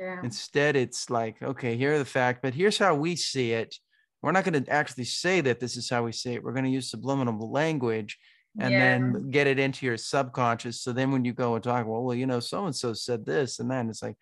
Yeah. 0.00 0.20
Instead, 0.24 0.74
it's 0.74 1.08
like, 1.10 1.40
okay, 1.42 1.76
here 1.76 1.94
are 1.94 1.98
the 1.98 2.04
facts, 2.04 2.40
but 2.42 2.54
here's 2.54 2.78
how 2.78 2.94
we 2.96 3.14
see 3.14 3.52
it. 3.52 3.76
We're 4.22 4.32
not 4.32 4.44
going 4.44 4.64
to 4.64 4.70
actually 4.72 5.04
say 5.04 5.40
that 5.42 5.60
this 5.60 5.76
is 5.76 5.88
how 5.88 6.02
we 6.04 6.10
see 6.12 6.32
it. 6.34 6.42
We're 6.42 6.52
going 6.54 6.64
to 6.64 6.70
use 6.70 6.90
subliminal 6.90 7.50
language 7.52 8.18
and 8.58 8.72
yeah. 8.72 8.78
then 8.78 9.30
get 9.30 9.46
it 9.46 9.58
into 9.58 9.86
your 9.86 9.96
subconscious. 9.96 10.80
So 10.80 10.92
then 10.92 11.10
when 11.12 11.24
you 11.24 11.32
go 11.32 11.54
and 11.54 11.64
talk, 11.64 11.86
well, 11.86 12.02
well, 12.02 12.14
you 12.14 12.26
know, 12.26 12.40
so 12.40 12.66
and 12.66 12.74
so 12.74 12.92
said 12.92 13.26
this 13.26 13.58
and 13.58 13.70
then 13.70 13.88
it's 13.88 14.02
like, 14.02 14.16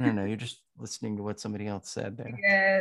I 0.00 0.04
don't 0.04 0.16
know, 0.16 0.24
you're 0.24 0.36
just 0.36 0.62
listening 0.78 1.16
to 1.16 1.22
what 1.22 1.40
somebody 1.40 1.66
else 1.66 1.90
said 1.90 2.16
there. 2.16 2.38
yeah. 2.42 2.80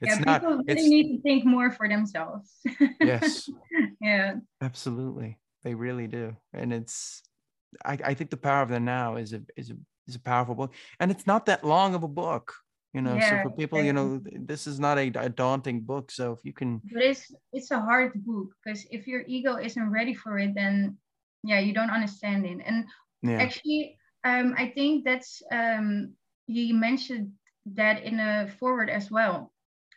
It's 0.00 0.18
yeah, 0.18 0.24
not. 0.24 0.40
people 0.42 0.56
really 0.58 0.64
It's 0.68 0.88
need 0.88 1.16
to 1.16 1.22
think 1.22 1.44
more 1.44 1.70
for 1.70 1.88
themselves. 1.88 2.50
yes. 3.00 3.48
yeah. 4.00 4.34
Absolutely, 4.60 5.38
they 5.62 5.74
really 5.74 6.06
do, 6.06 6.36
and 6.52 6.72
it's. 6.72 7.22
I, 7.84 7.98
I 8.04 8.14
think 8.14 8.30
the 8.30 8.36
power 8.36 8.62
of 8.62 8.68
the 8.68 8.80
now 8.80 9.16
is 9.16 9.32
a 9.32 9.42
is 9.56 9.70
a 9.70 9.76
is 10.06 10.16
a 10.16 10.20
powerful 10.20 10.54
book, 10.54 10.74
and 11.00 11.10
it's 11.10 11.26
not 11.26 11.46
that 11.46 11.64
long 11.64 11.94
of 11.94 12.02
a 12.02 12.08
book, 12.08 12.54
you 12.96 13.02
know. 13.02 13.16
Yeah, 13.16 13.42
so 13.42 13.50
for 13.50 13.56
people, 13.56 13.84
you 13.84 13.92
know, 13.92 14.20
this 14.24 14.66
is 14.66 14.80
not 14.80 14.98
a, 14.98 15.12
a 15.20 15.28
daunting 15.28 15.82
book. 15.82 16.10
So 16.10 16.32
if 16.32 16.40
you 16.44 16.52
can, 16.52 16.80
But 16.92 17.02
it's 17.02 17.30
it's 17.52 17.70
a 17.70 17.78
hard 17.78 18.16
book 18.24 18.56
because 18.64 18.86
if 18.90 19.06
your 19.06 19.22
ego 19.28 19.56
isn't 19.56 19.90
ready 19.90 20.14
for 20.14 20.38
it, 20.38 20.54
then 20.54 20.96
yeah, 21.44 21.60
you 21.60 21.72
don't 21.72 21.90
understand 21.90 22.46
it. 22.46 22.58
And 22.64 22.86
yeah, 23.22 23.42
actually, 23.42 23.98
um, 24.24 24.54
I 24.56 24.72
think 24.72 25.04
that's 25.04 25.42
um, 25.52 26.16
he 26.46 26.72
mentioned 26.72 27.32
that 27.76 28.02
in 28.02 28.18
a 28.18 28.48
foreword 28.58 28.88
as 28.88 29.10
well. 29.10 29.52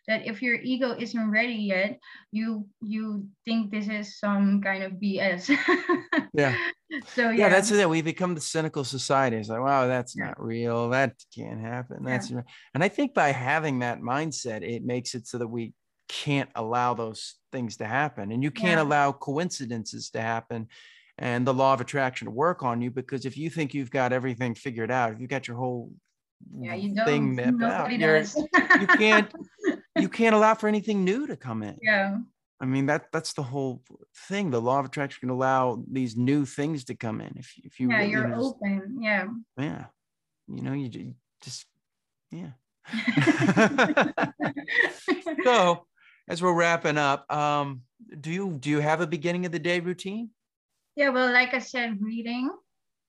That 0.09 0.25
if 0.25 0.41
your 0.41 0.55
ego 0.55 0.95
isn't 0.97 1.29
ready 1.29 1.53
yet, 1.53 1.99
you 2.31 2.67
you 2.81 3.27
think 3.45 3.69
this 3.69 3.87
is 3.87 4.17
some 4.19 4.59
kind 4.61 4.83
of 4.83 4.93
BS. 4.93 5.55
Yeah. 6.33 6.55
So 7.13 7.29
yeah, 7.29 7.31
yeah, 7.31 7.49
that's 7.49 7.71
it. 7.71 7.89
We 7.89 8.01
become 8.01 8.33
the 8.33 8.41
cynical 8.41 8.83
society. 8.83 9.37
It's 9.37 9.49
like, 9.49 9.61
wow, 9.61 9.87
that's 9.87 10.15
Yeah. 10.17 10.25
not 10.27 10.43
real. 10.43 10.89
That 10.89 11.13
can't 11.35 11.59
happen. 11.61 12.03
That's 12.03 12.31
and 12.31 12.83
I 12.83 12.87
think 12.87 13.13
by 13.13 13.31
having 13.31 13.79
that 13.79 14.01
mindset, 14.01 14.61
it 14.63 14.83
makes 14.83 15.13
it 15.15 15.27
so 15.27 15.37
that 15.37 15.47
we 15.47 15.73
can't 16.07 16.49
allow 16.55 16.95
those 16.95 17.35
things 17.51 17.77
to 17.77 17.85
happen, 17.85 18.31
and 18.31 18.41
you 18.43 18.49
can't 18.51 18.79
Yeah. 18.79 18.83
allow 18.83 19.11
coincidences 19.11 20.09
to 20.11 20.21
happen, 20.21 20.67
and 21.19 21.45
the 21.45 21.53
law 21.53 21.73
of 21.75 21.81
attraction 21.81 22.25
to 22.25 22.31
work 22.31 22.63
on 22.63 22.81
you. 22.81 22.89
Because 22.89 23.25
if 23.25 23.37
you 23.37 23.49
think 23.51 23.73
you've 23.75 23.91
got 23.91 24.11
everything 24.11 24.55
figured 24.55 24.89
out, 24.89 25.13
if 25.13 25.19
you've 25.19 25.29
got 25.29 25.47
your 25.47 25.57
whole 25.57 25.91
yeah, 26.57 26.73
you 26.73 26.95
thing 26.95 27.35
mapped 27.35 27.61
out, 27.61 27.79
nobody 27.79 27.97
you're, 27.97 28.19
does. 28.19 28.35
you 28.35 28.87
can't 28.87 29.29
you 29.97 30.09
can't 30.09 30.35
allow 30.35 30.53
for 30.53 30.67
anything 30.67 31.03
new 31.03 31.27
to 31.27 31.35
come 31.35 31.63
in. 31.63 31.77
yeah. 31.81 32.17
I 32.61 32.65
mean 32.65 32.87
that 32.87 33.09
that's 33.13 33.31
the 33.33 33.43
whole 33.43 33.81
thing. 34.27 34.51
The 34.51 34.59
law 34.59 34.79
of 34.79 34.85
attraction 34.85 35.21
can 35.21 35.29
allow 35.29 35.81
these 35.89 36.17
new 36.17 36.45
things 36.45 36.83
to 36.85 36.95
come 36.95 37.21
in 37.21 37.33
if 37.37 37.53
if 37.63 37.79
you 37.79 37.89
Yeah, 37.89 38.01
you're 38.03 38.27
just- 38.27 38.39
open. 38.41 38.97
Yeah. 39.01 39.27
yeah 39.57 39.85
you 40.47 40.61
know 40.63 40.73
you 40.73 41.13
just 41.41 41.65
yeah 42.31 42.51
so 45.43 45.85
as 46.27 46.41
we're 46.41 46.53
wrapping 46.53 46.97
up 46.97 47.31
um 47.31 47.81
do 48.19 48.31
you 48.31 48.53
do 48.59 48.69
you 48.69 48.79
have 48.79 49.01
a 49.01 49.07
beginning 49.07 49.45
of 49.45 49.51
the 49.51 49.59
day 49.59 49.79
routine 49.79 50.29
yeah, 50.95 51.09
well, 51.09 51.31
like 51.31 51.53
I 51.53 51.59
said, 51.59 51.97
reading. 52.01 52.49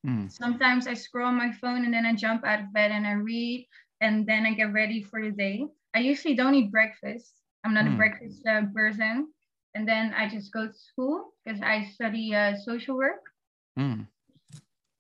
Hmm. 0.05 0.29
Sometimes 0.29 0.87
I 0.87 0.95
scroll 0.95 1.27
on 1.27 1.35
my 1.35 1.51
phone 1.51 1.85
and 1.85 1.93
then 1.93 2.07
I 2.07 2.15
jump 2.15 2.47
out 2.47 2.61
of 2.61 2.73
bed 2.73 2.93
and 2.93 3.05
I 3.05 3.13
read 3.15 3.67
and 4.01 4.25
then 4.25 4.47
I 4.47 4.53
get 4.55 4.73
ready 4.73 5.03
for 5.03 5.21
the 5.21 5.33
day. 5.33 5.65
I 5.95 6.01
usually 6.01 6.35
don't 6.35 6.55
eat 6.55 6.71
breakfast. 6.71 7.35
I'm 7.65 7.75
not 7.75 7.87
Hmm. 7.87 7.95
a 7.95 7.97
breakfast 7.97 8.47
uh, 8.47 8.63
person. 8.75 9.33
And 9.75 9.87
then 9.89 10.13
I 10.15 10.29
just 10.29 10.53
go 10.53 10.67
to 10.67 10.73
school 10.73 11.33
because 11.45 11.61
I 11.63 11.85
study 11.95 12.35
uh, 12.35 12.57
social 12.57 12.97
work. 12.97 13.23
Hmm. 13.77 14.03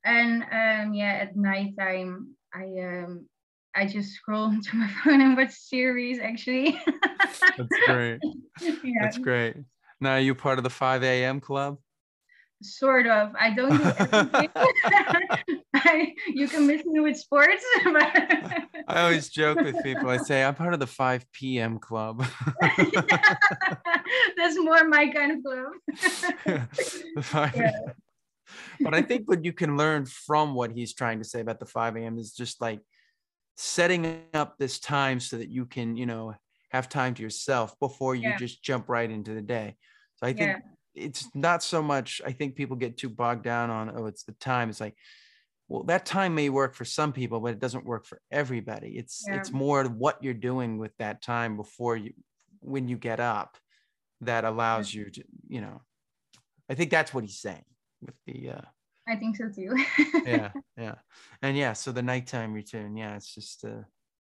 And 0.05 0.43
um, 0.45 0.95
yeah, 0.95 1.13
at 1.23 1.37
nighttime, 1.37 2.37
I 2.55 2.65
um, 2.83 3.29
I 3.75 3.87
just 3.87 4.13
scroll 4.13 4.51
into 4.51 4.77
my 4.77 4.89
phone 4.89 5.21
and 5.21 5.37
watch 5.37 5.53
series. 5.53 6.19
Actually, 6.19 6.81
that's 7.57 7.79
great 7.79 8.21
yeah, 8.61 9.01
that's 9.01 9.19
great 9.19 9.57
now 10.01 10.13
are 10.13 10.21
you 10.21 10.35
part 10.35 10.59
of 10.59 10.65
the 10.65 10.71
5 10.71 11.03
a.m 11.03 11.41
club 11.41 11.79
sort 12.63 13.07
of. 13.07 13.33
I 13.39 13.55
don't 13.55 13.77
do 13.79 13.85
everything. 13.99 14.49
I, 15.75 16.15
you 16.27 16.49
can 16.49 16.67
miss 16.67 16.85
me 16.85 17.01
with 17.01 17.17
sports, 17.17 17.65
but 17.85 18.13
i 18.89 19.03
always 19.03 19.29
joke 19.29 19.63
with 19.63 19.83
people 19.83 20.11
i 20.11 20.17
say 20.17 20.43
i'm 20.43 20.55
part 20.55 20.75
of 20.75 20.81
the 20.81 20.87
5 20.87 21.31
p.m 21.33 21.79
club 21.79 22.25
that's 24.37 24.59
more 24.59 24.85
my 24.89 25.09
kind 25.09 25.33
of 25.33 25.45
club. 25.45 25.67
Yeah. 27.55 27.71
but 28.81 28.95
I 28.95 29.03
think 29.03 29.29
what 29.29 29.45
you 29.45 29.53
can 29.53 29.77
learn 29.77 30.07
from 30.07 30.55
what 30.55 30.73
he's 30.73 30.95
trying 30.95 31.19
to 31.19 31.25
say 31.25 31.41
about 31.41 31.61
the 31.61 31.67
5 31.67 31.97
a.m. 31.97 32.19
is 32.19 32.33
just 32.33 32.61
like 32.61 32.81
setting 33.57 34.23
up 34.35 34.57
this 34.59 34.79
time 34.81 35.21
so 35.21 35.37
that 35.39 35.49
you 35.49 35.67
can, 35.67 35.97
you 35.97 36.07
know, 36.07 36.35
have 36.71 36.89
time 36.89 37.15
to 37.15 37.23
yourself 37.23 37.79
before 37.79 38.15
you 38.15 38.31
Yeah. 38.31 38.37
just 38.37 38.63
jump 38.63 38.89
right 38.89 39.11
into 39.11 39.35
the 39.35 39.43
day. 39.43 39.77
So 40.17 40.27
I 40.27 40.33
think 40.33 40.51
Yeah. 40.51 40.59
It's 41.01 41.29
not 41.35 41.63
so 41.63 41.83
much, 41.83 42.21
I 42.25 42.33
think 42.33 42.55
people 42.57 42.77
get 42.77 42.97
too 42.99 43.09
bogged 43.09 43.45
down 43.45 43.71
on, 43.71 43.93
oh, 43.97 44.07
it's 44.07 44.25
the 44.25 44.33
time. 44.33 44.69
It's 44.71 44.81
like, 44.81 44.97
well, 45.69 45.85
that 45.85 46.05
time 46.05 46.35
may 46.35 46.49
work 46.49 46.75
for 46.75 46.85
some 46.85 47.13
people, 47.13 47.41
but 47.41 47.53
it 47.53 47.61
doesn't 47.61 47.85
work 47.85 48.05
for 48.05 48.21
everybody. 48.31 48.99
It's 48.99 49.25
Yeah. 49.29 49.37
it's 49.37 49.53
more 49.53 49.85
what 49.85 50.23
you're 50.23 50.35
doing 50.35 50.79
with 50.79 50.97
that 50.99 51.23
time 51.23 51.57
before 51.57 51.97
you 51.97 52.13
when 52.61 52.89
you 52.89 52.97
get 52.99 53.21
up 53.21 53.57
that 54.21 54.45
allows 54.45 54.93
you 54.93 55.09
to, 55.11 55.25
you 55.49 55.61
know, 55.61 55.81
I 56.69 56.75
think 56.75 56.91
that's 56.91 57.15
what 57.15 57.25
he's 57.25 57.39
saying 57.41 57.65
with 58.03 58.15
the 58.27 58.51
uh 58.51 58.61
I 59.09 59.17
think 59.17 59.37
so 59.37 59.49
too. 59.49 59.73
yeah 60.27 60.51
yeah 60.77 60.97
and 61.43 61.57
yeah 61.57 61.73
so 61.73 61.91
the 61.93 62.03
nighttime 62.03 62.53
routine 62.53 62.97
yeah 62.97 63.17
it's 63.17 63.35
just 63.35 63.65
uh 63.65 63.83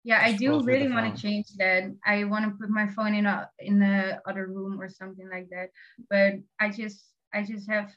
yeah, 0.05 0.21
I 0.23 0.33
do 0.33 0.61
really 0.63 0.89
want 0.89 1.15
to 1.15 1.21
change 1.21 1.47
that. 1.59 1.85
I 2.05 2.25
want 2.25 2.45
to 2.47 2.57
put 2.59 2.71
my 2.71 2.87
phone 2.89 3.15
in 3.15 3.27
a 3.27 3.49
in 3.59 3.79
the 3.79 4.21
other 4.27 4.47
room 4.47 4.81
or 4.81 4.89
something 4.89 5.29
like 5.29 5.49
that. 5.51 5.71
But 6.09 6.41
I 6.59 6.71
just 6.71 7.05
I 7.35 7.43
just 7.43 7.69
have 7.69 7.91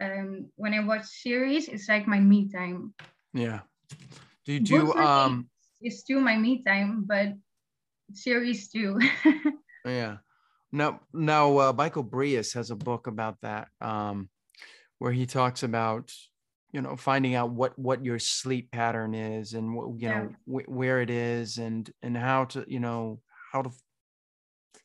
um 0.00 0.50
when 0.56 0.74
I 0.74 0.80
watch 0.80 1.06
series, 1.06 1.68
it's 1.68 1.88
like 1.88 2.06
my 2.06 2.18
me 2.18 2.50
time. 2.50 2.94
yeah 3.32 3.60
do 4.44 4.52
you 4.52 4.60
do 4.60 4.86
Books, 4.86 4.96
I 4.96 4.98
think, 4.98 5.08
um 5.10 5.48
It's 5.80 6.00
still 6.00 6.20
my 6.20 6.36
me 6.36 6.62
time, 6.64 7.04
but 7.06 7.34
series 8.12 8.68
too. 8.68 8.98
yeah 9.86 10.18
no 10.72 10.98
no 11.12 11.58
uh, 11.60 11.72
Michael 11.72 12.04
Breus 12.04 12.54
has 12.54 12.70
a 12.70 12.76
book 12.76 13.06
about 13.06 13.38
that 13.42 13.68
um 13.80 14.28
where 14.98 15.12
he 15.12 15.26
talks 15.26 15.62
about 15.62 16.10
you 16.74 16.82
know 16.82 16.96
finding 16.96 17.34
out 17.34 17.50
what 17.50 17.78
what 17.78 18.04
your 18.04 18.18
sleep 18.18 18.70
pattern 18.70 19.14
is 19.14 19.54
and 19.54 19.74
what 19.74 19.88
you 19.88 20.08
Yeah. 20.08 20.22
know 20.24 20.30
wh- 20.44 20.68
where 20.68 21.00
it 21.00 21.08
is 21.08 21.56
and 21.58 21.90
and 22.02 22.16
how 22.16 22.44
to 22.46 22.64
you 22.68 22.80
know 22.80 23.20
how 23.52 23.62
to 23.62 23.70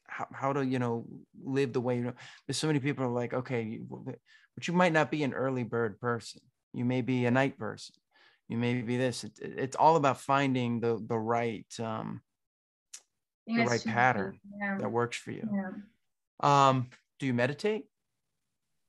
how, 0.08 0.28
how 0.32 0.54
to 0.54 0.66
you 0.66 0.80
know 0.80 1.06
live 1.44 1.74
the 1.74 1.82
way 1.82 1.98
you 1.98 2.04
know 2.04 2.14
there's 2.48 2.58
so 2.58 2.68
many 2.68 2.80
people 2.80 3.04
are 3.04 3.10
like 3.10 3.34
okay 3.34 3.64
you, 3.64 3.88
but 4.56 4.68
you 4.68 4.74
might 4.74 4.94
not 4.94 5.12
be 5.12 5.24
an 5.24 5.34
early 5.34 5.64
bird 5.64 6.00
person 6.00 6.42
you 6.74 6.86
may 6.86 7.02
be 7.02 7.26
a 7.26 7.32
night 7.32 7.58
person 7.58 7.96
you 8.50 8.58
may 8.58 8.82
be 8.82 8.98
this. 8.98 9.24
It, 9.24 9.34
it's 9.40 9.76
all 9.76 9.96
about 9.96 10.20
finding 10.20 10.80
the 10.80 11.02
the 11.08 11.18
right 11.18 11.68
um, 11.80 12.22
the 13.46 13.64
right 13.64 13.84
pattern 13.86 14.40
yeah. 14.60 14.78
that 14.80 14.92
works 14.92 15.18
for 15.18 15.32
you. 15.32 15.48
Yeah. 15.54 16.70
Um, 16.70 16.90
do 17.20 17.28
you 17.28 17.34
meditate? 17.34 17.86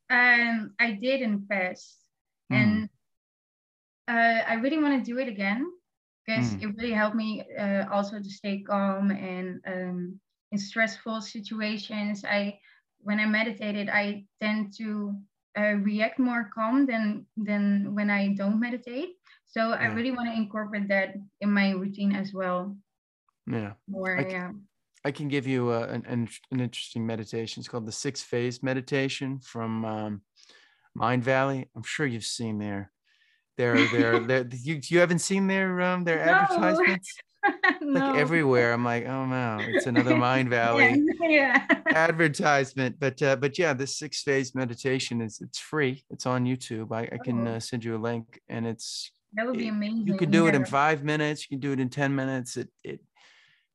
Um, 0.08 0.72
I 0.80 0.92
did 0.92 1.20
in 1.20 1.46
past, 1.46 1.98
mm. 2.50 2.56
and 2.56 2.79
uh, 4.10 4.38
I 4.52 4.54
really 4.54 4.78
want 4.78 4.94
to 4.98 5.10
do 5.10 5.18
it 5.18 5.28
again 5.28 5.62
because 6.26 6.54
mm. 6.54 6.62
it 6.62 6.74
really 6.76 6.92
helped 6.92 7.16
me 7.16 7.44
uh, 7.58 7.84
also 7.90 8.18
to 8.18 8.30
stay 8.40 8.62
calm 8.62 9.10
and 9.10 9.60
um, 9.66 10.20
in 10.52 10.58
stressful 10.58 11.20
situations. 11.20 12.24
I 12.24 12.58
when 13.02 13.18
I 13.20 13.26
meditated, 13.26 13.88
I 13.88 14.24
tend 14.42 14.74
to 14.78 15.14
uh, 15.58 15.74
react 15.90 16.18
more 16.18 16.50
calm 16.54 16.86
than 16.86 17.26
than 17.36 17.94
when 17.94 18.10
I 18.10 18.34
don't 18.34 18.60
meditate. 18.60 19.10
So 19.46 19.70
yeah. 19.70 19.76
I 19.80 19.86
really 19.86 20.12
want 20.12 20.28
to 20.28 20.36
incorporate 20.36 20.88
that 20.88 21.14
in 21.40 21.52
my 21.52 21.70
routine 21.70 22.14
as 22.14 22.32
well. 22.32 22.76
Yeah. 23.46 23.72
More, 23.88 24.18
I, 24.18 24.28
yeah. 24.28 24.52
I 25.04 25.10
can 25.10 25.28
give 25.28 25.46
you 25.46 25.72
a, 25.72 25.88
an, 25.88 26.28
an 26.50 26.60
interesting 26.60 27.04
meditation. 27.04 27.60
It's 27.60 27.68
called 27.68 27.86
the 27.86 27.92
six 27.92 28.22
phase 28.22 28.62
meditation 28.62 29.40
from 29.40 29.84
um, 29.84 30.20
Mindvalley. 30.96 31.66
I'm 31.74 31.82
sure 31.82 32.06
you've 32.06 32.24
seen 32.24 32.58
their, 32.58 32.92
their, 33.56 33.86
their, 33.88 34.18
their, 34.20 34.46
you, 34.52 34.80
you 34.82 34.98
haven't 35.00 35.20
seen 35.20 35.46
their, 35.46 35.80
um, 35.80 36.04
their 36.04 36.24
no. 36.24 36.32
advertisements? 36.32 37.14
no. 37.80 38.00
Like 38.00 38.18
everywhere. 38.18 38.72
I'm 38.72 38.84
like, 38.84 39.06
oh 39.06 39.26
no, 39.26 39.58
it's 39.60 39.86
another 39.86 40.14
Mindvalley 40.14 41.02
yeah. 41.20 41.66
advertisement. 41.86 42.96
But, 42.98 43.22
uh, 43.22 43.36
but 43.36 43.58
yeah, 43.58 43.72
this 43.72 43.98
six 43.98 44.22
phase 44.22 44.54
meditation 44.54 45.20
is, 45.20 45.40
it's 45.40 45.58
free. 45.58 46.04
It's 46.10 46.26
on 46.26 46.44
YouTube. 46.44 46.92
I, 46.92 47.08
I 47.12 47.18
can 47.18 47.46
oh. 47.46 47.54
uh, 47.54 47.60
send 47.60 47.84
you 47.84 47.96
a 47.96 47.98
link 47.98 48.40
and 48.48 48.66
it's, 48.66 49.10
that 49.34 49.46
would 49.46 49.58
be 49.58 49.68
amazing. 49.68 50.08
You 50.08 50.16
can 50.16 50.30
do 50.30 50.42
yeah. 50.42 50.48
it 50.50 50.54
in 50.56 50.64
five 50.64 51.04
minutes. 51.04 51.46
You 51.48 51.56
can 51.56 51.60
do 51.60 51.72
it 51.72 51.78
in 51.78 51.88
10 51.88 52.14
minutes. 52.14 52.56
It, 52.56 52.68
it, 52.82 53.00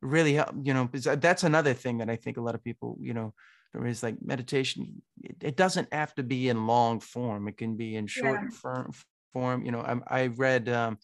really 0.02 0.34
help 0.34 0.52
you 0.62 0.74
know 0.74 0.90
that's 0.94 1.44
another 1.44 1.74
thing 1.74 1.98
that 1.98 2.10
i 2.10 2.16
think 2.16 2.38
a 2.38 2.42
lot 2.42 2.56
of 2.56 2.64
people 2.64 2.98
you 3.02 3.14
know 3.14 3.34
there 3.74 3.86
is 3.88 4.04
like 4.04 4.16
meditation 4.22 5.02
it, 5.24 5.36
it 5.42 5.58
doesn't 5.58 5.92
have 5.92 6.14
to 6.16 6.24
be 6.24 6.50
in 6.50 6.68
long 6.68 7.00
form 7.00 7.48
it 7.48 7.58
can 7.58 7.76
be 7.76 7.96
in 7.96 8.08
short 8.08 8.40
yeah. 8.44 8.50
form, 8.50 8.92
form 9.36 9.66
you 9.66 9.72
know 9.74 9.82
i, 9.82 10.22
I 10.22 10.28
read 10.28 10.70
um, 10.70 10.98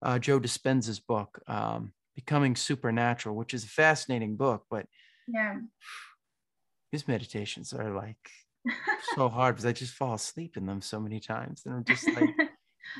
uh, 0.00 0.18
joe 0.20 0.38
dispenza's 0.38 1.00
book 1.00 1.42
um, 1.48 1.92
becoming 2.14 2.54
supernatural 2.54 3.34
which 3.34 3.52
is 3.52 3.64
a 3.64 3.74
fascinating 3.82 4.36
book 4.36 4.62
but 4.70 4.86
yeah. 5.26 5.56
his 6.92 7.08
meditations 7.08 7.72
are 7.72 7.92
like 7.92 8.24
so 9.16 9.28
hard 9.28 9.56
because 9.56 9.66
i 9.66 9.72
just 9.72 9.94
fall 9.94 10.14
asleep 10.14 10.56
in 10.56 10.66
them 10.66 10.80
so 10.80 11.00
many 11.00 11.18
times 11.18 11.62
and 11.66 11.74
i'm 11.74 11.84
just 11.84 12.06
like 12.16 12.30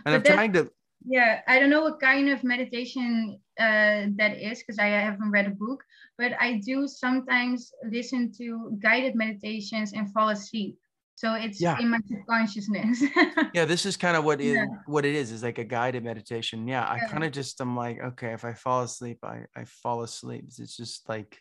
and 0.05 0.15
i'm 0.15 0.23
trying 0.25 0.53
to 0.53 0.69
yeah 1.07 1.41
i 1.47 1.61
don't 1.61 1.71
know 1.71 1.83
what 1.83 2.01
kind 2.01 2.29
of 2.29 2.43
meditation 2.43 3.39
uh, 3.61 4.11
that 4.17 4.35
is 4.41 4.59
because 4.59 4.81
i 4.81 4.87
haven't 4.87 5.31
read 5.31 5.47
a 5.47 5.51
book 5.65 5.85
but 6.17 6.33
i 6.41 6.61
do 6.67 6.89
sometimes 6.89 7.71
listen 7.89 8.33
to 8.37 8.77
guided 8.83 9.15
meditations 9.15 9.93
and 9.93 10.13
fall 10.13 10.31
asleep 10.31 10.77
so 11.19 11.35
it's 11.35 11.61
yeah. 11.61 11.79
in 11.81 11.89
my 11.89 11.99
subconsciousness 12.07 13.03
yeah 13.55 13.65
this 13.65 13.85
is 13.85 13.97
kind 13.97 14.17
of 14.17 14.25
what 14.25 14.41
it, 14.41 14.55
yeah. 14.55 14.65
what 14.87 15.05
it 15.05 15.15
is 15.15 15.33
is 15.33 15.43
like 15.43 15.59
a 15.59 15.65
guided 15.65 16.05
meditation 16.05 16.67
yeah, 16.67 16.83
yeah. 16.83 17.05
i 17.05 17.09
kind 17.09 17.25
of 17.25 17.33
just 17.33 17.61
i'm 17.61 17.77
like 17.77 17.99
okay 18.01 18.33
if 18.33 18.45
i 18.45 18.53
fall 18.53 18.83
asleep 18.83 19.19
i 19.23 19.45
i 19.57 19.65
fall 19.65 20.03
asleep 20.03 20.45
it's 20.47 20.77
just 20.77 21.09
like 21.09 21.39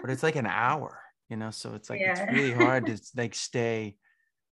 but 0.00 0.10
it's 0.10 0.22
like 0.22 0.36
an 0.36 0.46
hour 0.46 1.00
you 1.28 1.36
know 1.36 1.50
so 1.50 1.74
it's 1.74 1.88
like 1.88 2.00
it's 2.00 2.20
really 2.32 2.52
hard 2.52 2.86
to 2.86 2.98
like 3.16 3.34
stay 3.34 3.96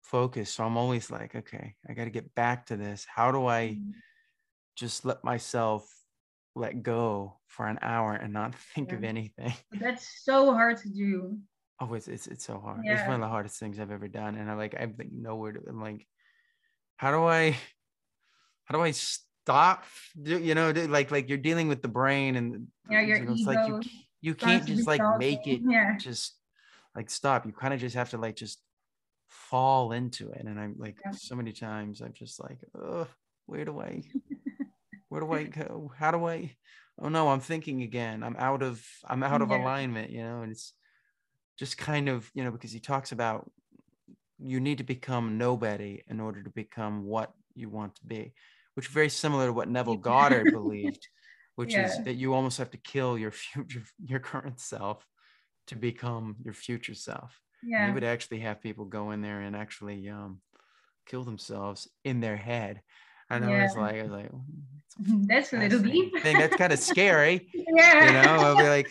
focused 0.02 0.54
so 0.54 0.64
i'm 0.64 0.76
always 0.76 1.10
like 1.10 1.34
okay 1.34 1.74
i 1.88 1.92
got 1.92 2.04
to 2.04 2.10
get 2.10 2.34
back 2.34 2.66
to 2.66 2.76
this 2.76 3.06
how 3.08 3.30
do 3.30 3.46
i 3.46 3.68
mm-hmm 3.68 3.90
just 4.76 5.04
let 5.04 5.22
myself 5.22 5.88
let 6.54 6.82
go 6.82 7.38
for 7.46 7.66
an 7.66 7.78
hour 7.82 8.14
and 8.14 8.32
not 8.32 8.54
think 8.74 8.92
of 8.92 9.04
anything. 9.04 9.54
That's 9.72 10.24
so 10.24 10.52
hard 10.52 10.78
to 10.78 10.88
do. 10.88 11.38
Oh, 11.82 11.94
it's 11.94 12.06
it's, 12.06 12.28
it's 12.28 12.44
so 12.44 12.60
hard. 12.60 12.82
Yeah. 12.84 12.92
It's 12.92 13.06
one 13.06 13.14
of 13.14 13.20
the 13.20 13.28
hardest 13.28 13.58
things 13.58 13.80
I've 13.80 13.90
ever 13.90 14.06
done. 14.06 14.36
And 14.36 14.48
I 14.48 14.54
like 14.54 14.74
I 14.74 14.86
think 14.86 15.12
nowhere 15.12 15.52
to 15.52 15.60
I'm 15.68 15.80
like, 15.80 16.06
how 16.96 17.10
do 17.10 17.24
I 17.24 17.56
how 18.66 18.76
do 18.76 18.82
I 18.82 18.92
stop? 18.92 19.84
You 20.22 20.54
know, 20.54 20.70
like 20.70 21.10
like 21.10 21.28
you're 21.28 21.38
dealing 21.38 21.66
with 21.66 21.82
the 21.82 21.88
brain 21.88 22.36
and 22.36 22.68
yeah, 22.88 23.00
your 23.00 23.18
you 23.18 23.24
know, 23.24 23.34
ego 23.34 23.50
like 23.50 23.68
you, 23.68 23.80
you 24.20 24.34
can't 24.34 24.64
just 24.64 24.86
like 24.86 25.02
make 25.18 25.46
it 25.46 25.62
yeah. 25.64 25.96
just 25.98 26.36
like 26.94 27.10
stop. 27.10 27.46
You 27.46 27.52
kind 27.52 27.74
of 27.74 27.80
just 27.80 27.96
have 27.96 28.10
to 28.10 28.18
like 28.18 28.36
just 28.36 28.60
fall 29.26 29.90
into 29.90 30.30
it. 30.30 30.44
And 30.44 30.60
I'm 30.60 30.76
like 30.78 30.98
yeah. 31.04 31.10
so 31.12 31.34
many 31.34 31.52
times 31.52 32.00
I'm 32.00 32.12
just 32.12 32.40
like, 32.40 32.58
oh, 32.78 33.08
where 33.46 33.64
do 33.64 33.80
I 33.80 34.02
where 35.08 35.20
do 35.20 35.32
I 35.32 35.44
go? 35.44 35.90
How 35.98 36.12
do 36.12 36.26
I? 36.26 36.54
Oh 37.00 37.08
no, 37.08 37.28
I'm 37.28 37.40
thinking 37.40 37.82
again. 37.82 38.22
I'm 38.22 38.36
out 38.38 38.62
of 38.62 38.86
I'm 39.04 39.24
out 39.24 39.42
of 39.42 39.50
alignment, 39.50 40.10
you 40.10 40.22
know, 40.22 40.42
and 40.42 40.52
it's 40.52 40.74
just 41.62 41.78
kind 41.78 42.08
of, 42.08 42.28
you 42.34 42.42
know, 42.42 42.50
because 42.50 42.72
he 42.72 42.80
talks 42.80 43.12
about 43.12 43.48
you 44.40 44.58
need 44.58 44.78
to 44.78 44.84
become 44.84 45.38
nobody 45.38 46.02
in 46.08 46.18
order 46.18 46.42
to 46.42 46.50
become 46.50 47.04
what 47.04 47.32
you 47.54 47.68
want 47.68 47.94
to 47.94 48.04
be, 48.04 48.34
which 48.74 48.86
is 48.86 48.92
very 48.92 49.08
similar 49.08 49.46
to 49.46 49.52
what 49.52 49.68
Neville 49.68 49.96
Goddard 49.96 50.50
believed, 50.52 51.06
which 51.54 51.72
yeah. 51.72 51.86
is 51.86 52.04
that 52.04 52.14
you 52.14 52.34
almost 52.34 52.58
have 52.58 52.72
to 52.72 52.78
kill 52.78 53.16
your 53.16 53.30
future, 53.44 53.84
your 54.04 54.18
current 54.18 54.58
self 54.58 55.06
to 55.68 55.76
become 55.76 56.34
your 56.42 56.52
future 56.52 56.94
self. 56.94 57.40
Yeah. 57.62 57.86
He 57.86 57.92
would 57.92 58.02
actually 58.02 58.40
have 58.40 58.60
people 58.60 58.86
go 58.86 59.12
in 59.12 59.22
there 59.22 59.40
and 59.42 59.54
actually 59.54 60.08
um, 60.08 60.40
kill 61.06 61.22
themselves 61.22 61.88
in 62.04 62.18
their 62.18 62.36
head 62.36 62.82
and 63.30 63.48
yeah. 63.48 63.56
I 63.56 63.62
was 63.62 63.76
like, 63.76 63.94
I 63.94 64.02
was 64.02 64.10
like, 64.10 64.30
oh, 64.34 64.42
that's 65.26 65.52
a 65.52 65.58
little 65.58 65.78
deep. 65.78 66.20
thing. 66.22 66.38
That's 66.38 66.56
kind 66.56 66.72
of 66.72 66.80
scary. 66.80 67.48
yeah. 67.54 68.06
You 68.06 68.12
know, 68.12 68.44
I'll 68.44 68.56
be 68.56 68.68
like, 68.68 68.90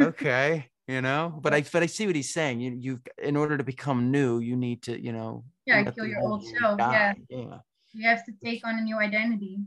okay, 0.00 0.70
you 0.88 1.00
know, 1.00 1.38
but 1.42 1.52
I 1.54 1.62
but 1.62 1.82
I 1.82 1.86
see 1.86 2.06
what 2.06 2.16
he's 2.16 2.32
saying. 2.32 2.60
You 2.60 2.72
you 2.72 3.00
in 3.22 3.36
order 3.36 3.56
to 3.56 3.64
become 3.64 4.10
new, 4.10 4.38
you 4.38 4.56
need 4.56 4.82
to, 4.84 5.00
you 5.00 5.12
know, 5.12 5.44
yeah, 5.66 5.84
kill 5.84 6.06
your 6.06 6.20
old 6.20 6.44
self. 6.44 6.78
Yeah. 6.78 7.14
Yeah. 7.28 7.58
You 7.92 8.08
have 8.08 8.24
to 8.26 8.32
take 8.44 8.66
on 8.66 8.78
a 8.78 8.82
new 8.82 8.98
identity. 8.98 9.58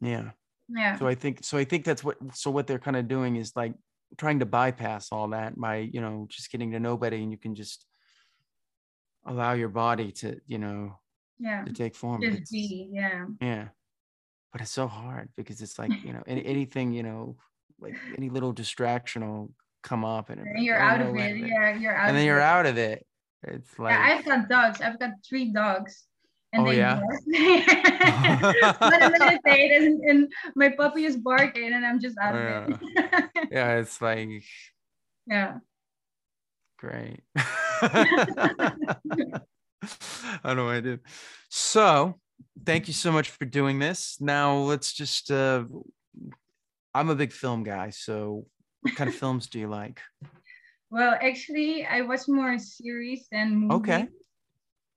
Yeah. 0.00 0.30
Yeah. 0.68 0.98
So 0.98 1.06
I 1.06 1.14
think 1.14 1.44
so 1.44 1.56
I 1.58 1.64
think 1.64 1.84
that's 1.84 2.02
what 2.02 2.16
so 2.34 2.50
what 2.50 2.66
they're 2.66 2.78
kind 2.78 2.96
of 2.96 3.08
doing 3.08 3.36
is 3.36 3.52
like 3.54 3.74
trying 4.18 4.40
to 4.40 4.46
bypass 4.46 5.08
all 5.12 5.28
that 5.28 5.58
by, 5.58 5.76
you 5.76 6.00
know, 6.00 6.26
just 6.28 6.50
getting 6.50 6.72
to 6.72 6.80
nobody 6.80 7.22
and 7.22 7.30
you 7.30 7.38
can 7.38 7.54
just 7.54 7.86
allow 9.24 9.52
your 9.52 9.68
body 9.68 10.12
to, 10.12 10.40
you 10.46 10.58
know, 10.58 10.98
yeah 11.38 11.64
to 11.64 11.72
take 11.72 11.94
form 11.94 12.22
just 12.22 12.50
be 12.50 12.88
yeah 12.92 13.26
yeah 13.40 13.68
but 14.52 14.60
it's 14.60 14.70
so 14.70 14.86
hard 14.86 15.28
because 15.36 15.60
it's 15.60 15.78
like 15.78 15.90
you 16.04 16.12
know 16.12 16.22
any, 16.26 16.44
anything 16.44 16.92
you 16.92 17.02
know 17.02 17.36
like 17.80 17.94
any 18.16 18.30
little 18.30 18.52
distraction 18.52 19.26
will 19.26 19.50
come 19.86 20.04
up 20.04 20.30
and, 20.30 20.40
and 20.40 20.64
you're 20.64 20.78
out 20.78 21.00
of 21.00 21.14
it 21.16 21.36
yeah 21.36 21.76
you're 21.76 21.94
out 21.94 22.08
and 22.08 22.16
then 22.16 22.26
you're 22.26 22.38
it. 22.38 22.42
out 22.42 22.66
of 22.66 22.76
it 22.76 23.06
it's 23.44 23.78
like 23.78 23.92
yeah, 23.92 24.16
i've 24.16 24.24
got 24.24 24.48
dogs 24.48 24.80
i've 24.80 24.98
got 24.98 25.10
three 25.28 25.52
dogs 25.52 26.06
and 26.52 26.62
oh, 26.62 26.70
they 26.70 26.78
yeah? 26.78 27.00
but 28.80 29.12
meditate 29.20 29.72
and, 29.72 30.00
and 30.08 30.32
my 30.54 30.70
puppy 30.70 31.04
is 31.04 31.16
barking 31.16 31.72
and 31.72 31.84
I'm 31.84 32.00
just 32.00 32.16
out 32.18 32.34
of 32.34 32.70
it. 32.70 32.78
yeah, 33.50 33.74
it's 33.78 34.00
like 34.00 34.42
yeah. 35.26 35.58
Great. 36.78 37.20
I 37.36 38.60
don't 40.44 40.56
know 40.56 40.64
what 40.66 40.76
I 40.76 40.80
did. 40.80 41.00
So 41.48 42.18
thank 42.64 42.86
you 42.86 42.94
so 42.94 43.10
much 43.12 43.30
for 43.30 43.44
doing 43.44 43.78
this. 43.78 44.18
Now 44.20 44.56
let's 44.56 44.92
just 44.92 45.30
uh 45.30 45.64
I'm 46.94 47.10
a 47.10 47.14
big 47.14 47.32
film 47.32 47.64
guy, 47.64 47.90
so 47.90 48.46
what 48.86 48.96
kind 48.96 49.08
of 49.08 49.16
films 49.16 49.46
do 49.48 49.58
you 49.58 49.68
like? 49.68 50.00
Well, 50.90 51.14
actually 51.20 51.84
I 51.84 52.02
watch 52.02 52.28
more 52.28 52.58
series 52.58 53.26
than 53.30 53.56
movies. 53.56 53.76
Okay. 53.76 54.08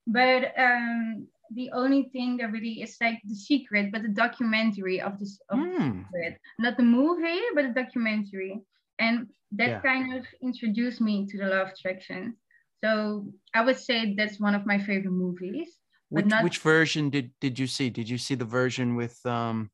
But 0.07 0.53
um 0.57 1.27
the 1.51 1.71
only 1.73 2.03
thing 2.13 2.37
that 2.37 2.51
really 2.51 2.81
is 2.81 2.95
like 3.01 3.19
the 3.25 3.35
secret, 3.35 3.91
but 3.91 4.03
the 4.03 4.09
documentary 4.25 5.01
of 5.01 5.17
this 5.19 5.39
of 5.49 5.57
mm. 5.59 6.05
secret. 6.05 6.37
Not 6.59 6.77
the 6.77 6.83
movie, 6.83 7.41
but 7.55 7.63
the 7.63 7.73
documentary. 7.83 8.61
And 8.99 9.27
that 9.53 9.69
yeah. 9.69 9.79
kind 9.79 10.13
of 10.17 10.25
introduced 10.43 11.01
me 11.01 11.25
to 11.29 11.37
the 11.37 11.47
law 11.47 11.61
of 11.61 11.69
attraction. 11.69 12.35
So 12.83 13.25
I 13.53 13.65
would 13.65 13.79
say 13.79 14.13
that's 14.15 14.39
one 14.39 14.55
of 14.55 14.65
my 14.65 14.77
favorite 14.77 15.11
movies. 15.11 15.69
Which, 16.09 16.25
not- 16.25 16.43
which 16.43 16.59
version 16.59 17.09
did 17.09 17.31
did 17.39 17.57
you 17.59 17.67
see? 17.67 17.89
Did 17.89 18.09
you 18.09 18.17
see 18.17 18.35
the 18.35 18.45
version 18.45 18.95
with 18.95 19.17
um 19.25 19.69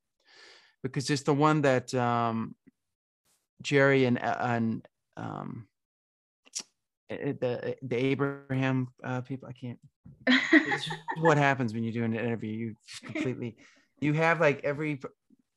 because 0.83 1.09
it's 1.09 1.23
the 1.23 1.33
one 1.33 1.61
that 1.61 1.93
um 1.93 2.55
Jerry 3.61 4.05
and 4.05 4.21
and 4.21 4.87
um 5.17 5.67
eh, 7.09 7.17
eh, 7.19 7.33
the 7.39 7.69
eh, 7.69 7.73
the 7.81 7.95
Abraham 7.95 8.89
uh, 9.03 9.21
people 9.21 9.49
I 9.49 9.53
can't 9.53 9.79
what 11.21 11.37
happens 11.37 11.73
when 11.73 11.83
you 11.83 11.91
do 11.91 12.03
an 12.03 12.13
interview 12.13 12.51
you 12.51 12.75
completely 13.03 13.55
you 13.99 14.13
have 14.13 14.39
like 14.39 14.63
every 14.63 14.99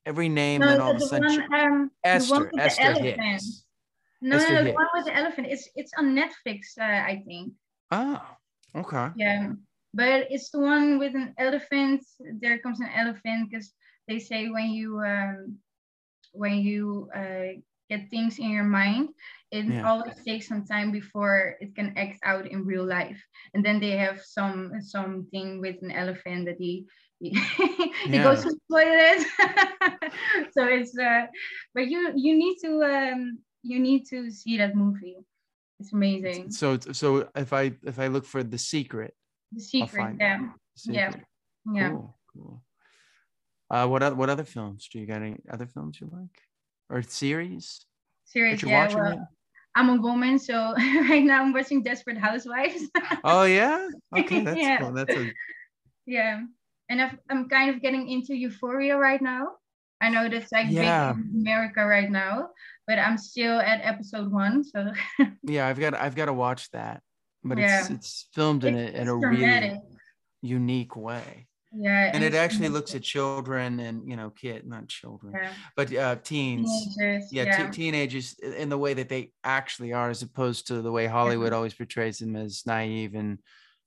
every 0.07 0.29
name 0.29 0.61
no, 0.63 0.69
and 0.71 0.81
all 0.81 0.91
of 0.91 0.97
a 0.97 1.01
sudden 1.01 1.43
one, 1.51 1.61
um, 1.61 1.91
Esther 2.05 2.51
Esther 2.59 2.95
Hicks 2.95 3.65
no, 4.21 4.39
no, 4.39 4.49
no, 4.55 4.65
the 4.65 4.73
one 4.73 4.87
with 4.95 5.05
the 5.07 5.17
elephant. 5.17 5.47
It's 5.49 5.69
it's 5.77 5.93
on 5.97 6.17
Netflix, 6.17 6.77
uh, 6.81 6.85
I 6.85 7.23
think. 7.25 7.53
Oh, 7.91 8.21
okay. 8.75 9.11
Yeah. 9.17 9.53
but 9.95 10.27
it's 10.31 10.51
the 10.51 10.59
one 10.59 10.99
with 10.99 11.15
an 11.15 11.35
elephant. 11.39 12.05
There 12.41 12.59
comes 12.59 12.81
an 12.81 12.91
elephant 12.95 13.51
because 13.51 13.73
they 14.09 14.19
say 14.19 14.49
when 14.49 14.71
you 14.71 15.01
um, 15.01 15.59
when 16.33 16.57
you 16.59 17.09
uh, 17.15 17.61
get 17.89 18.11
things 18.11 18.39
in 18.39 18.51
your 18.51 18.65
mind, 18.65 19.11
it 19.51 19.65
yeah. 19.65 19.89
always 19.89 20.15
takes 20.27 20.49
some 20.49 20.65
time 20.65 20.93
before 20.93 21.57
it 21.61 21.75
can 21.75 21.97
act 21.97 22.19
out 22.25 22.47
in 22.47 22.67
real 22.67 22.85
life. 22.85 23.21
And 23.55 23.65
then 23.65 23.81
they 23.81 23.93
have 23.93 24.21
some 24.23 24.73
something 24.81 25.61
with 25.61 25.77
an 25.83 25.91
elephant 25.91 26.47
that 26.47 26.57
he 26.59 26.87
he, 27.21 27.31
goes 28.13 28.43
to 28.43 28.51
the 28.51 28.61
toilet. 28.71 30.13
so 30.53 30.65
it's 30.67 30.97
uh, 30.99 31.27
but 31.75 31.89
you 31.89 32.13
you 32.15 32.37
need 32.37 32.57
to 32.63 32.83
um 32.83 33.39
you 33.63 33.81
need 33.81 34.05
to 34.11 34.31
see 34.31 34.59
that 34.59 34.77
movie. 34.77 35.17
It's 35.81 35.93
amazing. 35.93 36.51
So 36.51 36.79
so 36.79 37.29
if 37.35 37.53
I 37.53 37.73
if 37.85 37.99
I 37.99 38.09
look 38.09 38.25
for 38.25 38.43
the 38.43 38.59
secret, 38.59 39.15
the 39.53 39.61
secret, 39.61 40.17
yeah, 40.21 40.39
secret. 40.77 40.97
yeah, 40.97 41.13
yeah. 41.75 41.91
Cool, 41.91 42.19
cool. 42.33 42.63
Uh, 43.71 43.87
what 43.87 44.17
what 44.17 44.31
other 44.31 44.45
films 44.45 44.89
do 44.91 44.99
you 44.99 45.07
got? 45.07 45.23
Any 45.23 45.37
other 45.51 45.67
films 45.67 46.01
you 46.01 46.09
like, 46.13 46.41
or 46.91 47.03
series? 47.03 47.85
Series, 48.25 48.63
yeah. 48.63 48.95
Well, 48.95 49.29
I'm 49.75 49.91
a 49.91 50.01
woman, 50.01 50.39
so 50.39 50.75
right 50.77 51.25
now 51.25 51.43
I'm 51.43 51.53
watching 51.53 51.83
Desperate 51.83 52.19
Housewives. 52.19 52.83
oh 53.25 53.45
yeah, 53.45 53.89
okay, 54.19 54.43
that's 54.43 54.59
yeah. 54.59 54.79
cool. 54.79 54.93
That's 54.93 55.15
a 55.15 55.33
yeah, 56.07 56.43
and 56.89 57.03
i 57.03 57.13
am 57.31 57.49
kind 57.49 57.75
of 57.75 57.83
getting 57.83 58.09
into 58.09 58.35
Euphoria 58.35 58.97
right 58.97 59.21
now. 59.21 59.49
I 60.01 60.11
know 60.11 60.29
that's 60.29 60.53
like 60.53 60.67
yeah. 60.69 61.13
big 61.13 61.25
in 61.25 61.41
America 61.41 61.85
right 61.85 62.11
now, 62.11 62.51
but 62.87 62.99
I'm 62.99 63.19
still 63.19 63.59
at 63.59 63.81
episode 63.83 64.31
one. 64.31 64.65
So 64.65 64.93
yeah, 65.43 65.67
I've 65.67 65.79
got 65.79 65.95
I've 65.95 66.15
got 66.15 66.27
to 66.27 66.33
watch 66.33 66.71
that, 66.71 67.03
but 67.45 67.59
yeah. 67.59 67.81
it's 67.81 67.91
it's 67.91 68.29
filmed 68.33 68.65
in 68.65 68.77
it's, 68.77 68.95
a 68.95 69.01
in 69.03 69.09
a 69.09 69.21
dramatic. 69.21 69.71
really 69.73 69.83
unique 70.43 70.97
way. 70.97 71.48
Yeah, 71.71 72.11
and 72.15 72.25
it 72.25 72.35
actually 72.35 72.71
looks 72.71 72.95
at 72.95 73.03
children 73.03 73.79
and 73.81 74.09
you 74.09 74.17
know 74.17 74.31
kid 74.31 74.67
not 74.67 74.89
children 74.89 75.35
yeah. 75.37 75.53
but 75.77 75.95
uh 75.95 76.17
teens. 76.17 76.71
Teenagers, 76.97 77.29
yeah, 77.31 77.45
yeah. 77.45 77.67
T- 77.67 77.73
teenagers 77.73 78.39
in 78.39 78.71
the 78.71 78.79
way 78.79 78.95
that 78.95 79.11
they 79.11 79.33
actually 79.45 79.93
are 79.93 80.09
as 80.09 80.23
opposed 80.23 80.69
to 80.69 80.81
the 80.81 80.91
way 80.91 81.05
hollywood 81.05 81.53
always 81.53 81.75
portrays 81.75 82.19
them 82.19 82.37
as 82.37 82.63
naive 82.65 83.15
and 83.15 83.39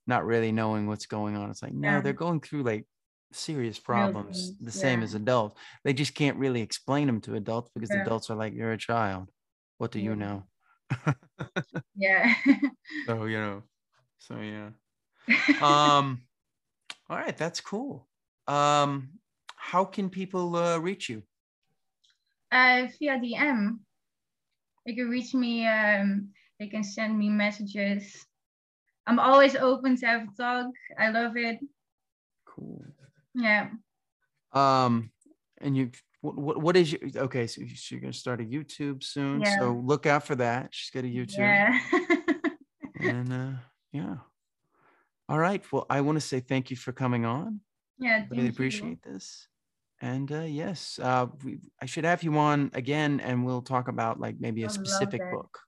not 0.06 0.24
really 0.24 0.52
knowing 0.52 0.86
what's 0.86 1.06
going 1.06 1.36
on. 1.36 1.50
It's 1.50 1.62
like 1.62 1.74
no 1.74 2.00
they're 2.00 2.12
going 2.12 2.40
through 2.40 2.62
like 2.62 2.86
serious 3.32 3.78
problems 3.78 4.52
the 4.60 4.70
same 4.70 5.02
as 5.02 5.14
adults. 5.14 5.58
They 5.84 5.92
just 5.92 6.14
can't 6.14 6.36
really 6.36 6.60
explain 6.60 7.06
them 7.06 7.20
to 7.22 7.34
adults 7.34 7.70
because 7.74 7.90
adults 7.90 8.30
are 8.30 8.36
like 8.36 8.54
you're 8.54 8.72
a 8.72 8.78
child. 8.78 9.28
What 9.78 9.90
do 9.90 10.00
you 10.00 10.16
know? 10.16 10.44
Yeah. 11.96 12.34
So 13.06 13.24
you 13.24 13.38
know 13.38 13.62
so 14.18 14.36
yeah. 14.40 14.70
Um 15.62 16.22
all 17.10 17.16
right, 17.16 17.36
that's 17.36 17.60
cool. 17.60 18.08
Um, 18.46 19.10
how 19.56 19.84
can 19.84 20.10
people 20.10 20.56
uh, 20.56 20.78
reach 20.78 21.08
you? 21.08 21.22
Uh, 22.50 22.86
via 22.98 23.18
DM. 23.18 23.78
They 24.84 24.94
can 24.94 25.08
reach 25.08 25.34
me. 25.34 25.66
Um, 25.66 26.28
they 26.58 26.66
can 26.66 26.84
send 26.84 27.18
me 27.18 27.28
messages. 27.28 28.26
I'm 29.06 29.18
always 29.18 29.56
open 29.56 29.96
to 29.98 30.06
have 30.06 30.22
a 30.22 30.36
talk. 30.36 30.72
I 30.98 31.10
love 31.10 31.36
it. 31.36 31.58
Cool. 32.44 32.84
Yeah. 33.34 33.70
Um, 34.52 35.10
and 35.60 35.76
you, 35.76 35.90
what, 36.20 36.60
what 36.60 36.76
is 36.76 36.92
your, 36.92 37.00
okay, 37.16 37.46
so 37.46 37.62
you're 37.90 38.00
going 38.00 38.12
to 38.12 38.18
start 38.18 38.40
a 38.40 38.44
YouTube 38.44 39.02
soon. 39.02 39.40
Yeah. 39.40 39.58
So 39.58 39.82
look 39.84 40.06
out 40.06 40.26
for 40.26 40.34
that. 40.36 40.68
She's 40.72 40.90
got 40.90 41.04
a 41.04 41.08
YouTube. 41.08 41.38
Yeah. 41.38 41.78
and 43.00 43.32
uh, 43.32 43.58
yeah. 43.92 44.16
All 45.28 45.38
right. 45.38 45.62
Well, 45.72 45.86
I 45.88 46.00
want 46.00 46.16
to 46.16 46.20
say 46.20 46.40
thank 46.40 46.70
you 46.70 46.76
for 46.76 46.92
coming 46.92 47.24
on. 47.24 47.60
Yeah, 47.98 48.24
really 48.30 48.48
appreciate 48.48 48.98
you. 49.04 49.12
this. 49.12 49.48
And 50.00 50.30
uh, 50.32 50.40
yes, 50.40 50.98
uh, 51.00 51.26
we, 51.44 51.60
I 51.80 51.86
should 51.86 52.04
have 52.04 52.24
you 52.24 52.36
on 52.36 52.70
again, 52.74 53.20
and 53.20 53.44
we'll 53.44 53.62
talk 53.62 53.86
about 53.86 54.18
like 54.18 54.36
maybe 54.40 54.64
a 54.64 54.68
specific 54.68 55.22
book. 55.30 55.60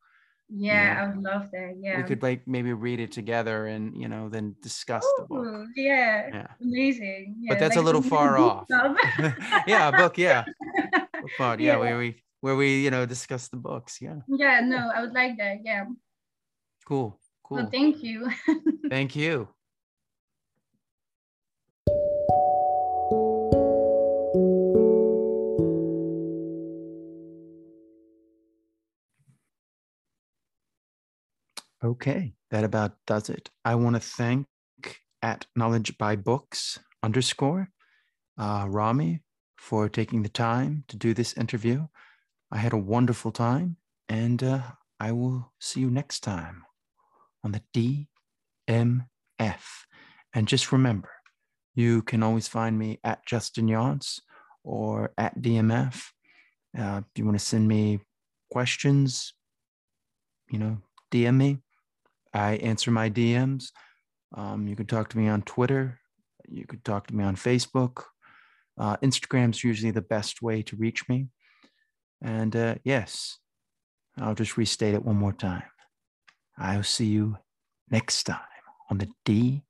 Yeah, 0.49 0.73
you 0.73 0.81
know, 0.81 1.13
I 1.13 1.15
would 1.15 1.25
love 1.25 1.51
that. 1.53 1.77
Yeah, 1.81 1.99
we 1.99 2.03
could 2.03 2.23
like 2.23 2.47
maybe 2.49 2.73
read 2.73 2.99
it 2.99 3.13
together, 3.13 3.67
and 3.67 3.97
you 3.97 4.09
know, 4.09 4.29
then 4.29 4.57
discuss 4.61 5.05
Ooh, 5.05 5.15
the 5.19 5.27
book. 5.29 5.47
Yeah, 5.77 6.31
yeah, 6.33 6.47
amazing. 6.61 7.37
Yeah, 7.41 7.49
but 7.51 7.61
that's 7.61 7.77
like 7.77 7.83
a 7.83 7.87
little 7.87 8.03
far 8.03 8.37
off. 8.37 8.67
yeah, 9.69 9.89
a 9.89 9.93
book. 9.93 10.19
Yeah, 10.19 10.45
book 11.39 11.39
yeah, 11.39 11.57
yeah, 11.59 11.77
where 11.77 11.97
we 11.99 12.23
where 12.41 12.57
we 12.57 12.83
you 12.83 12.91
know 12.91 13.07
discuss 13.07 13.49
the 13.49 13.57
books. 13.57 14.01
Yeah. 14.03 14.17
Yeah. 14.27 14.61
No, 14.65 14.91
I 14.93 15.01
would 15.01 15.13
like 15.13 15.37
that. 15.39 15.59
Yeah. 15.63 15.85
Cool. 16.87 17.19
Cool. 17.45 17.59
Well, 17.59 17.71
thank 17.71 18.03
you. 18.03 18.31
thank 18.91 19.15
you. 19.15 19.49
Okay, 31.85 32.33
that 32.51 32.65
about 32.65 32.93
does 33.07 33.29
it. 33.29 33.51
I 33.63 33.75
want 33.75 33.95
to 33.95 34.01
thank 34.01 34.47
at 35.21 35.47
knowledge 35.55 35.99
by 35.99 36.17
books 36.17 36.79
underscore 37.03 37.69
uh, 38.39 38.65
Rami 38.69 39.21
for 39.59 39.91
taking 39.91 40.23
the 40.23 40.31
time 40.31 40.85
to 40.89 40.97
do 40.97 41.13
this 41.13 41.35
interview. 41.35 41.87
I 42.51 42.57
had 42.57 42.73
a 42.73 42.79
wonderful 42.79 43.33
time, 43.33 43.77
and 44.09 44.43
uh, 44.43 44.63
I 44.99 45.13
will 45.13 45.53
see 45.61 45.81
you 45.81 45.91
next 45.91 46.21
time 46.21 46.65
on 47.45 47.53
the 47.53 47.99
DMF. 48.69 49.61
And 50.35 50.49
just 50.49 50.73
remember, 50.73 51.11
you 51.75 52.03
can 52.03 52.23
always 52.23 52.49
find 52.49 52.79
me 52.79 52.99
at 53.05 53.25
Justin 53.27 53.69
Younts 53.69 54.21
or 54.65 55.13
at 55.19 55.41
DMF. 55.41 56.03
Uh, 56.77 57.03
if 57.05 57.19
you 57.19 57.25
want 57.25 57.39
to 57.39 57.45
send 57.45 57.69
me 57.69 58.01
questions, 58.51 59.35
you 60.51 60.59
know, 60.59 60.79
DM 61.13 61.37
me. 61.37 61.59
I 62.33 62.57
answer 62.57 62.91
my 62.91 63.11
DMs. 63.11 63.67
Um, 64.37 64.67
you 64.67 64.75
can 64.75 64.87
talk 64.87 65.09
to 65.11 65.19
me 65.19 65.29
on 65.29 65.43
Twitter. 65.43 66.01
You 66.49 66.67
could 66.67 66.85
talk 66.85 67.07
to 67.07 67.15
me 67.15 67.23
on 67.23 67.37
Facebook. 67.37 68.05
Uh, 68.77 68.97
Instagram's 68.97 69.63
usually 69.63 69.93
the 69.93 70.03
best 70.03 70.43
way 70.43 70.63
to 70.63 70.77
reach 70.77 71.09
me. 71.09 71.29
And 72.21 72.57
uh, 72.57 72.77
yes, 72.83 73.39
I'll 74.19 74.35
just 74.35 74.57
restate 74.57 74.95
it 74.95 75.05
one 75.05 75.17
more 75.17 75.33
time. 75.33 75.63
I'll 76.57 76.83
see 76.83 77.07
you 77.07 77.39
next 77.91 78.25
time 78.25 78.39
on 78.91 78.99
the 78.99 79.09
DMF. 79.27 79.63